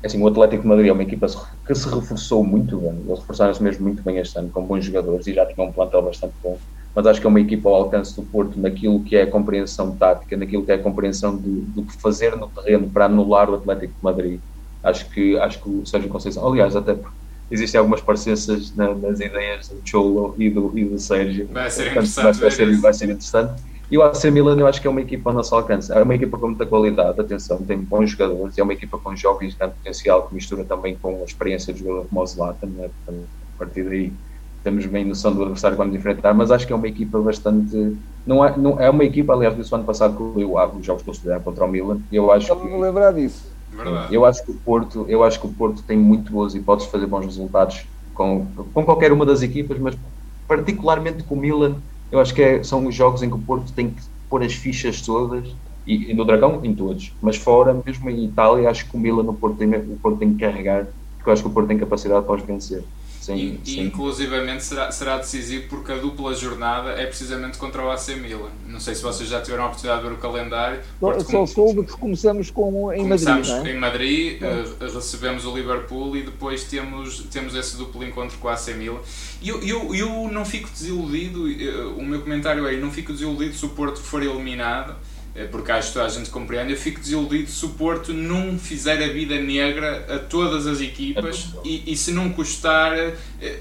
é 0.02 0.06
assim, 0.08 0.20
o 0.22 0.26
Atlético 0.26 0.62
de 0.62 0.68
Madrid 0.68 0.88
é 0.88 0.92
uma 0.92 1.02
equipa 1.02 1.26
que 1.66 1.74
se 1.74 1.88
reforçou 1.88 2.44
muito 2.44 2.80
bem, 2.80 3.02
eles 3.06 3.20
reforçaram-se 3.20 3.62
mesmo 3.62 3.84
muito 3.84 4.02
bem 4.02 4.18
este 4.18 4.38
ano, 4.38 4.50
com 4.50 4.66
bons 4.66 4.84
jogadores 4.84 5.26
e 5.26 5.34
já 5.34 5.46
tinham 5.46 5.68
um 5.68 5.72
plantel 5.72 6.02
bastante 6.02 6.34
bom, 6.42 6.60
mas 6.94 7.06
acho 7.06 7.20
que 7.20 7.26
é 7.26 7.30
uma 7.30 7.40
equipa 7.40 7.68
ao 7.68 7.76
alcance 7.76 8.16
do 8.16 8.26
Porto 8.26 8.60
naquilo 8.60 9.04
que 9.04 9.16
é 9.16 9.22
a 9.22 9.30
compreensão 9.30 9.96
tática, 9.96 10.36
naquilo 10.36 10.64
que 10.64 10.72
é 10.72 10.76
a 10.76 10.82
compreensão 10.82 11.36
do, 11.36 11.62
do 11.66 11.86
que 11.86 12.00
fazer 12.00 12.36
no 12.36 12.50
terreno 12.50 12.90
para 12.90 13.06
anular 13.06 13.50
o 13.50 13.54
Atlético 13.54 13.92
de 13.94 13.98
Madrid. 14.02 14.40
Acho 14.82 15.08
que, 15.10 15.38
acho 15.38 15.62
que 15.62 15.68
o 15.68 15.86
Sérgio 15.86 16.08
Conceição, 16.10 16.46
aliás, 16.48 16.74
até 16.74 16.94
porque 16.94 17.16
existem 17.50 17.78
algumas 17.78 18.00
parecenças 18.00 18.74
na- 18.74 18.94
nas 18.94 19.20
ideias 19.20 19.68
do 19.68 19.80
Cholo 19.84 20.34
e 20.38 20.50
do, 20.50 20.76
e 20.76 20.84
do 20.86 20.98
Sérgio. 20.98 21.48
Vai 21.52 21.70
ser 21.70 21.92
Portanto, 21.92 22.06
interessante 22.06 22.40
vai, 22.40 22.40
vai 22.40 22.50
ser, 22.50 22.80
vai 22.80 22.94
ser 22.94 23.04
interessante. 23.04 23.62
E 23.92 23.98
o 23.98 24.02
AC 24.02 24.24
Milan 24.30 24.58
eu 24.58 24.66
acho 24.66 24.80
que 24.80 24.86
é 24.86 24.90
uma 24.90 25.02
equipa 25.02 25.28
ao 25.28 25.34
nosso 25.36 25.54
alcance. 25.54 25.92
É 25.92 26.02
uma 26.02 26.14
equipa 26.14 26.38
com 26.38 26.46
muita 26.46 26.64
qualidade, 26.64 27.20
atenção, 27.20 27.58
tem 27.58 27.76
bons 27.76 28.12
jogadores, 28.12 28.56
é 28.56 28.62
uma 28.62 28.72
equipa 28.72 28.96
com 28.96 29.14
jovens 29.14 29.52
de 29.52 29.58
grande 29.58 29.74
potencial 29.74 30.26
que 30.26 30.34
mistura 30.34 30.64
também 30.64 30.96
com 30.96 31.20
a 31.20 31.24
experiência 31.24 31.74
de 31.74 31.80
jogador 31.80 32.06
como 32.08 32.22
o 32.22 32.26
Zlatan, 32.26 32.68
né? 32.68 32.88
Portanto, 33.04 33.28
a 33.54 33.58
partir 33.58 33.82
daí 33.82 34.10
temos 34.64 34.86
bem 34.86 35.04
noção 35.04 35.34
do 35.34 35.42
adversário 35.42 35.76
que 35.76 35.82
vamos 35.82 35.94
enfrentar, 35.94 36.32
mas 36.32 36.50
acho 36.50 36.66
que 36.66 36.72
é 36.72 36.76
uma 36.76 36.88
equipa 36.88 37.20
bastante. 37.20 37.98
Não 38.26 38.42
é, 38.42 38.56
não, 38.56 38.80
é 38.80 38.88
uma 38.88 39.04
equipa, 39.04 39.34
aliás, 39.34 39.54
do 39.54 39.74
ano 39.74 39.84
passado 39.84 40.16
que 40.16 40.40
eu 40.40 40.56
os 40.56 40.86
jogos 40.86 41.18
fizeram 41.18 41.42
contra 41.42 41.66
o 41.66 41.68
Milan, 41.68 42.00
eu 42.10 42.32
acho 42.32 42.50
a 42.50 42.56
que 42.56 42.66
lembrar 42.66 43.12
disso. 43.12 43.44
verdade. 43.70 44.14
eu 44.14 44.24
acho 44.24 44.42
que 44.42 44.52
o 44.52 44.54
Porto, 44.54 45.04
eu 45.06 45.22
acho 45.22 45.38
que 45.38 45.46
o 45.46 45.52
Porto 45.52 45.82
tem 45.82 45.98
muito 45.98 46.32
boas 46.32 46.54
hipóteses 46.54 46.86
de 46.86 46.92
fazer 46.92 47.06
bons 47.06 47.26
resultados 47.26 47.84
com, 48.14 48.46
com 48.72 48.86
qualquer 48.86 49.12
uma 49.12 49.26
das 49.26 49.42
equipas, 49.42 49.78
mas 49.78 49.94
particularmente 50.48 51.22
com 51.24 51.34
o 51.34 51.38
Milan, 51.38 51.76
eu 52.12 52.20
acho 52.20 52.34
que 52.34 52.42
é- 52.42 52.62
são 52.64 52.86
os 52.86 52.94
jogos 52.94 53.22
em 53.22 53.30
que 53.30 53.36
o 53.36 53.42
Porto 53.44 53.74
tem 53.74 53.94
que 53.94 54.02
pôr 54.30 54.42
as 54.44 54.54
fichas 54.54 55.02
todas 55.02 55.48
e, 55.86 56.12
e 56.12 56.14
no 56.14 56.24
Dragão 56.26 56.64
em 56.64 56.74
todos, 56.76 57.16
mas 57.22 57.36
fora, 57.36 57.74
mesmo 57.86 58.10
em 58.10 58.26
Itália, 58.26 58.70
acho 58.70 58.88
que 58.88 58.96
o 58.96 59.00
Milan 59.00 59.24
no 59.24 59.38
Porto 59.38 59.58
tem, 59.58 59.74
o 59.74 59.98
Porto 60.00 60.18
tem 60.18 60.32
que 60.36 60.44
carregar, 60.44 60.86
porque 61.16 61.30
eu 61.30 61.32
acho 61.34 61.42
que 61.42 61.48
o 61.48 61.52
Porto 61.54 61.68
tem 61.68 61.78
capacidade 61.78 62.26
para 62.26 62.36
os 62.36 62.42
vencer. 62.46 62.88
E, 63.66 63.80
inclusivamente 63.80 64.64
será, 64.64 64.90
será 64.90 65.16
decisivo 65.16 65.68
porque 65.68 65.92
a 65.92 65.96
dupla 65.96 66.34
jornada 66.34 66.90
é 66.90 67.06
precisamente 67.06 67.58
contra 67.58 67.84
o 67.84 67.90
AC 67.90 68.16
Milan. 68.16 68.50
Não 68.66 68.80
sei 68.80 68.94
se 68.94 69.02
vocês 69.02 69.28
já 69.28 69.40
tiveram 69.40 69.64
a 69.64 69.66
oportunidade 69.66 70.02
de 70.02 70.08
ver 70.08 70.14
o 70.14 70.18
calendário. 70.18 70.80
Só 71.30 71.46
soube 71.46 71.84
que 71.84 71.92
começamos 71.92 72.50
com, 72.50 72.92
em 72.92 73.06
Madrid, 73.06 73.26
Começamos 73.26 73.48
é? 73.50 73.70
em 73.70 73.78
Madrid, 73.78 74.42
eh, 74.42 74.64
recebemos 74.80 75.44
o 75.44 75.54
Liverpool 75.54 76.16
e 76.16 76.22
depois 76.22 76.64
temos, 76.64 77.20
temos 77.30 77.54
esse 77.54 77.76
duplo 77.76 78.04
encontro 78.04 78.36
com 78.38 78.48
a 78.48 78.54
AC 78.54 78.74
Milan. 78.74 79.00
E 79.40 79.48
eu, 79.48 79.62
eu, 79.62 79.94
eu 79.94 80.28
não 80.32 80.44
fico 80.44 80.68
desiludido, 80.70 81.48
eh, 81.50 81.84
o 81.96 82.02
meu 82.02 82.20
comentário 82.20 82.66
é: 82.66 82.76
não 82.76 82.90
fico 82.90 83.12
desiludido 83.12 83.54
se 83.54 83.64
o 83.64 83.68
Porto 83.70 84.00
for 84.00 84.22
eliminado, 84.22 84.96
porque 85.50 85.72
acho 85.72 85.88
que 85.88 85.94
toda 85.94 86.06
a 86.06 86.08
gente 86.08 86.30
compreende. 86.30 86.72
Eu 86.72 86.78
fico 86.78 87.00
desiludido 87.00 87.50
se 87.50 87.64
o 87.64 87.70
Porto 87.70 88.12
não 88.12 88.58
fizer 88.58 89.02
a 89.02 89.08
vida 89.12 89.40
negra 89.40 90.04
a 90.08 90.18
todas 90.18 90.66
as 90.66 90.80
equipas 90.80 91.48
e, 91.64 91.90
e 91.90 91.96
se 91.96 92.12
não 92.12 92.30
custar, 92.30 92.92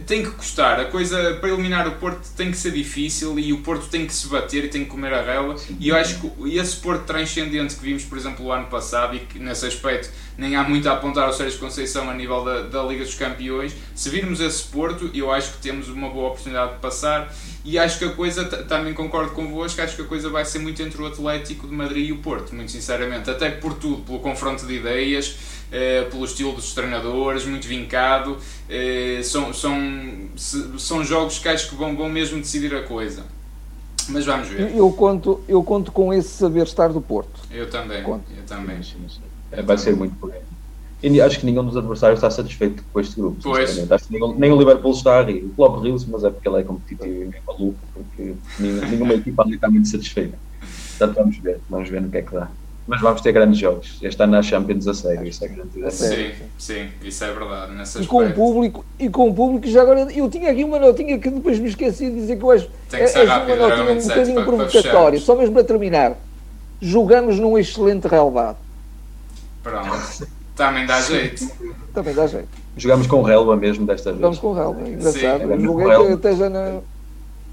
tem 0.06 0.24
que 0.24 0.32
custar. 0.32 0.80
A 0.80 0.86
coisa 0.86 1.36
para 1.36 1.50
eliminar 1.50 1.88
o 1.88 1.94
Porto 1.94 2.30
tem 2.36 2.52
que 2.52 2.58
ser 2.58 2.72
difícil 2.72 3.38
e 3.40 3.52
o 3.52 3.62
Porto 3.62 3.88
tem 3.88 4.06
que 4.06 4.14
se 4.14 4.28
bater 4.28 4.66
e 4.66 4.68
tem 4.68 4.84
que 4.84 4.90
comer 4.90 5.14
a 5.14 5.22
rela. 5.22 5.56
E 5.80 5.90
eu 5.90 5.96
acho 5.96 6.20
que 6.20 6.58
esse 6.58 6.76
Porto 6.78 7.06
transcendente 7.06 7.76
que 7.76 7.82
vimos, 7.82 8.04
por 8.04 8.18
exemplo, 8.18 8.46
o 8.46 8.52
ano 8.52 8.68
passado 8.68 9.16
e 9.16 9.20
que 9.20 9.40
nesse 9.40 9.66
aspecto 9.66 10.10
nem 10.38 10.56
há 10.56 10.64
muito 10.64 10.88
a 10.88 10.94
apontar 10.94 11.26
ao 11.26 11.34
Sérgio 11.34 11.60
Conceição 11.60 12.10
a 12.10 12.14
nível 12.14 12.44
da, 12.44 12.62
da 12.62 12.84
Liga 12.84 13.04
dos 13.04 13.16
Campeões, 13.16 13.76
se 13.96 14.10
virmos 14.10 14.40
esse 14.40 14.64
Porto, 14.64 15.10
eu 15.14 15.32
acho 15.32 15.54
que 15.54 15.58
temos 15.60 15.90
uma 15.90 16.10
boa 16.10 16.30
oportunidade 16.30 16.74
de 16.74 16.80
passar. 16.80 17.34
E 17.64 17.78
acho 17.78 18.00
que 18.00 18.06
a 18.06 18.10
coisa, 18.10 18.44
também 18.44 18.92
concordo 18.92 19.32
convosco, 19.32 19.82
acho 19.82 19.96
que 19.96 20.02
a 20.02 20.06
coisa 20.06 20.30
vai 20.30 20.44
ser 20.44 20.60
muito 20.60 20.82
entre 20.82 21.00
o 21.00 21.06
Atlético 21.06 21.68
de 21.68 21.74
Madrid 21.74 22.10
e 22.10 22.12
o 22.12 22.18
Porto, 22.18 22.56
muito 22.56 22.72
sinceramente. 22.72 23.30
Até 23.30 23.52
por 23.52 23.76
tudo, 23.76 24.02
pelo 24.02 24.20
confronto 24.20 24.66
de 24.66 24.74
ideias, 24.74 25.38
eh, 25.72 26.04
pelo 26.12 26.26
estilo 26.26 26.52
dos 26.54 26.74
treinadores, 26.74 27.46
muito 27.46 27.68
vincado. 27.68 28.38
eh, 28.70 29.22
são, 29.24 29.54
são, 29.54 29.78
se- 30.36 30.80
são 30.80 31.04
jogos 31.04 31.40
que 31.40 31.48
acho 31.48 31.70
que 31.70 31.76
vão, 31.76 31.96
vão 31.96 32.10
mesmo 32.10 32.40
decidir 32.40 32.74
a 32.76 32.84
coisa. 32.84 33.24
Mas 34.10 34.26
vamos 34.26 34.48
ver. 34.50 34.76
Eu 34.76 34.92
conto, 34.92 35.42
eu 35.48 35.62
conto 35.64 35.92
com 35.92 36.14
esse 36.14 36.30
saber 36.30 36.64
estar 36.64 36.90
do 36.92 37.00
Porto. 37.02 37.40
Eu 37.52 37.70
também, 37.70 38.02
Conto. 38.04 38.26
eu 38.36 38.44
também. 38.44 38.80
É, 39.52 39.62
vai 39.62 39.78
ser 39.78 39.96
muito 39.96 40.16
por 40.16 40.32
aí. 40.32 40.40
E 41.04 41.20
acho 41.22 41.40
que 41.40 41.46
nenhum 41.46 41.64
dos 41.66 41.76
adversários 41.78 42.18
está 42.20 42.30
satisfeito 42.30 42.84
com 42.94 43.00
este 43.00 43.16
grupo. 43.16 43.38
Pois. 43.42 43.92
Acho 43.92 44.06
que 44.08 44.14
nenhum- 44.14 44.36
nem 44.38 44.52
o 44.52 44.58
Liverpool 44.58 44.92
está 44.92 45.20
a 45.20 45.24
rir. 45.24 45.44
O 45.46 45.50
Klopp 45.50 45.82
riu-se, 45.84 46.08
mas 46.10 46.24
é 46.24 46.30
porque 46.30 46.48
ele 46.48 46.60
é 46.60 46.64
competitivo 46.64 47.32
e 47.32 47.36
é 47.36 47.42
maluco, 47.48 47.80
porque 47.94 48.34
nenhuma, 48.60 48.86
nenhuma 48.88 49.14
equipa 49.14 49.44
ali 49.44 49.56
está 49.56 49.70
muito 49.70 49.88
satisfeita. 49.88 50.38
Portanto, 50.98 51.16
vamos 51.16 51.38
ver, 51.38 51.60
vamos 51.70 51.90
ver 51.90 52.02
no 52.02 52.10
que 52.10 52.18
é 52.18 52.22
que 52.22 52.34
dá. 52.34 52.50
Mas 52.88 53.00
vamos 53.00 53.22
ter 53.22 53.32
grandes 53.32 53.60
jogos. 53.60 53.98
Este 54.02 54.22
ano 54.24 54.34
na 54.34 54.42
Champions 54.42 54.88
a 54.88 54.94
sério, 54.94 55.28
isso 55.28 55.46
é 55.46 55.48
garantido. 55.48 55.92
Sim, 55.92 56.32
sim, 56.58 56.90
isso 57.04 57.24
é 57.24 57.32
verdade. 57.32 57.74
Nesse 57.74 58.02
e 58.02 58.08
com 58.08 58.26
o 58.26 58.34
público, 58.34 58.86
e 59.00 59.10
com 59.10 59.30
o 59.30 59.34
público, 59.34 59.68
já 59.68 59.82
agora 59.82 60.12
eu 60.12 60.30
tinha 60.30 60.52
aqui 60.52 60.64
uma 60.64 60.80
notinha 60.80 61.18
que 61.20 61.30
depois 61.30 61.60
me 61.60 61.70
esqueci 61.70 62.10
de 62.10 62.16
dizer 62.16 62.38
que 62.38 62.44
eu 62.44 62.52
acho 62.52 62.70
Tem 62.90 63.02
que 63.02 63.08
ser 63.08 63.20
é, 63.20 63.24
rápido, 63.26 63.56
uma 63.56 63.70
notinha 63.70 63.94
um 63.94 64.08
bocadinho 64.08 64.46
provocatória, 64.46 65.20
só 65.20 65.36
mesmo 65.36 65.54
para 65.54 65.64
terminar. 65.64 66.18
Jogamos 66.82 67.40
num 67.40 67.58
excelente 67.58 68.08
relevado. 68.08 68.58
Pronto. 69.62 70.28
Também 70.56 70.86
dá 70.86 71.00
jeito. 71.02 71.48
Também 71.94 72.14
dá 72.14 72.28
jeito. 72.28 72.50
Jogamos 72.76 73.08
com 73.08 73.22
relva 73.22 73.56
mesmo 73.56 73.86
desta 73.86 74.12
vez. 74.12 74.18
Jogamos 74.18 74.40
com 74.40 74.54
relva, 74.54 74.90
engraçado. 74.90 75.42
Sim, 75.42 75.64
joguei 75.64 76.08
que 76.08 76.14
até 76.14 76.36
já 76.36 76.50
não, 76.50 76.84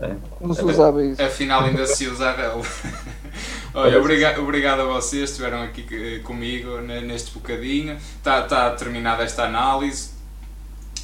é. 0.01 0.11
não 0.41 0.55
se 0.55 0.65
usava 0.65 1.05
isso. 1.05 1.23
Afinal 1.23 1.65
ainda 1.65 1.87
se 1.87 2.07
usa 2.07 2.31
a 2.31 2.33
relva. 2.33 2.69
Olha, 3.75 3.99
obrigado, 3.99 4.41
obrigado 4.41 4.81
a 4.81 4.85
vocês, 4.85 5.31
estiveram 5.31 5.63
aqui 5.63 6.21
comigo 6.21 6.79
neste 6.81 7.31
bocadinho. 7.33 7.97
Está, 8.17 8.41
está 8.41 8.71
terminada 8.71 9.23
esta 9.23 9.45
análise. 9.45 10.17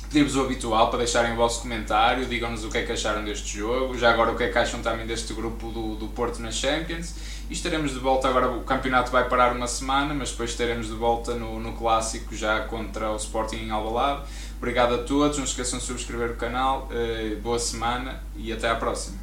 Pedimos 0.08 0.36
o 0.36 0.42
habitual 0.42 0.90
para 0.90 0.98
deixarem 0.98 1.32
o 1.32 1.36
vosso 1.36 1.62
comentário, 1.62 2.24
digam-nos 2.26 2.64
o 2.64 2.70
que 2.70 2.78
é 2.78 2.82
que 2.82 2.92
acharam 2.92 3.24
deste 3.24 3.58
jogo, 3.58 3.98
já 3.98 4.12
agora 4.12 4.30
o 4.30 4.36
que 4.36 4.44
é 4.44 4.48
que 4.48 4.56
acham 4.56 4.80
também 4.80 5.04
deste 5.06 5.34
grupo 5.34 5.72
do, 5.72 5.96
do 5.96 6.06
Porto 6.06 6.40
na 6.40 6.52
Champions. 6.52 7.14
E 7.50 7.52
estaremos 7.52 7.92
de 7.92 7.98
volta 7.98 8.28
agora, 8.28 8.48
o 8.48 8.62
campeonato 8.62 9.10
vai 9.10 9.28
parar 9.28 9.54
uma 9.54 9.66
semana, 9.66 10.14
mas 10.14 10.30
depois 10.30 10.50
estaremos 10.50 10.86
de 10.86 10.94
volta 10.94 11.34
no, 11.34 11.58
no 11.58 11.72
clássico 11.72 12.34
já 12.34 12.60
contra 12.60 13.10
o 13.10 13.16
Sporting 13.16 13.56
em 13.56 13.70
Alvalade. 13.70 14.22
Obrigado 14.56 14.94
a 14.94 14.98
todos, 14.98 15.36
não 15.36 15.44
se 15.44 15.50
esqueçam 15.50 15.78
de 15.78 15.84
subscrever 15.84 16.30
o 16.30 16.36
canal, 16.36 16.88
uh, 16.90 17.40
boa 17.40 17.58
semana 17.58 18.22
e 18.36 18.52
até 18.52 18.70
à 18.70 18.76
próxima. 18.76 19.18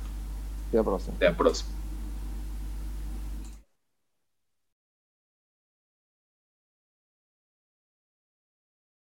Até 0.68 0.78
à 0.78 0.84
próxima. 0.84 1.14
Até 1.16 1.28
à 1.28 1.34
próxima. 1.34 1.81